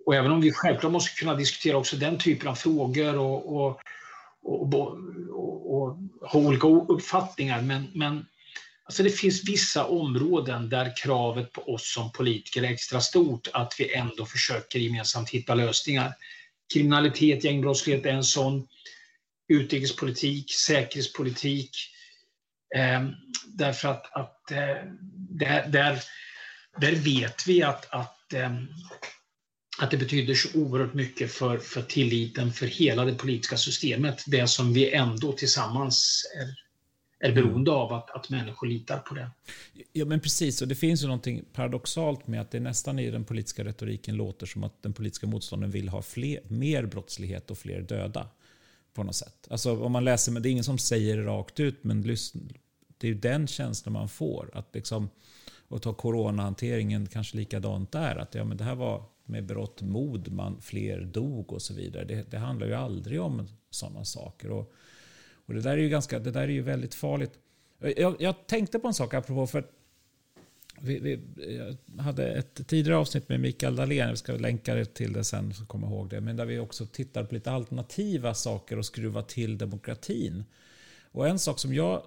och 0.06 0.16
även 0.16 0.32
om 0.32 0.42
vi 0.42 0.52
självklart 0.52 0.92
måste 0.92 1.20
kunna 1.20 1.36
diskutera 1.36 1.78
också 1.78 1.96
den 1.96 2.18
typen 2.18 2.48
av 2.48 2.56
frågor 2.56 3.18
och, 3.18 3.56
och, 3.56 3.82
och, 4.44 4.98
och 5.74 5.98
ha 6.30 6.40
olika 6.40 6.68
uppfattningar, 6.68 7.62
men, 7.62 7.92
men 7.96 8.26
alltså 8.84 9.04
det 9.04 9.10
finns 9.10 9.50
vissa 9.50 9.86
områden 9.86 10.70
där 10.70 10.94
kravet 10.98 11.52
på 11.52 11.62
oss 11.74 11.94
som 11.94 12.12
politiker 12.12 12.64
är 12.64 12.72
extra 12.72 13.02
stort, 13.02 13.48
att 13.54 13.76
vi 13.80 13.94
ändå 13.94 14.26
försöker 14.26 14.80
gemensamt 14.80 15.30
hitta 15.30 15.56
lösningar. 15.56 16.14
Kriminalitet, 16.74 17.44
gängbrottslighet 17.44 18.06
är 18.06 18.14
en 18.14 18.24
sån. 18.24 18.68
Utrikespolitik, 19.48 20.54
säkerhetspolitik. 20.54 21.72
Eh, 22.76 23.02
därför 23.46 23.90
att, 23.90 24.14
att 24.14 24.52
eh, 24.52 24.58
där, 25.30 25.68
där, 25.68 26.00
där 26.78 26.96
vet 26.96 27.48
vi 27.48 27.64
att, 27.64 27.94
att 27.94 28.21
att 29.80 29.92
det 29.92 29.98
betyder 29.98 30.34
så 30.34 30.60
oerhört 30.60 30.94
mycket 30.94 31.32
för, 31.32 31.58
för 31.58 31.82
tilliten 31.82 32.54
för 32.54 32.66
hela 32.66 33.06
det 33.06 33.14
politiska 33.14 33.58
systemet. 33.58 34.24
Det 34.28 34.48
som 34.48 34.74
vi 34.74 34.92
ändå 34.92 35.32
tillsammans 35.32 36.26
är, 36.40 37.28
är 37.30 37.36
beroende 37.36 37.72
av 37.72 37.94
att, 37.94 38.12
att 38.12 38.30
människor 38.30 38.68
litar 38.68 38.98
på 38.98 39.16
det. 39.16 39.32
Ja, 39.94 40.06
men 40.06 40.20
precis. 40.20 40.62
Och 40.62 40.68
det 40.68 40.76
finns 40.76 41.04
ju 41.04 41.08
någonting 41.08 41.46
paradoxalt 41.54 42.28
med 42.28 42.42
att 42.42 42.52
det 42.52 42.60
nästan 42.60 43.00
i 43.00 43.12
den 43.12 43.24
politiska 43.24 43.64
retoriken 43.64 44.16
låter 44.16 44.46
som 44.46 44.64
att 44.64 44.84
den 44.84 44.94
politiska 44.94 45.28
motståndaren 45.28 45.72
vill 45.72 45.90
ha 45.90 46.02
fler, 46.02 46.40
mer 46.48 46.86
brottslighet 46.86 47.52
och 47.52 47.58
fler 47.58 47.82
döda. 47.82 48.30
På 48.94 49.04
något 49.04 49.16
sätt. 49.16 49.48
Alltså 49.50 49.84
om 49.84 49.92
man 49.92 50.06
läser, 50.06 50.32
men 50.32 50.44
det 50.44 50.50
är 50.50 50.52
ingen 50.52 50.64
som 50.64 50.78
säger 50.78 51.18
det 51.18 51.24
rakt 51.24 51.60
ut, 51.60 51.84
men 51.84 52.02
det 52.02 53.08
är 53.08 53.08
ju 53.08 53.14
den 53.14 53.48
känslan 53.48 53.94
man 53.94 54.10
får. 54.10 54.50
Att 54.54 54.76
liksom, 54.76 55.10
och 55.72 55.82
ta 55.82 55.94
coronahanteringen 55.94 57.08
kanske 57.08 57.38
likadant 57.38 57.92
där. 57.92 58.16
Att 58.16 58.36
ja, 58.36 58.44
men 58.44 58.58
det 58.58 58.64
här 58.64 58.76
var 58.76 59.04
med 59.26 59.46
brott 59.46 59.82
mod, 59.82 60.32
man, 60.32 60.62
fler 60.62 61.02
dog 61.02 61.54
och 61.54 61.62
så 61.62 61.74
vidare. 61.74 62.06
Det, 62.06 62.32
det 62.32 62.38
handlar 62.38 62.68
ju 62.68 62.74
aldrig 62.74 63.22
om 63.22 63.48
sådana 63.70 64.06
saker. 64.06 64.52
Och, 64.52 64.74
och 65.46 65.54
det 65.54 65.62
där 65.62 65.72
är 65.72 65.78
ju 65.78 65.90
ganska, 65.90 66.20
det 66.20 66.32
där 66.32 66.42
är 66.42 66.48
ju 66.48 66.62
väldigt 66.62 66.96
farligt. 66.96 67.32
Jag, 67.98 68.16
jag 68.20 68.48
tänkte 68.48 68.80
på 68.80 68.88
en 68.88 68.94
sak 68.94 69.14
apropå, 69.14 69.48
för 69.48 69.64
vi, 70.82 71.00
vi, 71.00 71.20
jag 71.58 72.04
hade 72.04 72.28
ett 72.28 72.68
tidigare 72.68 72.98
avsnitt 72.98 73.30
med 73.30 73.40
Mikael 73.40 73.76
Dahlén, 73.76 74.08
jag 74.08 74.18
ska 74.18 74.34
länka 74.34 74.86
till 74.86 75.14
det 75.14 75.24
sen 75.24 75.54
så 75.54 75.66
kommer 75.66 75.88
ihåg 75.88 76.10
det, 76.10 76.22
men 76.22 76.36
där 76.36 76.46
vi 76.46 76.60
också 76.60 76.86
tittar 76.86 77.24
på 77.24 77.34
lite 77.34 77.52
alternativa 77.52 78.34
saker 78.34 78.78
och 78.78 78.86
skruva 78.86 79.22
till 79.22 79.58
demokratin. 79.58 80.44
Och 81.12 81.28
en 81.28 81.40
sak 81.40 81.60
som 81.60 81.74
jag 81.74 82.04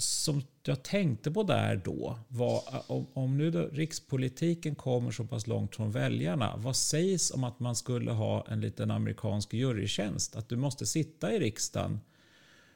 som 0.00 0.42
jag 0.62 0.82
tänkte 0.82 1.30
på 1.30 1.42
där 1.42 1.76
då 1.76 2.18
var 2.28 2.84
om, 2.86 3.06
om 3.12 3.38
nu 3.38 3.50
då 3.50 3.66
rikspolitiken 3.72 4.74
kommer 4.74 5.10
så 5.10 5.24
pass 5.24 5.46
långt 5.46 5.76
från 5.76 5.90
väljarna. 5.90 6.56
Vad 6.56 6.76
sägs 6.76 7.30
om 7.30 7.44
att 7.44 7.60
man 7.60 7.76
skulle 7.76 8.10
ha 8.10 8.46
en 8.48 8.60
liten 8.60 8.90
amerikansk 8.90 9.54
jurytjänst? 9.54 10.36
Att 10.36 10.48
du 10.48 10.56
måste 10.56 10.86
sitta 10.86 11.32
i 11.32 11.38
riksdagen 11.38 12.00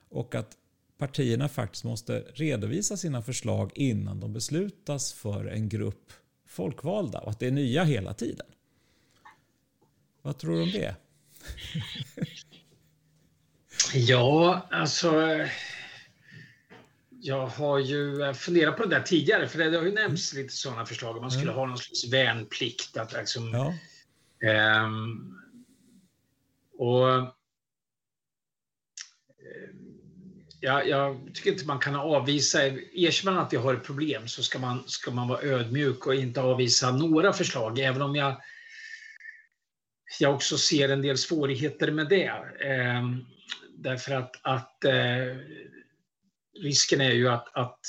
och 0.08 0.34
att 0.34 0.56
partierna 0.98 1.48
faktiskt 1.48 1.84
måste 1.84 2.18
redovisa 2.34 2.96
sina 2.96 3.22
förslag 3.22 3.70
innan 3.74 4.20
de 4.20 4.32
beslutas 4.32 5.12
för 5.12 5.46
en 5.46 5.68
grupp 5.68 6.12
folkvalda 6.46 7.18
och 7.18 7.30
att 7.30 7.38
det 7.38 7.46
är 7.46 7.50
nya 7.50 7.84
hela 7.84 8.14
tiden. 8.14 8.46
Vad 10.22 10.38
tror 10.38 10.56
du 10.56 10.62
om 10.62 10.70
det? 10.70 10.96
ja, 13.94 14.66
alltså 14.70 15.38
jag 17.26 17.46
har 17.46 17.78
ju 17.78 18.22
eh, 18.22 18.32
funderat 18.32 18.76
på 18.76 18.82
det 18.82 18.96
där 18.96 19.02
tidigare, 19.02 19.48
för 19.48 19.58
det 19.58 19.76
har 19.76 19.84
ju 19.84 19.92
nämnts 19.92 20.32
mm. 20.32 20.42
lite 20.42 20.54
sådana 20.54 20.86
förslag. 20.86 21.20
Man 21.20 21.30
skulle 21.30 21.50
mm. 21.50 21.54
ha 21.54 21.66
någon 21.66 21.78
slags 21.78 22.12
värnplikt. 22.12 22.96
Att 22.96 23.12
liksom, 23.12 23.74
ja. 24.38 24.84
um, 24.84 25.38
och 26.78 27.08
uh, 27.08 27.28
ja, 30.60 30.82
jag 30.82 31.30
tycker 31.34 31.52
inte 31.52 31.66
man 31.66 31.78
kan 31.78 31.94
avvisa, 31.94 32.66
erkänner 32.66 33.32
man 33.32 33.46
att 33.46 33.52
vi 33.52 33.56
har 33.56 33.74
ett 33.74 33.84
problem 33.84 34.28
så 34.28 34.42
ska 34.42 34.58
man, 34.58 34.84
ska 34.86 35.10
man 35.10 35.28
vara 35.28 35.42
ödmjuk 35.42 36.06
och 36.06 36.14
inte 36.14 36.40
avvisa 36.40 36.92
några 36.92 37.32
förslag, 37.32 37.78
även 37.78 38.02
om 38.02 38.16
jag, 38.16 38.40
jag 40.20 40.34
också 40.34 40.58
ser 40.58 40.88
en 40.88 41.02
del 41.02 41.18
svårigheter 41.18 41.90
med 41.90 42.08
det. 42.08 42.32
Um, 42.98 43.26
därför 43.76 44.12
att, 44.14 44.40
att 44.42 44.84
uh, 44.86 45.36
risken 46.62 47.00
är 47.00 47.12
ju 47.12 47.28
att, 47.28 47.56
att 47.56 47.80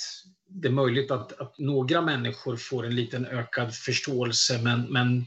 det 0.47 0.67
är 0.67 0.71
möjligt 0.71 1.11
att, 1.11 1.39
att, 1.39 1.57
några 1.57 2.01
människor 2.01 2.57
får 2.57 2.85
en 2.85 2.95
liten 2.95 3.25
ökad 3.25 3.75
förståelse 3.75 4.61
men, 4.63 4.81
men 4.81 5.25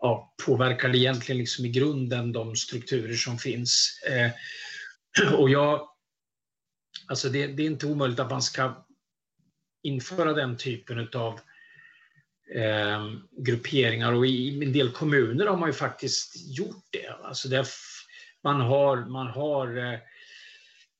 ja, 0.00 0.34
påverkar 0.46 0.88
det 0.88 0.98
egentligen 0.98 1.38
liksom 1.38 1.64
i 1.64 1.68
grunden 1.68 2.32
de 2.32 2.56
strukturer 2.56 3.14
som 3.14 3.38
finns. 3.38 4.02
Eh, 4.10 4.30
och 5.38 5.50
jag, 5.50 5.88
alltså 7.06 7.28
det, 7.28 7.46
det, 7.46 7.62
är 7.62 7.66
inte 7.66 7.86
omöjligt 7.86 8.20
att 8.20 8.30
man 8.30 8.42
ska 8.42 8.86
införa 9.82 10.32
den 10.32 10.56
typen 10.56 11.08
av 11.14 11.40
eh, 12.54 13.12
grupperingar 13.30 14.12
och 14.12 14.26
i 14.26 14.64
en 14.64 14.72
del 14.72 14.90
kommuner 14.90 15.46
har 15.46 15.56
man 15.56 15.68
ju 15.68 15.72
faktiskt 15.72 16.34
gjort 16.58 16.84
det. 16.90 17.08
Alltså 17.22 17.48
det 17.48 17.66
man 18.44 18.60
har, 18.60 18.96
man 18.96 19.26
har 19.26 19.76
eh, 19.76 19.98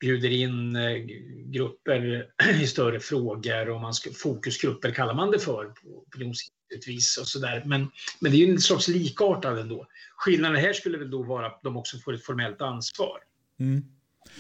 bjuder 0.03 0.30
in 0.30 0.76
eh, 0.76 0.96
grupper 1.44 2.26
i 2.62 2.66
större 2.66 3.00
frågor 3.00 3.68
och 3.70 3.80
man 3.80 3.94
ska, 3.94 4.11
fokusgrupper 4.12 4.90
kallar 4.90 5.14
man 5.14 5.30
det 5.30 5.38
för 5.38 5.64
på 5.64 5.88
opinionsinstitutvis 6.07 7.18
och 7.18 7.28
sådär. 7.28 7.62
Men, 7.66 7.90
men 8.20 8.32
det 8.32 8.36
är 8.36 8.46
ju 8.46 8.53
en 8.53 8.61
slags 8.61 8.88
likartad 8.88 9.59
ändå. 9.59 9.86
Skillnaden 10.16 10.57
här 10.57 10.72
skulle 10.72 10.98
väl 10.98 11.11
då 11.11 11.22
vara 11.22 11.46
att 11.46 11.61
de 11.62 11.76
också 11.76 11.98
får 11.98 12.14
ett 12.14 12.24
formellt 12.24 12.62
ansvar. 12.62 13.18
Mm. 13.61 13.84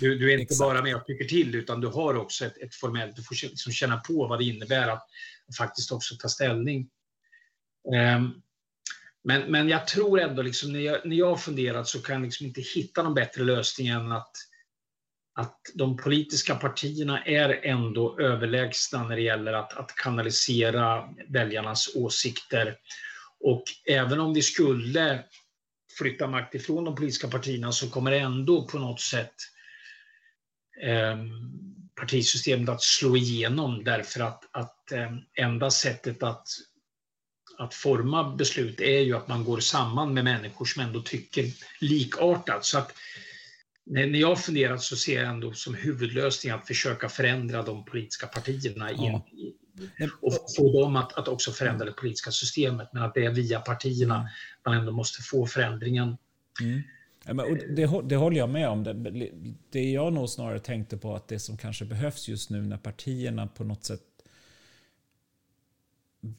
Du, 0.00 0.18
du 0.18 0.28
är 0.28 0.32
inte 0.32 0.42
Exakt. 0.42 0.58
bara 0.58 0.82
med 0.82 0.96
och 0.96 1.06
tycker 1.06 1.24
till, 1.24 1.54
utan 1.54 1.80
du 1.80 1.86
har 1.86 2.14
också 2.14 2.44
ett, 2.44 2.56
ett 2.56 2.74
formellt, 2.74 3.16
du 3.16 3.22
får 3.22 3.46
liksom 3.46 3.72
känna 3.72 3.96
på 3.96 4.26
vad 4.26 4.38
det 4.38 4.44
innebär 4.44 4.88
att 4.88 5.06
faktiskt 5.58 5.92
också 5.92 6.14
ta 6.16 6.28
ställning. 6.28 6.88
Um, 8.16 8.42
men, 9.24 9.50
men 9.50 9.68
jag 9.68 9.86
tror 9.86 10.20
ändå, 10.20 10.42
liksom, 10.42 10.72
när, 10.72 10.80
jag, 10.80 11.06
när 11.06 11.16
jag 11.16 11.28
har 11.28 11.36
funderat 11.36 11.88
så 11.88 12.02
kan 12.02 12.14
jag 12.14 12.22
liksom 12.22 12.46
inte 12.46 12.60
hitta 12.60 13.02
någon 13.02 13.14
bättre 13.14 13.44
lösning 13.44 13.88
än 13.88 14.12
att, 14.12 14.32
att 15.34 15.60
de 15.74 15.96
politiska 15.96 16.54
partierna 16.54 17.24
är 17.24 17.66
ändå 17.66 18.20
överlägsna 18.20 19.08
när 19.08 19.16
det 19.16 19.22
gäller 19.22 19.52
att, 19.52 19.72
att 19.72 19.94
kanalisera 19.96 21.08
väljarnas 21.28 21.90
åsikter. 21.94 22.76
Och 23.40 23.64
även 23.88 24.20
om 24.20 24.34
vi 24.34 24.42
skulle 24.42 25.24
flytta 25.98 26.26
makt 26.26 26.54
ifrån 26.54 26.84
de 26.84 26.94
politiska 26.94 27.28
partierna 27.28 27.72
så 27.72 27.90
kommer 27.90 28.12
ändå 28.12 28.66
på 28.66 28.78
något 28.78 29.00
sätt 29.00 29.34
eh, 30.82 31.18
partisystemet 32.00 32.68
att 32.68 32.82
slå 32.82 33.16
igenom 33.16 33.84
därför 33.84 34.20
att, 34.20 34.44
att 34.52 34.92
eh, 34.92 35.12
enda 35.34 35.70
sättet 35.70 36.22
att 36.22 36.46
att 37.58 37.74
forma 37.74 38.36
beslut 38.36 38.80
är 38.80 39.00
ju 39.00 39.16
att 39.16 39.28
man 39.28 39.44
går 39.44 39.60
samman 39.60 40.14
med 40.14 40.24
människor 40.24 40.64
som 40.64 40.82
ändå 40.82 41.00
tycker 41.02 41.44
likartat. 41.80 42.64
Så 42.64 42.78
att 42.78 42.92
när 43.84 44.18
jag 44.18 44.28
har 44.28 44.36
funderat 44.36 44.82
så 44.82 44.96
ser 44.96 45.22
jag 45.22 45.30
ändå 45.30 45.52
som 45.52 45.74
huvudlösning 45.74 46.52
att 46.52 46.66
försöka 46.66 47.08
förändra 47.08 47.62
de 47.62 47.84
politiska 47.84 48.26
partierna 48.26 48.90
ja. 48.92 49.26
in, 49.32 50.10
och 50.20 50.32
få 50.56 50.80
dem 50.80 50.96
att, 50.96 51.12
att 51.12 51.28
också 51.28 51.52
förändra 51.52 51.84
det 51.84 51.92
politiska 51.92 52.30
systemet. 52.30 52.88
Men 52.92 53.02
att 53.02 53.14
det 53.14 53.24
är 53.24 53.30
via 53.30 53.60
partierna 53.60 54.28
man 54.64 54.76
ändå 54.76 54.92
måste 54.92 55.22
få 55.22 55.46
förändringen. 55.46 56.16
Mm. 56.60 56.82
Ja, 57.24 57.34
men, 57.34 57.74
det, 57.74 58.02
det 58.08 58.16
håller 58.16 58.36
jag 58.36 58.50
med 58.50 58.68
om. 58.68 58.84
Det, 58.84 59.30
det 59.70 59.90
jag 59.90 60.12
nog 60.12 60.28
snarare 60.28 60.58
tänkte 60.58 60.96
på 60.96 61.14
att 61.14 61.28
det 61.28 61.38
som 61.38 61.56
kanske 61.56 61.84
behövs 61.84 62.28
just 62.28 62.50
nu 62.50 62.62
när 62.62 62.76
partierna 62.76 63.46
på 63.46 63.64
något 63.64 63.84
sätt 63.84 64.00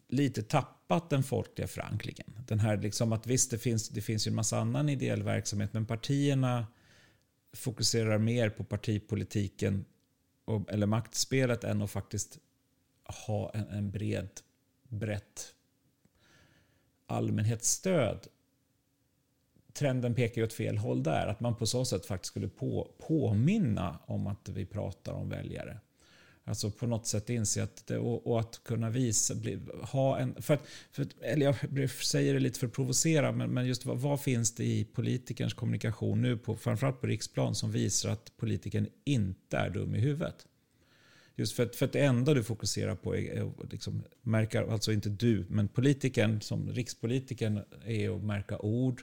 lite 0.09 0.43
tappat 0.43 1.09
den 1.09 1.23
folkliga 1.23 1.67
förankringen. 1.67 2.27
Den 2.47 2.59
här 2.59 2.77
liksom 2.77 3.13
att 3.13 3.27
visst, 3.27 3.51
det 3.51 3.57
finns, 3.57 3.89
det 3.89 4.01
finns 4.01 4.27
ju 4.27 4.29
en 4.29 4.35
massa 4.35 4.59
annan 4.59 4.89
ideell 4.89 5.23
verksamhet, 5.23 5.73
men 5.73 5.85
partierna 5.85 6.67
fokuserar 7.53 8.17
mer 8.17 8.49
på 8.49 8.63
partipolitiken 8.63 9.85
och, 10.45 10.71
eller 10.71 10.87
maktspelet 10.87 11.63
än 11.63 11.81
att 11.81 11.91
faktiskt 11.91 12.37
ha 13.25 13.51
en, 13.53 13.67
en 13.67 13.91
bred, 13.91 14.29
brett 14.87 15.55
allmänhetsstöd. 17.05 18.27
Trenden 19.73 20.15
pekar 20.15 20.41
ju 20.41 20.45
åt 20.45 20.53
fel 20.53 20.77
håll 20.77 21.03
där, 21.03 21.27
att 21.27 21.39
man 21.39 21.55
på 21.55 21.65
så 21.65 21.85
sätt 21.85 22.05
faktiskt 22.05 22.31
skulle 22.31 22.47
på, 22.47 22.91
påminna 23.07 23.99
om 24.05 24.27
att 24.27 24.49
vi 24.49 24.65
pratar 24.65 25.13
om 25.13 25.29
väljare. 25.29 25.79
Alltså 26.45 26.71
på 26.71 26.87
något 26.87 27.07
sätt 27.07 27.29
inse 27.29 27.63
att 27.63 27.87
det, 27.87 27.97
och, 27.97 28.27
och, 28.27 28.39
att 28.39 28.61
kunna 28.63 28.89
visa, 28.89 29.35
bli, 29.35 29.59
ha 29.81 30.19
en... 30.19 30.41
För 30.41 30.53
att, 30.53 30.61
för, 30.91 31.07
eller 31.21 31.45
jag 31.45 31.89
säger 31.89 32.33
det 32.33 32.39
lite 32.39 32.59
för 32.59 32.67
att 32.67 32.73
provocera, 32.73 33.31
men, 33.31 33.49
men 33.49 33.67
just 33.67 33.85
vad, 33.85 33.97
vad, 33.97 34.21
finns 34.21 34.55
det 34.55 34.65
i 34.65 34.85
politikerns 34.85 35.53
kommunikation 35.53 36.21
nu, 36.21 36.37
på, 36.37 36.55
framförallt 36.55 37.01
på 37.01 37.07
riksplan, 37.07 37.55
som 37.55 37.71
visar 37.71 38.09
att 38.09 38.37
politikern 38.37 38.87
inte 39.03 39.57
är 39.57 39.69
dum 39.69 39.95
i 39.95 39.99
huvudet? 39.99 40.47
Just 41.35 41.55
för 41.55 41.63
att, 41.63 41.75
för 41.75 41.85
att 41.85 41.91
det 41.91 42.05
enda 42.05 42.33
du 42.33 42.43
fokuserar 42.43 42.95
på 42.95 43.15
är, 43.15 43.33
är 43.33 43.51
liksom, 43.71 44.03
märka, 44.21 44.71
alltså 44.71 44.91
inte 44.91 45.09
du, 45.09 45.45
men 45.49 45.67
politikern 45.67 46.41
som 46.41 46.71
rikspolitikern 46.71 47.61
är 47.85 48.15
att 48.15 48.23
märka 48.23 48.59
ord. 48.59 49.01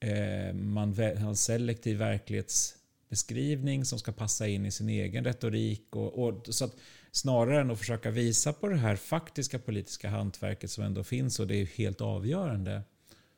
Eh, 0.00 0.54
man 0.54 0.88
har 0.98 1.34
selektiv 1.34 1.98
verklighets 1.98 2.76
beskrivning 3.10 3.84
som 3.84 3.98
ska 3.98 4.12
passa 4.12 4.48
in 4.48 4.66
i 4.66 4.70
sin 4.70 4.88
egen 4.88 5.24
retorik. 5.24 5.96
Och, 5.96 6.26
och, 6.26 6.46
så 6.54 6.64
att 6.64 6.76
snarare 7.10 7.60
än 7.60 7.70
att 7.70 7.78
försöka 7.78 8.10
visa 8.10 8.52
på 8.52 8.68
det 8.68 8.76
här 8.76 8.96
faktiska 8.96 9.58
politiska 9.58 10.08
hantverket 10.08 10.70
som 10.70 10.84
ändå 10.84 11.04
finns 11.04 11.40
och 11.40 11.46
det 11.46 11.56
är 11.56 11.66
helt 11.66 12.00
avgörande 12.00 12.82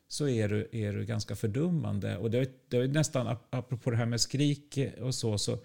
så 0.07 0.27
är 0.27 0.49
du, 0.49 0.69
är 0.71 0.93
du 0.93 1.05
ganska 1.05 1.35
fördummande. 1.35 2.17
Och 2.17 2.31
det, 2.31 2.69
det 2.69 2.77
är 2.77 2.87
nästan, 2.87 3.37
apropå 3.49 3.91
det 3.91 3.97
här 3.97 4.05
med 4.05 4.21
skrik 4.21 4.79
och 5.01 5.15
så, 5.15 5.37
så 5.37 5.57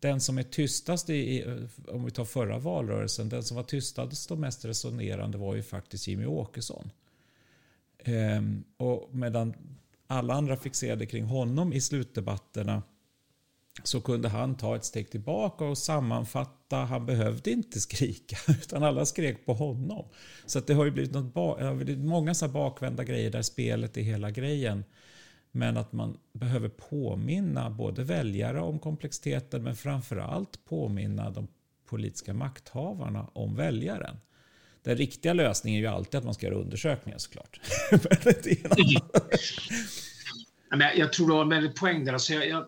den 0.00 0.20
som 0.20 0.38
är 0.38 0.42
tystast 0.42 1.10
i, 1.10 1.44
om 1.88 2.04
vi 2.04 2.10
tar 2.10 2.24
förra 2.24 2.58
valrörelsen, 2.58 3.28
den 3.28 3.42
som 3.42 3.56
var 3.56 3.64
tystast 3.64 4.30
och 4.30 4.38
mest 4.38 4.64
resonerande 4.64 5.38
var 5.38 5.54
ju 5.54 5.62
faktiskt 5.62 6.06
Jimmy 6.06 6.26
Åkesson. 6.26 6.90
Ehm, 7.98 8.64
och 8.76 9.14
medan 9.14 9.54
alla 10.06 10.34
andra 10.34 10.56
fixerade 10.56 11.06
kring 11.06 11.24
honom 11.24 11.72
i 11.72 11.80
slutdebatterna 11.80 12.82
så 13.82 14.00
kunde 14.00 14.28
han 14.28 14.56
ta 14.56 14.76
ett 14.76 14.84
steg 14.84 15.10
tillbaka 15.10 15.64
och 15.64 15.78
sammanfatta. 15.78 16.76
Han 16.76 17.06
behövde 17.06 17.50
inte 17.50 17.80
skrika, 17.80 18.36
utan 18.52 18.82
alla 18.82 19.06
skrek 19.06 19.46
på 19.46 19.54
honom. 19.54 20.08
Så 20.46 20.60
det 20.60 20.74
har 20.74 20.84
ju 20.84 20.90
blivit, 20.90 21.12
något, 21.12 21.76
blivit 21.76 22.04
många 22.04 22.34
så 22.34 22.48
bakvända 22.48 23.04
grejer 23.04 23.30
där 23.30 23.42
spelet 23.42 23.96
är 23.96 24.02
hela 24.02 24.30
grejen. 24.30 24.84
Men 25.50 25.76
att 25.76 25.92
man 25.92 26.18
behöver 26.32 26.68
påminna 26.68 27.70
både 27.70 28.04
väljare 28.04 28.60
om 28.60 28.78
komplexiteten 28.78 29.62
men 29.62 29.76
framförallt 29.76 30.64
påminna 30.64 31.30
de 31.30 31.48
politiska 31.86 32.34
makthavarna 32.34 33.26
om 33.32 33.56
väljaren. 33.56 34.16
Den 34.82 34.96
riktiga 34.96 35.32
lösningen 35.32 35.78
är 35.78 35.82
ju 35.82 35.86
alltid 35.94 36.18
att 36.18 36.24
man 36.24 36.34
ska 36.34 36.46
göra 36.46 36.56
undersökningar 36.56 37.18
såklart. 37.18 37.60
jag 40.96 41.12
tror 41.12 41.26
du 41.26 41.32
har 41.32 41.42
en 41.42 41.48
väldigt 41.48 41.76
poäng 41.76 42.04
där. 42.04 42.12
Alltså 42.12 42.32
jag, 42.32 42.48
jag 42.48 42.66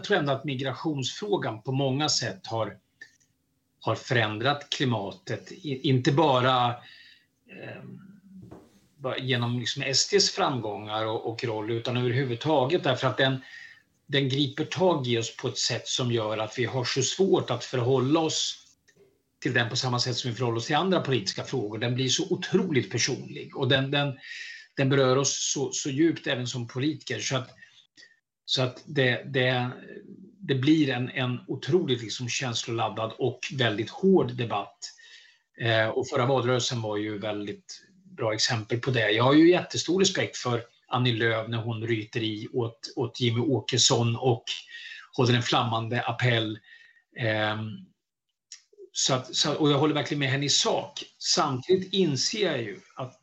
jag 0.00 0.04
tror 0.04 0.18
ändå 0.18 0.32
att 0.32 0.44
migrationsfrågan 0.44 1.62
på 1.62 1.72
många 1.72 2.08
sätt 2.08 2.46
har, 2.46 2.76
har 3.80 3.94
förändrat 3.94 4.70
klimatet. 4.70 5.50
Inte 5.62 6.12
bara 6.12 6.68
eh, 7.50 7.82
genom 9.18 9.58
liksom 9.58 9.94
SDs 9.94 10.30
framgångar 10.30 11.06
och, 11.06 11.30
och 11.30 11.44
roll 11.44 11.70
utan 11.70 11.96
överhuvudtaget 11.96 12.84
därför 12.84 13.06
att 13.06 13.16
den, 13.16 13.42
den 14.06 14.28
griper 14.28 14.64
tag 14.64 15.06
i 15.06 15.18
oss 15.18 15.36
på 15.36 15.48
ett 15.48 15.58
sätt 15.58 15.88
som 15.88 16.12
gör 16.12 16.38
att 16.38 16.58
vi 16.58 16.64
har 16.64 16.84
så 16.84 17.02
svårt 17.02 17.50
att 17.50 17.64
förhålla 17.64 18.20
oss 18.20 18.66
till 19.42 19.54
den 19.54 19.68
på 19.68 19.76
samma 19.76 19.98
sätt 19.98 20.16
som 20.16 20.30
vi 20.30 20.36
förhåller 20.36 20.58
oss 20.58 20.66
till 20.66 20.76
andra 20.76 21.00
politiska 21.00 21.44
frågor. 21.44 21.78
Den 21.78 21.94
blir 21.94 22.08
så 22.08 22.26
otroligt 22.30 22.90
personlig 22.90 23.56
och 23.56 23.68
den, 23.68 23.90
den, 23.90 24.18
den 24.76 24.88
berör 24.88 25.16
oss 25.16 25.52
så, 25.52 25.72
så 25.72 25.90
djupt 25.90 26.26
även 26.26 26.46
som 26.46 26.68
politiker. 26.68 27.20
Så 27.20 27.36
att 27.36 27.59
så 28.50 28.62
att 28.62 28.82
det, 28.86 29.22
det, 29.26 29.70
det 30.40 30.54
blir 30.54 30.90
en, 30.90 31.10
en 31.10 31.40
otroligt 31.46 32.02
liksom 32.02 32.28
känsloladdad 32.28 33.12
och 33.18 33.40
väldigt 33.52 33.90
hård 33.90 34.36
debatt. 34.36 34.78
Eh, 35.60 35.88
och 35.88 36.08
förra 36.08 36.26
valrörelsen 36.26 36.82
var 36.82 36.96
ju 36.96 37.18
väldigt 37.18 37.82
bra 38.16 38.34
exempel 38.34 38.78
på 38.78 38.90
det. 38.90 39.10
Jag 39.10 39.24
har 39.24 39.34
ju 39.34 39.50
jättestor 39.50 40.00
respekt 40.00 40.36
för 40.36 40.62
Annie 40.88 41.12
Lööf 41.12 41.48
när 41.48 41.58
hon 41.58 41.86
ryter 41.86 42.22
i 42.22 42.48
åt, 42.52 42.92
åt 42.96 43.20
Jimmy 43.20 43.40
Åkesson 43.40 44.16
och 44.16 44.44
håller 45.16 45.34
en 45.34 45.42
flammande 45.42 46.02
appell. 46.02 46.58
Eh, 47.18 47.62
så 48.92 49.14
att, 49.14 49.34
så, 49.34 49.54
och 49.54 49.70
jag 49.70 49.78
håller 49.78 49.94
verkligen 49.94 50.18
med 50.18 50.30
henne 50.30 50.46
i 50.46 50.48
sak. 50.48 51.04
Samtidigt 51.18 51.92
inser 51.92 52.46
jag 52.46 52.62
ju 52.62 52.80
att 52.96 53.20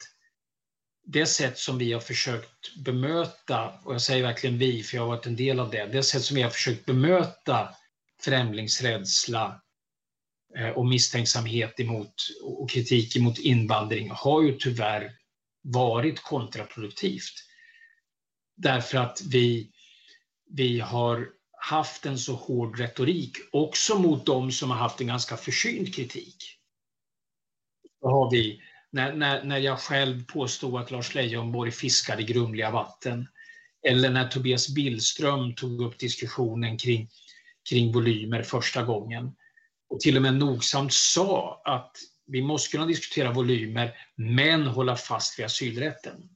det 1.09 1.25
sätt 1.25 1.57
som 1.57 1.77
vi 1.77 1.93
har 1.93 1.99
försökt 1.99 2.75
bemöta, 2.75 3.79
och 3.83 3.93
jag 3.93 4.01
säger 4.01 4.23
verkligen 4.23 4.57
vi, 4.57 4.83
för 4.83 4.97
jag 4.97 5.03
har 5.03 5.07
varit 5.07 5.25
en 5.25 5.35
del 5.35 5.59
av 5.59 5.69
det, 5.69 5.85
det 5.85 6.03
sätt 6.03 6.23
som 6.23 6.35
vi 6.35 6.41
har 6.41 6.49
försökt 6.49 6.85
bemöta 6.85 7.69
främlingsrädsla 8.21 9.61
eh, 10.57 10.69
och 10.69 10.85
misstänksamhet 10.85 11.79
emot 11.79 12.13
och 12.43 12.69
kritik 12.69 13.15
emot 13.15 13.39
invandring 13.39 14.09
har 14.11 14.41
ju 14.41 14.57
tyvärr 14.59 15.11
varit 15.61 16.21
kontraproduktivt. 16.21 17.33
Därför 18.57 18.97
att 18.97 19.21
vi, 19.31 19.71
vi 20.49 20.79
har 20.79 21.29
haft 21.51 22.05
en 22.05 22.19
så 22.19 22.33
hård 22.33 22.79
retorik, 22.79 23.37
också 23.51 23.99
mot 23.99 24.25
de 24.25 24.51
som 24.51 24.71
har 24.71 24.77
haft 24.77 25.01
en 25.01 25.07
ganska 25.07 25.37
försynt 25.37 25.95
kritik. 25.95 26.37
Då 28.01 28.07
har 28.07 28.31
vi 28.31 28.61
när, 28.91 29.13
när, 29.13 29.43
när 29.43 29.57
jag 29.57 29.79
själv 29.79 30.25
påstod 30.25 30.81
att 30.81 30.91
Lars 30.91 31.15
Leijonborg 31.15 31.71
fiskade 31.71 32.21
i 32.21 32.25
grumliga 32.25 32.71
vatten. 32.71 33.27
Eller 33.87 34.09
när 34.09 34.27
Tobias 34.27 34.69
Billström 34.69 35.55
tog 35.55 35.81
upp 35.81 35.99
diskussionen 35.99 36.77
kring, 36.77 37.09
kring 37.69 37.93
volymer 37.93 38.43
första 38.43 38.83
gången. 38.83 39.31
Och 39.89 39.99
till 39.99 40.15
och 40.15 40.21
med 40.21 40.33
nogsamt 40.33 40.93
sa 40.93 41.61
att 41.65 41.91
vi 42.25 42.41
måste 42.41 42.71
kunna 42.71 42.85
diskutera 42.85 43.31
volymer, 43.31 43.95
men 44.15 44.67
hålla 44.67 44.95
fast 44.95 45.39
vid 45.39 45.45
asylrätten. 45.45 46.29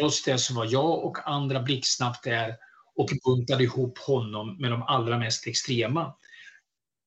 Trots 0.00 0.24
det 0.24 0.38
så 0.38 0.54
var 0.54 0.68
jag 0.70 1.04
och 1.04 1.28
andra 1.28 1.62
blixtsnabbt 1.62 2.24
där 2.24 2.56
och 2.96 3.08
buntade 3.24 3.64
ihop 3.64 3.98
honom 3.98 4.56
med 4.60 4.70
de 4.70 4.82
allra 4.82 5.18
mest 5.18 5.46
extrema. 5.46 6.14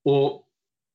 Och 0.03 0.46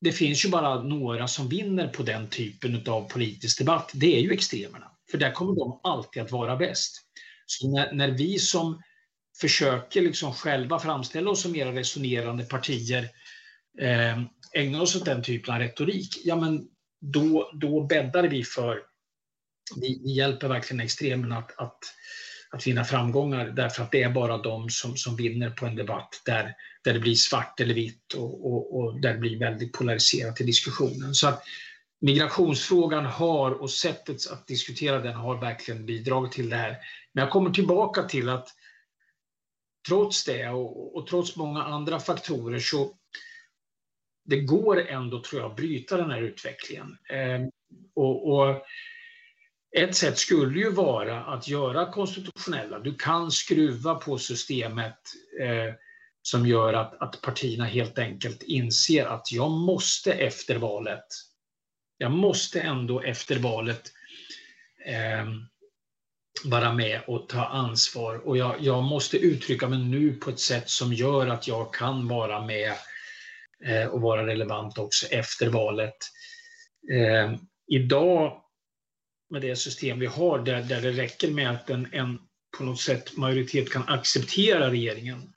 det 0.03 0.13
finns 0.13 0.45
ju 0.45 0.49
bara 0.49 0.83
några 0.83 1.29
som 1.29 1.49
vinner 1.49 1.89
på 1.89 2.03
den 2.03 2.29
typen 2.29 2.89
av 2.89 3.09
politisk 3.09 3.59
debatt. 3.59 3.91
Det 3.95 4.17
är 4.17 4.21
ju 4.21 4.33
extremerna. 4.33 4.91
För 5.11 5.19
där 5.19 5.33
kommer 5.33 5.55
de 5.55 5.81
alltid 5.83 6.23
att 6.23 6.33
vara 6.33 6.57
bäst. 6.57 7.03
Så 7.47 7.71
när, 7.71 7.93
när 7.93 8.11
vi 8.11 8.39
som 8.39 8.83
försöker 9.41 10.03
liksom 10.03 10.35
själva 10.35 10.79
framställa 10.79 11.31
oss 11.31 11.43
som 11.43 11.53
mera 11.53 11.73
resonerande 11.73 12.45
partier, 12.45 13.09
eh, 13.81 14.23
ägnar 14.55 14.81
oss 14.81 14.97
åt 14.97 15.05
den 15.05 15.23
typen 15.23 15.55
av 15.55 15.61
retorik, 15.61 16.21
ja 16.25 16.37
men 16.37 16.67
då, 17.01 17.51
då 17.61 17.87
bäddar 17.87 18.29
vi 18.29 18.45
för, 18.45 18.79
vi, 19.77 20.01
vi 20.05 20.13
hjälper 20.13 20.49
verkligen 20.49 20.81
extremerna 20.81 21.39
att, 21.39 21.59
att, 21.59 21.79
att 22.53 22.67
vinna 22.67 22.85
framgångar 22.85 23.47
därför 23.47 23.83
att 23.83 23.93
det 23.93 24.03
är 24.03 24.11
bara 24.11 24.39
de 24.39 24.71
som, 24.71 24.97
som 24.97 25.17
vinner 25.17 25.51
på 25.51 25.67
en 25.67 25.77
debatt 25.77 26.23
där, 26.25 26.55
där 26.85 26.95
det 26.95 27.01
blir 27.01 27.15
svart 27.15 27.61
eller 27.61 27.75
vitt 27.75 28.13
och, 28.15 28.53
och, 28.53 28.79
och 28.79 29.01
där 29.01 29.13
det 29.13 29.19
blir 29.19 29.39
väldigt 29.39 29.73
polariserat 29.73 30.41
i 30.41 30.45
diskussionen. 30.45 31.15
Så 31.15 31.29
att 31.29 31.43
migrationsfrågan 32.01 33.07
har 33.07 33.51
och 33.51 33.71
sättet 33.71 34.17
att 34.31 34.47
diskutera 34.47 34.99
den 34.99 35.15
har 35.15 35.41
verkligen 35.41 35.87
bidragit 35.87 36.33
till 36.33 36.51
det 36.51 36.57
här. 36.57 36.77
Men 37.13 37.23
jag 37.25 37.33
kommer 37.33 37.51
tillbaka 37.51 38.03
till 38.03 38.29
att 38.29 38.49
trots 39.89 40.25
det 40.25 40.49
och, 40.49 40.97
och 40.97 41.07
trots 41.07 41.37
många 41.37 41.63
andra 41.63 42.01
faktorer 42.01 42.59
så 42.59 42.97
det 44.25 44.41
går 44.41 44.89
ändå, 44.89 45.23
tror 45.23 45.43
jag, 45.43 45.51
att 45.51 45.57
bryta 45.57 45.97
den 45.97 46.11
här 46.11 46.23
utvecklingen. 46.23 46.97
Eh, 47.11 47.41
och, 47.95 48.33
och, 48.33 48.63
ett 49.77 49.97
sätt 49.97 50.19
skulle 50.19 50.59
ju 50.59 50.71
vara 50.71 51.25
att 51.25 51.49
göra 51.49 51.93
konstitutionella. 51.93 52.79
Du 52.79 52.95
kan 52.95 53.31
skruva 53.31 53.95
på 53.95 54.19
systemet 54.19 54.99
eh, 55.41 55.75
som 56.23 56.47
gör 56.47 56.73
att, 56.73 57.03
att 57.03 57.21
partierna 57.23 57.65
helt 57.65 57.99
enkelt 57.99 58.43
inser 58.43 59.07
att 59.07 59.33
jag 59.33 59.51
måste 59.51 60.13
efter 60.13 60.57
valet, 60.57 61.05
jag 61.99 62.11
måste 62.11 62.61
ändå 62.61 63.01
efter 63.01 63.39
valet 63.39 63.83
eh, 64.87 65.27
vara 66.45 66.73
med 66.73 67.01
och 67.07 67.29
ta 67.29 67.45
ansvar 67.45 68.27
och 68.27 68.37
jag, 68.37 68.57
jag, 68.61 68.83
måste 68.83 69.17
uttrycka 69.17 69.69
mig 69.69 69.79
nu 69.79 70.13
på 70.13 70.31
ett 70.31 70.41
sätt 70.41 70.69
som 70.69 70.93
gör 70.93 71.27
att 71.27 71.49
jag 71.49 71.75
kan 71.75 72.09
vara 72.09 72.47
med 72.47 72.73
eh, 73.65 73.87
och 73.87 74.01
vara 74.01 74.27
relevant 74.27 74.79
också 74.79 75.07
efter 75.07 75.49
valet. 75.49 75.97
Eh, 76.93 77.33
idag 77.67 78.42
med 79.33 79.43
det 79.43 79.57
system 79.57 79.99
vi 79.99 80.07
har 80.07 80.39
där, 80.39 80.63
där 80.63 80.81
det 80.81 80.91
räcker 80.91 81.31
med 81.31 81.51
att 81.51 81.71
en, 81.71 81.89
en 81.93 82.19
på 82.59 82.65
något 82.65 82.81
sätt 82.81 83.17
majoritet 83.17 83.73
kan 83.73 83.89
acceptera 83.89 84.71
regeringen 84.71 85.33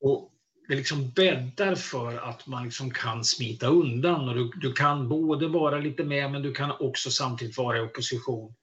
och 0.00 0.32
det 0.68 0.74
liksom 0.74 1.10
bäddar 1.10 1.74
för 1.74 2.16
att 2.16 2.46
man 2.46 2.64
liksom 2.64 2.90
kan 2.90 3.24
smita 3.24 3.66
undan 3.66 4.28
och 4.28 4.34
du, 4.34 4.50
du 4.60 4.72
kan 4.72 5.08
både 5.08 5.48
vara 5.48 5.78
lite 5.78 6.04
med 6.04 6.30
men 6.30 6.42
du 6.42 6.52
kan 6.52 6.70
också 6.80 7.10
samtidigt 7.10 7.56
vara 7.56 7.78
i 7.78 7.80
opposition. 7.80 8.54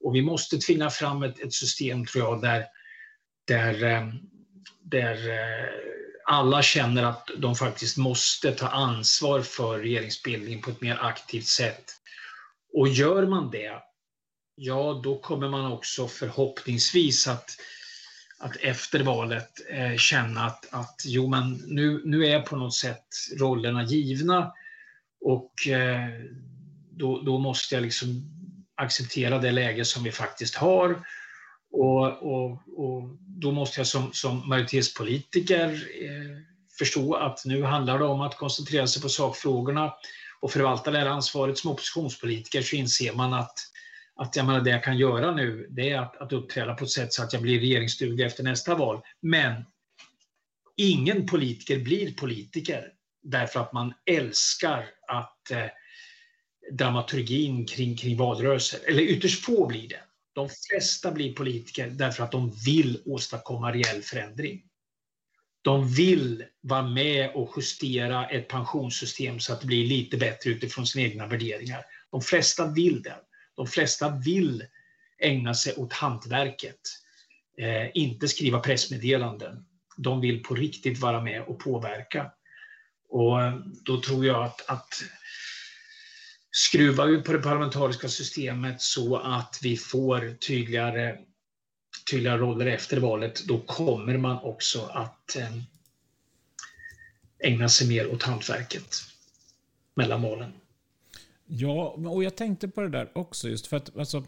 Och 0.00 0.14
vi 0.14 0.22
måste 0.22 0.58
tvinga 0.58 0.90
fram 0.90 1.22
ett, 1.22 1.38
ett 1.38 1.52
system, 1.52 2.06
tror 2.06 2.24
jag, 2.24 2.42
där, 2.42 2.64
där, 3.46 3.84
eh, 3.84 4.08
där 4.82 5.30
eh, 5.30 5.68
alla 6.26 6.62
känner 6.62 7.02
att 7.02 7.30
de 7.36 7.54
faktiskt 7.54 7.96
måste 7.96 8.52
ta 8.52 8.68
ansvar 8.68 9.40
för 9.40 9.78
regeringsbildningen 9.78 10.60
på 10.60 10.70
ett 10.70 10.80
mer 10.80 10.98
aktivt 11.00 11.46
sätt. 11.46 11.84
Och 12.74 12.88
gör 12.88 13.26
man 13.26 13.50
det, 13.50 13.72
ja 14.54 15.00
då 15.04 15.18
kommer 15.18 15.48
man 15.48 15.72
också 15.72 16.08
förhoppningsvis 16.08 17.28
att, 17.28 17.50
att 18.38 18.56
efter 18.56 19.02
valet 19.02 19.50
eh, 19.70 19.96
känna 19.96 20.40
att, 20.40 20.74
att 20.74 21.02
jo, 21.04 21.28
men 21.28 21.52
nu, 21.66 22.02
nu 22.04 22.26
är 22.26 22.40
på 22.40 22.56
något 22.56 22.74
sätt 22.74 23.06
rollerna 23.40 23.84
givna 23.84 24.52
och 25.20 25.68
eh, 25.68 26.08
då, 26.90 27.22
då 27.22 27.38
måste 27.38 27.74
jag 27.74 27.82
liksom 27.82 28.30
acceptera 28.74 29.38
det 29.38 29.52
läge 29.52 29.84
som 29.84 30.04
vi 30.04 30.12
faktiskt 30.12 30.54
har. 30.54 31.06
Och, 31.72 32.22
och, 32.22 32.50
och 32.76 33.16
då 33.20 33.52
måste 33.52 33.80
jag 33.80 33.86
som, 33.86 34.12
som 34.12 34.48
majoritetspolitiker 34.48 35.68
eh, 36.02 36.38
förstå 36.78 37.14
att 37.14 37.42
nu 37.44 37.62
handlar 37.62 37.98
det 37.98 38.04
om 38.04 38.20
att 38.20 38.36
koncentrera 38.36 38.86
sig 38.86 39.02
på 39.02 39.08
sakfrågorna 39.08 39.92
och 40.44 40.52
förvalta 40.52 40.90
det 40.90 40.98
här 40.98 41.06
ansvaret. 41.06 41.58
Som 41.58 41.70
oppositionspolitiker 41.70 42.62
så 42.62 42.76
inser 42.76 43.12
man 43.12 43.34
att, 43.34 43.58
att 44.16 44.36
jag 44.36 44.46
menar, 44.46 44.60
det 44.60 44.70
jag 44.70 44.84
kan 44.84 44.98
göra 44.98 45.34
nu 45.34 45.66
det 45.70 45.90
är 45.90 45.98
att, 45.98 46.16
att 46.16 46.32
uppträda 46.32 46.74
på 46.74 46.84
ett 46.84 46.90
sätt 46.90 47.12
så 47.12 47.22
att 47.22 47.32
jag 47.32 47.42
blir 47.42 47.60
regeringsduglig 47.60 48.26
efter 48.26 48.42
nästa 48.44 48.74
val. 48.74 49.00
Men 49.20 49.64
ingen 50.76 51.26
politiker 51.26 51.78
blir 51.78 52.14
politiker 52.14 52.92
därför 53.22 53.60
att 53.60 53.72
man 53.72 53.94
älskar 54.06 54.86
att 55.08 55.50
eh, 55.50 55.66
dramaturgin 56.72 57.66
kring, 57.66 57.96
kring 57.96 58.16
valrörelser. 58.16 58.80
Eller 58.88 59.02
ytterst 59.02 59.44
få 59.44 59.66
blir 59.66 59.88
det. 59.88 60.00
De 60.34 60.48
flesta 60.68 61.12
blir 61.12 61.34
politiker 61.34 61.90
därför 61.90 62.24
att 62.24 62.32
de 62.32 62.52
vill 62.66 63.02
åstadkomma 63.06 63.72
reell 63.72 64.02
förändring. 64.02 64.62
De 65.64 65.88
vill 65.88 66.44
vara 66.60 66.82
med 66.82 67.30
och 67.34 67.52
justera 67.56 68.28
ett 68.28 68.48
pensionssystem 68.48 69.40
så 69.40 69.52
att 69.52 69.60
det 69.60 69.66
blir 69.66 69.86
lite 69.86 70.16
bättre 70.16 70.50
utifrån 70.50 70.86
sina 70.86 71.04
egna 71.04 71.26
värderingar. 71.26 71.84
De 72.10 72.20
flesta 72.20 72.66
vill 72.66 73.02
det. 73.02 73.16
De 73.56 73.66
flesta 73.66 74.20
vill 74.24 74.64
ägna 75.18 75.54
sig 75.54 75.74
åt 75.74 75.92
hantverket, 75.92 76.80
eh, 77.58 77.90
inte 77.94 78.28
skriva 78.28 78.60
pressmeddelanden. 78.60 79.64
De 79.96 80.20
vill 80.20 80.42
på 80.42 80.54
riktigt 80.54 80.98
vara 80.98 81.20
med 81.20 81.42
och 81.42 81.58
påverka. 81.58 82.32
Och 83.08 83.42
eh, 83.42 83.54
då 83.84 84.00
tror 84.00 84.26
jag 84.26 84.44
att, 84.44 84.70
att 84.70 85.02
skruvar 86.50 87.06
vi 87.06 87.22
på 87.22 87.32
det 87.32 87.38
parlamentariska 87.38 88.08
systemet 88.08 88.82
så 88.82 89.16
att 89.16 89.58
vi 89.62 89.76
får 89.76 90.34
tydligare, 90.34 91.16
tydliga 92.10 92.38
roller 92.38 92.66
efter 92.66 92.96
valet, 92.96 93.44
då 93.48 93.60
kommer 93.60 94.18
man 94.18 94.38
också 94.38 94.82
att 94.82 95.36
ehm, 95.36 95.62
ägna 97.38 97.68
sig 97.68 97.88
mer 97.88 98.12
åt 98.12 98.22
hantverket 98.22 98.94
mellan 99.94 100.22
valen. 100.22 100.52
Ja, 101.46 101.88
och 101.88 102.24
jag 102.24 102.36
tänkte 102.36 102.68
på 102.68 102.80
det 102.80 102.88
där 102.88 103.10
också 103.14 103.48
just 103.48 103.66
för 103.66 103.76
att 103.76 103.96
alltså, 103.96 104.24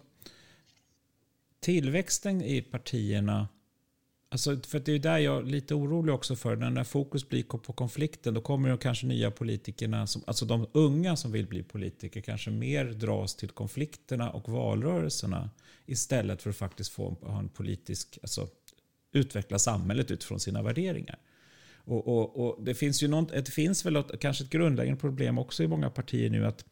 tillväxten 1.61 2.43
i 2.43 2.63
partierna 2.63 3.49
Alltså, 4.29 4.57
för 4.57 4.79
det 4.79 4.93
är 4.93 4.99
där 4.99 5.19
jag 5.19 5.39
är 5.39 5.43
lite 5.43 5.75
orolig 5.75 6.15
också 6.15 6.37
för. 6.37 6.57
När 6.57 6.85
fokus 6.85 7.29
blir 7.29 7.43
på 7.43 7.73
konflikten 7.73 8.35
då 8.35 8.41
kommer 8.41 8.69
de 8.69 8.79
kanske 8.79 9.07
nya 9.07 9.31
politikerna, 9.31 10.07
som, 10.07 10.23
alltså 10.27 10.45
de 10.45 10.67
unga 10.73 11.17
som 11.17 11.33
vill 11.33 11.47
bli 11.47 11.63
politiker, 11.63 12.21
kanske 12.21 12.51
mer 12.51 12.85
dras 12.85 13.37
till 13.37 13.51
konflikterna 13.51 14.31
och 14.31 14.49
valrörelserna 14.49 15.51
istället 15.87 16.43
för 16.43 16.51
att 16.51 16.57
faktiskt 16.57 16.93
få 16.93 17.17
ha 17.23 17.39
en 17.39 17.49
politisk, 17.49 18.19
alltså 18.23 18.49
utveckla 19.13 19.59
samhället 19.59 20.11
utifrån 20.11 20.41
sina 20.41 20.63
värderingar. 20.63 21.19
Och, 21.75 22.09
och, 22.09 22.47
och 22.47 22.65
det 22.65 22.75
finns 22.75 23.03
ju 23.03 23.09
något, 23.09 23.29
det 23.29 23.51
finns 23.51 23.87
väl 23.87 23.97
ett, 23.97 24.21
kanske 24.21 24.45
ett 24.45 24.51
grundläggande 24.51 25.01
problem 25.01 25.39
också 25.39 25.63
i 25.63 25.69
många 25.69 25.91
partier 25.91 26.31
nu 26.31 26.47
att 26.47 26.65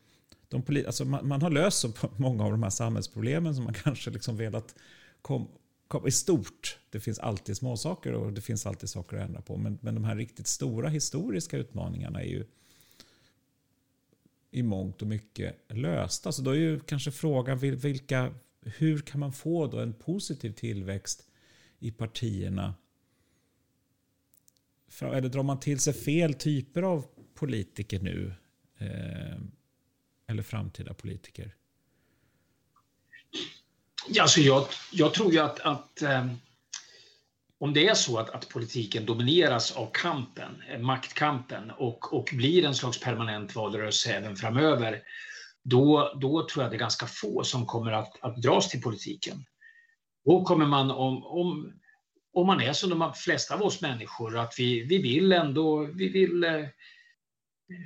de, 0.48 0.84
alltså 0.86 1.04
man, 1.04 1.28
man 1.28 1.42
har 1.42 1.50
löst 1.50 1.78
så 1.78 1.92
många 2.16 2.44
av 2.44 2.50
de 2.50 2.62
här 2.62 2.70
samhällsproblemen 2.70 3.54
som 3.54 3.64
man 3.64 3.74
kanske 3.84 4.10
liksom 4.10 4.36
velat 4.36 4.74
kom, 5.22 5.48
i 6.06 6.10
stort, 6.10 6.78
det 6.90 7.00
finns 7.00 7.18
alltid 7.18 7.56
småsaker 7.56 8.12
och 8.12 8.32
det 8.32 8.40
finns 8.40 8.66
alltid 8.66 8.88
saker 8.88 9.16
att 9.16 9.22
ändra 9.22 9.40
på. 9.40 9.56
Men, 9.56 9.78
men 9.82 9.94
de 9.94 10.04
här 10.04 10.16
riktigt 10.16 10.46
stora 10.46 10.88
historiska 10.88 11.56
utmaningarna 11.56 12.22
är 12.22 12.26
ju 12.26 12.44
i 14.50 14.62
mångt 14.62 15.02
och 15.02 15.08
mycket 15.08 15.56
lösta. 15.68 16.32
Så 16.32 16.42
då 16.42 16.50
är 16.50 16.54
ju 16.54 16.80
kanske 16.80 17.10
frågan 17.10 17.58
vilka, 17.58 18.34
hur 18.64 18.98
kan 18.98 19.20
man 19.20 19.32
få 19.32 19.66
då 19.66 19.78
en 19.78 19.92
positiv 19.92 20.50
tillväxt 20.52 21.26
i 21.78 21.90
partierna? 21.90 22.74
Eller 25.00 25.28
drar 25.28 25.42
man 25.42 25.60
till 25.60 25.80
sig 25.80 25.92
fel 25.92 26.34
typer 26.34 26.82
av 26.82 27.06
politiker 27.34 28.00
nu? 28.00 28.34
Eh, 28.78 29.36
eller 30.26 30.42
framtida 30.42 30.94
politiker? 30.94 31.54
Alltså 34.20 34.40
jag, 34.40 34.66
jag 34.92 35.14
tror 35.14 35.32
ju 35.32 35.38
att, 35.38 35.60
att 35.60 36.02
eh, 36.02 36.26
om 37.58 37.72
det 37.72 37.88
är 37.88 37.94
så 37.94 38.18
att, 38.18 38.30
att, 38.30 38.48
politiken 38.48 39.06
domineras 39.06 39.72
av 39.72 39.90
kampen, 39.92 40.62
eh, 40.68 40.78
maktkampen 40.78 41.70
och, 41.70 42.14
och 42.14 42.30
blir 42.32 42.64
en 42.64 42.74
slags 42.74 43.00
permanent 43.00 43.54
valrörelse 43.54 44.12
även 44.12 44.36
framöver, 44.36 45.02
då, 45.64 46.12
då 46.20 46.46
tror 46.48 46.62
jag 46.64 46.72
det 46.72 46.76
är 46.76 46.78
ganska 46.78 47.06
få 47.06 47.44
som 47.44 47.66
kommer 47.66 47.92
att, 47.92 48.18
att 48.20 48.36
dras 48.36 48.70
till 48.70 48.82
politiken. 48.82 49.44
Då 50.24 50.44
kommer 50.44 50.66
man, 50.66 50.90
om, 50.90 51.24
om, 51.24 51.72
om 52.34 52.46
man 52.46 52.60
är 52.60 52.72
som 52.72 52.90
de 52.90 53.12
flesta 53.14 53.54
av 53.54 53.62
oss 53.62 53.80
människor, 53.80 54.38
att 54.38 54.54
vi, 54.58 54.84
vi 54.84 55.02
vill 55.02 55.32
ändå, 55.32 55.88
vi 55.94 56.08
vill 56.08 56.44
eh, 56.44 56.66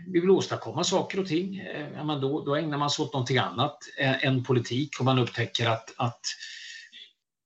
vi 0.07 0.21
vill 0.21 0.31
åstadkomma 0.31 0.85
saker 0.85 1.21
och 1.21 1.27
ting, 1.27 1.59
eh, 1.59 2.05
men 2.05 2.21
då, 2.21 2.45
då 2.45 2.57
ägnar 2.57 2.79
man 2.79 2.91
sig 2.91 3.03
åt 3.03 3.13
någonting 3.13 3.39
annat 3.39 3.79
än 3.99 4.45
politik 4.45 4.99
och 4.99 5.05
man 5.05 5.19
upptäcker 5.19 5.69
att, 5.69 5.95
att, 5.97 6.21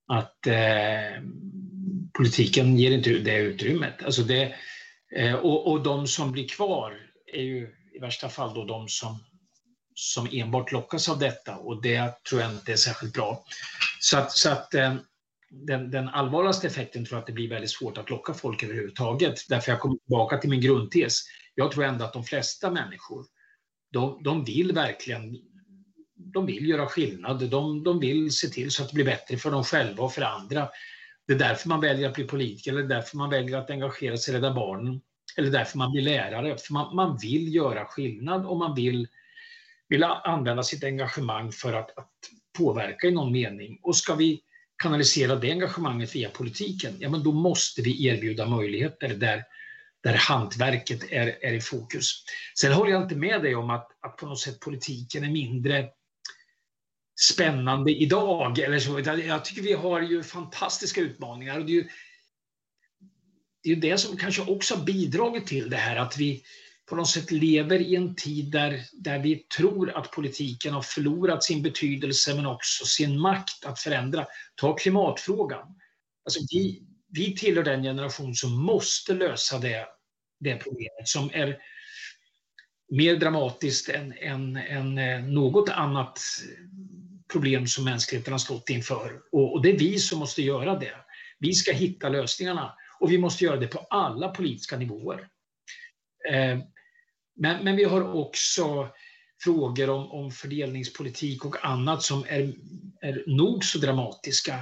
att 0.09 0.47
eh, 0.47 1.23
politiken 2.13 2.79
ger 2.79 2.91
inte 2.91 3.11
det 3.11 3.37
utrymmet. 3.37 4.03
Alltså 4.05 4.23
det, 4.23 4.55
eh, 5.17 5.35
och, 5.35 5.73
och 5.73 5.83
de 5.83 6.07
som 6.07 6.33
blir 6.33 6.49
kvar 6.49 7.01
är 7.27 7.43
ju 7.43 7.75
i 7.95 7.99
värsta 7.99 8.29
fall 8.29 8.55
då 8.55 8.65
de 8.65 8.89
som, 8.89 9.19
som 9.95 10.29
enbart 10.33 10.73
lockas 10.73 11.09
av 11.09 11.19
detta 11.19 11.57
och 11.57 11.83
det 11.83 12.25
tror 12.29 12.41
jag 12.41 12.51
inte 12.51 12.73
är 12.73 12.77
särskilt 12.77 13.15
bra. 13.15 13.45
Så 14.01 14.19
att, 14.19 14.33
så 14.33 14.51
att 14.51 14.75
eh, 14.75 14.95
den, 15.51 15.91
den 15.91 16.09
allvarligaste 16.09 16.67
effekten 16.67 17.05
tror 17.05 17.17
jag 17.17 17.21
att 17.21 17.27
det 17.27 17.33
blir 17.33 17.49
väldigt 17.49 17.71
svårt 17.71 17.99
att 17.99 18.11
locka 18.11 18.35
folk 18.35 18.63
överhuvudtaget. 18.63 19.49
Därför 19.49 19.73
jag 19.73 19.81
kommer 19.81 19.97
tillbaka 19.97 20.39
till 20.39 20.51
min 20.51 20.61
grundtes. 20.61 21.21
Jag 21.55 21.73
tror 21.73 21.85
ändå 21.85 22.05
att 22.05 22.13
de 22.13 22.25
flesta 22.25 22.71
människor, 22.71 23.27
de, 23.93 24.23
de 24.23 24.45
vill 24.45 24.73
verkligen 24.73 25.37
de 26.33 26.47
vill 26.47 26.69
göra 26.69 26.87
skillnad. 26.87 27.51
De, 27.51 27.85
de 27.85 28.01
vill 28.01 28.31
se 28.31 28.49
till 28.49 28.71
så 28.71 28.83
att 28.83 28.89
det 28.89 28.95
blir 28.95 29.05
bättre 29.05 29.37
för 29.37 29.51
dem 29.51 29.65
själva 29.65 30.05
och 30.05 30.13
för 30.13 30.23
andra. 30.23 30.69
Det 31.27 31.33
är 31.33 31.39
därför 31.39 31.69
man 31.69 31.81
väljer 31.81 32.09
att 32.09 32.15
bli 32.15 32.25
politiker, 32.25 32.73
eller 32.73 32.83
därför 32.83 33.17
man 33.17 33.31
väljer 33.31 33.59
att 33.59 33.71
engagera 33.71 34.17
sig 34.17 34.35
i 34.35 34.37
Rädda 34.37 34.55
Barnen, 34.55 35.01
eller 35.37 35.51
därför 35.51 35.79
man 35.79 35.93
blir 35.93 36.03
lärare. 36.03 36.57
För 36.59 36.73
man, 36.73 36.97
man 36.97 37.19
vill 37.23 37.55
göra 37.55 37.85
skillnad 37.85 38.47
och 38.47 38.57
man 38.57 38.75
vill, 38.75 39.09
vill 39.93 40.05
använda 40.05 40.63
sitt 40.63 40.85
engagemang 40.85 41.53
för 41.53 41.73
att, 41.73 41.99
att 41.99 42.11
påverka 42.59 43.07
i 43.07 43.11
någon 43.11 43.33
mening. 43.33 43.79
Och 43.83 43.97
ska 43.97 44.15
vi 44.15 44.43
kanalisera 44.83 45.37
det 45.37 45.51
engagemanget 45.51 46.15
via 46.15 46.29
politiken, 46.29 46.97
ja 46.99 47.09
men 47.09 47.23
då 47.23 47.33
måste 47.33 47.83
vi 47.83 48.07
erbjuda 48.07 48.47
möjligheter 48.47 49.09
där, 49.09 49.45
där 50.03 50.15
hantverket 50.15 51.13
är, 51.13 51.45
är 51.45 51.53
i 51.53 51.61
fokus. 51.61 52.25
Sen 52.61 52.73
håller 52.73 52.93
jag 52.93 53.03
inte 53.03 53.15
med 53.15 53.43
dig 53.43 53.55
om 53.55 53.71
att, 53.71 53.89
att 54.01 54.17
på 54.17 54.27
något 54.27 54.41
sätt 54.41 54.61
politiken 54.61 55.25
är 55.25 55.31
mindre 55.31 55.89
spännande 57.21 57.91
idag. 57.91 58.59
Eller 58.59 58.79
så. 58.79 59.01
Jag 59.01 59.45
tycker 59.45 59.63
vi 59.63 59.73
har 59.73 60.01
ju 60.01 60.23
fantastiska 60.23 61.01
utmaningar. 61.01 61.59
Och 61.59 61.67
det, 61.67 61.73
är 61.73 61.75
ju, 61.75 61.89
det 63.63 63.73
är 63.73 63.77
det 63.77 63.99
som 63.99 64.17
kanske 64.17 64.43
också 64.43 64.75
har 64.75 64.85
bidragit 64.85 65.47
till 65.47 65.71
det 65.71 65.77
här 65.77 65.97
att 65.97 66.19
vi 66.19 66.43
på 66.93 66.97
något 66.97 67.09
sätt 67.09 67.31
lever 67.31 67.81
i 67.81 67.97
en 67.97 68.15
tid 68.15 68.51
där, 68.51 68.83
där 68.93 69.19
vi 69.19 69.37
tror 69.37 69.91
att 69.91 70.11
politiken 70.11 70.75
har 70.75 70.83
förlorat 70.83 71.45
sin 71.45 71.63
betydelse 71.63 72.35
men 72.35 72.47
också 72.47 72.85
sin 72.85 73.21
makt 73.21 73.65
att 73.65 73.79
förändra. 73.79 74.27
Ta 74.55 74.77
klimatfrågan. 74.77 75.67
Alltså 76.25 76.41
vi, 76.51 76.83
vi 77.09 77.37
tillhör 77.37 77.63
den 77.63 77.83
generation 77.83 78.35
som 78.35 78.65
måste 78.65 79.15
lösa 79.15 79.59
det, 79.59 79.87
det 80.41 80.57
problemet 80.57 81.09
som 81.09 81.31
är 81.33 81.59
mer 82.91 83.17
dramatiskt 83.17 83.89
än, 83.89 84.13
än, 84.13 84.57
än 84.57 84.99
eh, 84.99 85.21
något 85.21 85.69
annat 85.69 86.21
problem 87.33 87.67
som 87.67 87.85
mänskligheten 87.85 88.33
har 88.33 88.39
stått 88.39 88.71
inför. 88.71 89.21
Och, 89.33 89.53
och 89.53 89.63
det 89.63 89.71
är 89.71 89.79
vi 89.79 89.99
som 89.99 90.19
måste 90.19 90.43
göra 90.43 90.79
det. 90.79 90.95
Vi 91.39 91.53
ska 91.53 91.73
hitta 91.73 92.09
lösningarna 92.09 92.75
och 93.01 93.13
vi 93.13 93.19
måste 93.19 93.45
göra 93.45 93.57
det 93.57 93.67
på 93.67 93.79
alla 93.79 94.29
politiska 94.29 94.77
nivåer. 94.77 95.29
Eh, 96.31 96.59
men, 97.37 97.65
men 97.65 97.77
vi 97.77 97.85
har 97.85 98.15
också 98.15 98.89
frågor 99.45 99.91
om, 99.91 100.11
om 100.11 100.31
fördelningspolitik 100.31 101.45
och 101.45 101.67
annat 101.67 102.03
som 102.03 102.25
är, 102.29 102.55
är 103.01 103.25
nog 103.27 103.65
så 103.65 103.79
dramatiska. 103.79 104.59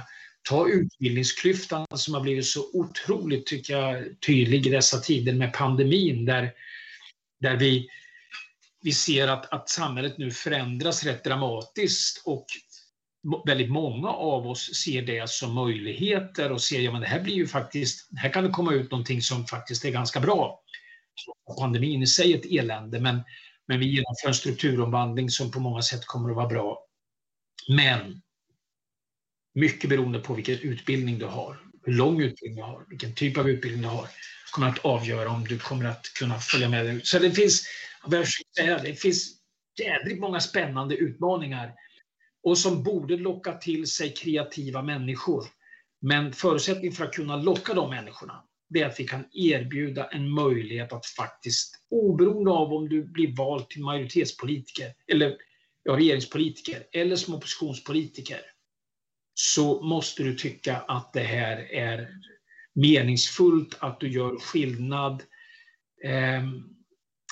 Ta 0.49 0.69
utbildningsklyftan 0.69 1.87
som 1.95 2.13
har 2.13 2.21
blivit 2.21 2.45
så 2.45 2.69
otroligt 2.73 3.45
tycker 3.45 3.73
jag, 3.73 4.21
tydlig 4.25 4.67
i 4.67 4.69
dessa 4.69 4.97
tider 4.97 5.33
med 5.33 5.53
pandemin 5.53 6.25
där, 6.25 6.51
där 7.39 7.57
vi 7.57 7.89
vi 8.81 8.91
ser 8.91 9.27
att, 9.27 9.53
att 9.53 9.69
samhället 9.69 10.17
nu 10.17 10.31
förändras 10.31 11.03
rätt 11.03 11.23
dramatiskt 11.23 12.21
och 12.25 12.45
väldigt 13.45 13.71
många 13.71 14.09
av 14.09 14.47
oss 14.47 14.75
ser 14.75 15.01
det 15.01 15.29
som 15.29 15.53
möjligheter 15.53 16.51
och 16.51 16.61
ser 16.61 16.95
att 16.95 17.01
det 17.01 17.07
här 17.07 17.19
blir 17.19 17.35
ju 17.35 17.47
faktiskt, 17.47 18.09
här 18.15 18.29
kan 18.29 18.43
det 18.43 18.49
komma 18.49 18.73
ut 18.73 18.91
någonting 18.91 19.21
som 19.21 19.45
faktiskt 19.45 19.85
är 19.85 19.91
ganska 19.91 20.19
bra. 20.19 20.61
Pandemin 21.59 22.03
i 22.03 22.07
sig 22.07 22.33
är 22.33 22.37
ett 22.37 22.45
elände, 22.45 22.99
men, 22.99 23.21
men 23.67 23.79
vi 23.79 23.85
genomför 23.85 24.27
en 24.27 24.33
strukturomvandling 24.33 25.29
som 25.29 25.51
på 25.51 25.59
många 25.59 25.81
sätt 25.81 26.05
kommer 26.05 26.29
att 26.29 26.35
vara 26.35 26.47
bra. 26.47 26.85
Men 27.69 28.21
mycket 29.53 29.89
beroende 29.89 30.19
på 30.19 30.33
vilken 30.33 30.59
utbildning 30.59 31.19
du 31.19 31.25
har, 31.25 31.59
hur 31.83 31.93
lång 31.93 32.21
utbildning 32.21 32.55
du 32.55 32.63
har, 32.63 32.85
vilken 32.89 33.15
typ 33.15 33.37
av 33.37 33.49
utbildning 33.49 33.81
du 33.81 33.87
har, 33.87 34.07
kommer 34.51 34.67
att 34.67 34.85
avgöra 34.85 35.29
om 35.29 35.43
du 35.43 35.59
kommer 35.59 35.85
att 35.85 36.13
kunna 36.19 36.39
följa 36.39 36.69
med. 36.69 37.01
Så 37.03 37.19
det 37.19 37.31
finns 37.31 37.67
det 38.83 38.95
finns 39.01 39.41
jädrigt 39.79 40.19
många 40.19 40.39
spännande 40.39 40.95
utmaningar 40.95 41.73
och 42.43 42.57
som 42.57 42.83
borde 42.83 43.17
locka 43.17 43.53
till 43.53 43.87
sig 43.87 44.13
kreativa 44.13 44.81
människor. 44.81 45.45
Men 46.01 46.33
förutsättningen 46.33 46.93
för 46.93 47.05
att 47.05 47.13
kunna 47.13 47.35
locka 47.35 47.73
de 47.73 47.89
människorna, 47.89 48.43
det 48.71 48.81
är 48.81 48.85
att 48.85 48.99
vi 48.99 49.07
kan 49.07 49.25
erbjuda 49.33 50.07
en 50.07 50.29
möjlighet 50.29 50.93
att 50.93 51.05
faktiskt, 51.05 51.75
oberoende 51.89 52.51
av 52.51 52.73
om 52.73 52.89
du 52.89 53.03
blir 53.03 53.35
vald 53.35 53.69
till 53.69 53.81
majoritetspolitiker, 53.81 54.93
eller 55.07 55.37
ja, 55.83 55.97
regeringspolitiker, 55.97 56.83
eller 56.91 57.15
som 57.15 57.33
oppositionspolitiker, 57.33 58.39
så 59.33 59.81
måste 59.81 60.23
du 60.23 60.35
tycka 60.35 60.77
att 60.77 61.13
det 61.13 61.23
här 61.23 61.57
är 61.73 62.09
meningsfullt, 62.73 63.77
att 63.79 63.99
du 63.99 64.11
gör 64.11 64.39
skillnad. 64.39 65.23
Ehm, 66.03 66.63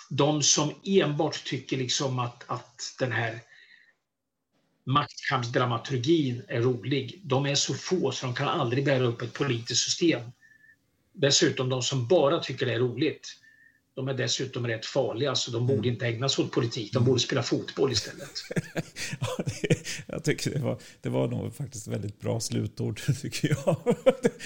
de 0.10 0.44
som 0.44 0.72
enbart 0.84 1.44
tycker 1.46 1.78
liksom 1.78 2.20
att, 2.20 2.44
att 2.48 2.96
den 3.00 3.12
här 3.12 3.40
maktkampsdramaturgin 4.86 6.42
är 6.48 6.62
rolig, 6.62 7.22
de 7.24 7.46
är 7.46 7.56
så 7.56 7.74
få 7.74 8.12
så 8.12 8.26
de 8.26 8.36
kan 8.36 8.48
aldrig 8.48 8.86
bära 8.86 9.04
upp 9.04 9.22
ett 9.22 9.34
politiskt 9.34 9.84
system. 9.84 10.22
Dessutom 11.22 11.70
de 11.70 11.82
som 11.82 12.08
bara 12.08 12.40
tycker 12.40 12.66
det 12.66 12.74
är 12.74 12.80
roligt, 12.80 13.36
de 13.96 14.08
är 14.08 14.14
dessutom 14.14 14.68
rätt 14.68 14.86
farliga, 14.86 15.36
så 15.36 15.52
de 15.52 15.68
borde 15.68 15.80
mm. 15.80 15.94
inte 15.94 16.08
ägna 16.08 16.30
sig 16.30 16.46
åt 16.46 16.52
politik. 16.52 16.94
De 16.94 17.06
borde 17.06 17.20
spela 17.20 17.44
fotboll 17.44 17.92
istället. 17.92 18.30
ja, 19.20 19.44
det, 19.46 19.78
jag 20.08 20.24
tycker 20.24 20.52
det 20.52 20.60
var, 20.60 20.80
det 21.02 21.10
var 21.10 21.28
nog 21.28 21.56
faktiskt 21.56 21.88
väldigt 21.88 22.20
bra 22.20 22.40
slutord, 22.40 23.02
tycker 23.22 23.50
jag. 23.50 23.98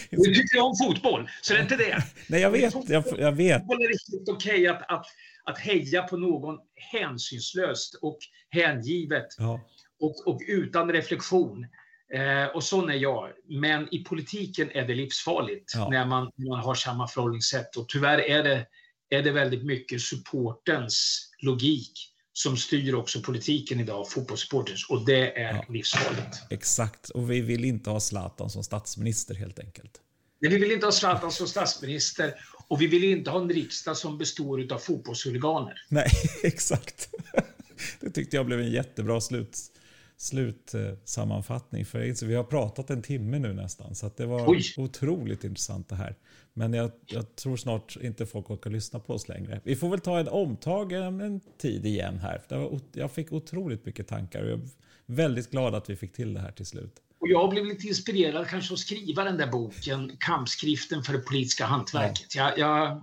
du 0.09 0.34
tycker 0.34 0.59
om 0.59 0.76
fotboll, 0.86 1.30
så 1.41 1.53
det 1.53 1.59
är 1.59 1.63
inte 1.63 1.76
det. 1.76 2.03
Nej, 2.28 2.41
jag 2.41 2.51
vet. 2.51 2.89
Jag, 2.89 3.03
jag 3.17 3.32
vet. 3.32 3.61
Fotboll 3.61 3.82
är 3.82 3.88
riktigt 3.88 4.30
okej 4.30 4.53
okay 4.53 4.67
att, 4.67 4.91
att, 4.91 5.05
att 5.43 5.57
heja 5.57 6.01
på 6.01 6.17
någon 6.17 6.57
hänsynslöst 6.76 7.95
och 8.01 8.17
hängivet 8.49 9.28
ja. 9.38 9.61
och, 9.99 10.28
och 10.28 10.41
utan 10.47 10.91
reflektion. 10.91 11.65
Eh, 12.14 12.45
och 12.45 12.64
sån 12.64 12.89
är 12.89 12.93
jag. 12.93 13.30
Men 13.49 13.93
i 13.93 14.03
politiken 14.03 14.72
är 14.72 14.88
det 14.88 14.95
livsfarligt 14.95 15.72
ja. 15.76 15.89
när 15.89 16.05
man, 16.05 16.32
man 16.49 16.59
har 16.59 16.76
samma 16.76 17.07
förhållningssätt. 17.07 17.76
Och 17.76 17.89
tyvärr 17.89 18.18
är 18.18 18.43
det 18.43 18.68
är 19.09 19.24
det 19.24 19.32
väldigt 19.32 19.66
mycket 19.66 20.01
supportens 20.01 21.30
logik 21.39 22.09
som 22.34 22.57
styr 22.57 22.93
också 22.95 23.22
politiken 23.22 23.80
idag, 23.80 24.09
fotbollssupporters. 24.09 24.89
Och 24.89 25.05
det 25.05 25.41
är 25.41 25.53
ja, 25.53 25.66
livsfarligt. 25.70 26.41
Exakt, 26.49 27.09
och 27.09 27.32
vi 27.32 27.41
vill 27.41 27.66
inte 27.66 27.89
ha 27.89 27.99
Zlatan 27.99 28.49
som 28.49 28.64
statsminister 28.64 29.36
helt 29.36 29.59
enkelt. 29.59 30.01
Nej, 30.41 30.51
vi 30.51 30.57
vill 30.57 30.72
inte 30.72 30.86
ha 30.86 30.91
Zlatan 30.91 31.32
som 31.32 31.47
statsminister 31.47 32.34
och 32.68 32.82
vi 32.82 32.88
vill 32.88 33.03
inte 33.03 33.30
ha 33.30 33.41
en 33.41 33.49
riksdag 33.49 33.97
som 33.97 34.18
består 34.18 34.74
av 34.74 34.78
fotbollshuliganer. 34.78 35.74
Nej, 35.89 36.07
exakt. 36.43 37.09
Det 37.99 38.09
tyckte 38.09 38.36
jag 38.36 38.45
blev 38.45 38.59
en 38.59 38.72
jättebra 38.72 39.22
slut, 39.22 39.57
slutsammanfattning. 40.24 41.86
För 41.86 42.26
vi 42.26 42.36
har 42.36 42.43
pratat 42.43 42.89
en 42.89 43.01
timme 43.01 43.39
nu 43.39 43.53
nästan, 43.53 43.95
så 43.95 44.11
det 44.17 44.26
var 44.26 44.49
Oj. 44.49 44.63
otroligt 44.78 45.43
intressant 45.43 45.89
det 45.89 45.95
här. 45.95 46.15
Men 46.53 46.74
jag, 46.74 46.91
jag, 47.05 47.36
tror 47.36 47.57
snart 47.57 47.97
inte 48.01 48.26
folk 48.26 48.49
orkar 48.49 48.69
lyssna 48.69 48.99
på 48.99 49.13
oss 49.13 49.28
längre. 49.28 49.61
Vi 49.63 49.76
får 49.76 49.89
väl 49.89 49.99
ta 49.99 50.19
en 50.19 50.28
omtag 50.28 50.91
en 50.91 51.41
tid 51.57 51.86
igen 51.86 52.19
här. 52.19 52.41
Var, 52.49 52.80
jag 52.93 53.11
fick 53.11 53.32
otroligt 53.32 53.86
mycket 53.86 54.07
tankar 54.07 54.43
och 54.43 54.49
jag 54.49 54.59
är 54.59 54.67
väldigt 55.05 55.51
glad 55.51 55.76
att 55.76 55.89
vi 55.89 55.95
fick 55.95 56.13
till 56.13 56.34
det 56.34 56.39
här 56.39 56.51
till 56.51 56.65
slut. 56.65 56.93
Och 57.19 57.30
jag 57.30 57.49
blev 57.49 57.65
lite 57.65 57.88
inspirerad 57.88 58.47
kanske 58.47 58.74
att 58.74 58.80
skriva 58.80 59.24
den 59.24 59.38
där 59.38 59.47
boken, 59.47 60.11
Kampskriften 60.19 61.03
för 61.03 61.13
det 61.13 61.19
politiska 61.19 61.65
hantverket. 61.65 62.36
Ja. 62.36 62.53
Jag, 62.57 62.59
jag, 62.59 63.01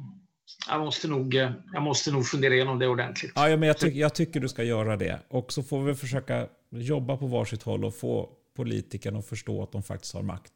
jag, 0.68 0.80
måste 0.80 1.08
nog, 1.08 1.34
jag 1.72 1.82
måste 1.82 2.12
nog 2.12 2.26
fundera 2.26 2.54
igenom 2.54 2.78
det 2.78 2.86
ordentligt. 2.86 3.32
Ja, 3.34 3.56
men 3.56 3.62
jag, 3.62 3.78
ty 3.78 3.88
jag 3.88 4.14
tycker 4.14 4.40
du 4.40 4.48
ska 4.48 4.62
göra 4.62 4.96
det. 4.96 5.20
Och 5.28 5.52
så 5.52 5.62
får 5.62 5.82
vi 5.82 5.94
försöka 5.94 6.48
jobba 6.70 7.16
på 7.16 7.26
varsitt 7.26 7.62
håll 7.62 7.84
och 7.84 7.94
få 7.94 8.30
politikerna 8.56 9.18
att 9.18 9.26
förstå 9.26 9.62
att 9.62 9.72
de 9.72 9.82
faktiskt 9.82 10.14
har 10.14 10.22
makt. 10.22 10.52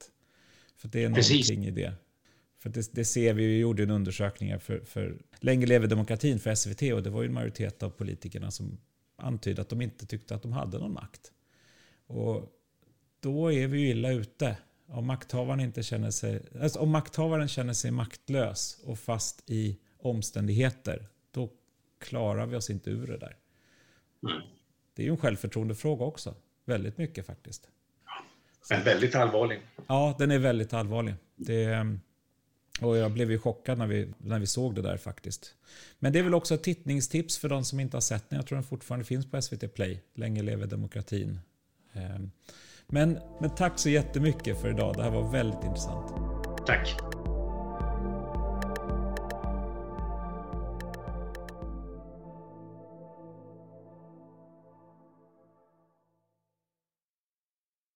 För 0.76 0.88
det 0.88 0.98
är 0.98 1.08
någonting 1.08 1.38
Precis. 1.38 1.50
i 1.50 1.70
det. 1.70 1.92
För 2.58 2.70
det, 2.70 2.92
det, 2.92 3.04
ser 3.04 3.34
vi, 3.34 3.46
vi 3.46 3.58
gjorde 3.58 3.82
en 3.82 3.90
undersökning 3.90 4.60
för, 4.60 4.80
för 4.84 5.16
Länge 5.40 5.66
lever 5.66 5.86
demokratin 5.86 6.38
för 6.38 6.54
SVT 6.54 6.82
och 6.82 7.02
det 7.02 7.10
var 7.10 7.22
ju 7.22 7.26
en 7.26 7.34
majoritet 7.34 7.82
av 7.82 7.90
politikerna 7.90 8.50
som 8.50 8.78
antydde 9.16 9.62
att 9.62 9.68
de 9.68 9.82
inte 9.82 10.06
tyckte 10.06 10.34
att 10.34 10.42
de 10.42 10.52
hade 10.52 10.78
någon 10.78 10.92
makt. 10.92 11.32
Och 12.06 12.52
då 13.20 13.52
är 13.52 13.68
vi 13.68 13.80
ju 13.80 13.88
illa 13.88 14.12
ute. 14.12 14.56
Om 14.86 15.06
makthavaren, 15.06 15.60
inte 15.60 15.82
känner 15.82 16.10
sig, 16.10 16.42
alltså 16.62 16.78
om 16.78 16.90
makthavaren 16.90 17.48
känner 17.48 17.72
sig 17.72 17.90
maktlös 17.90 18.80
och 18.84 18.98
fast 18.98 19.50
i 19.50 19.78
omständigheter, 20.04 21.06
då 21.30 21.50
klarar 21.98 22.46
vi 22.46 22.56
oss 22.56 22.70
inte 22.70 22.90
ur 22.90 23.06
det 23.06 23.18
där. 23.18 23.36
Det 24.94 25.02
är 25.02 25.06
ju 25.06 25.10
en 25.10 25.16
självförtroendefråga 25.18 26.04
också. 26.04 26.34
Väldigt 26.64 26.98
mycket 26.98 27.26
faktiskt. 27.26 27.68
Men 28.70 28.84
väldigt 28.84 29.14
allvarlig. 29.14 29.60
Ja, 29.86 30.16
den 30.18 30.30
är 30.30 30.38
väldigt 30.38 30.72
allvarlig. 30.72 31.14
Det, 31.36 31.86
och 32.80 32.96
jag 32.96 33.12
blev 33.12 33.30
ju 33.30 33.38
chockad 33.38 33.78
när 33.78 33.86
vi, 33.86 34.12
när 34.18 34.38
vi 34.38 34.46
såg 34.46 34.74
det 34.74 34.82
där 34.82 34.96
faktiskt. 34.96 35.54
Men 35.98 36.12
det 36.12 36.18
är 36.18 36.22
väl 36.22 36.34
också 36.34 36.54
ett 36.54 36.62
tittningstips 36.62 37.38
för 37.38 37.48
de 37.48 37.64
som 37.64 37.80
inte 37.80 37.96
har 37.96 38.00
sett 38.02 38.30
den. 38.30 38.36
Jag 38.36 38.46
tror 38.46 38.56
den 38.56 38.64
fortfarande 38.64 39.04
finns 39.04 39.30
på 39.30 39.42
SVT 39.42 39.74
Play. 39.74 40.02
Länge 40.14 40.42
lever 40.42 40.66
demokratin. 40.66 41.40
Ehm, 41.92 42.30
Men, 42.86 43.18
men 43.40 43.50
tack 43.50 43.78
så 43.78 43.88
jättemycket 43.88 44.60
för 44.60 44.70
idag. 44.70 44.96
Det 44.96 45.02
här 45.02 45.10
var 45.10 45.32
väldigt 45.32 45.64
intressant. 45.64 46.12
Tack. 46.66 47.13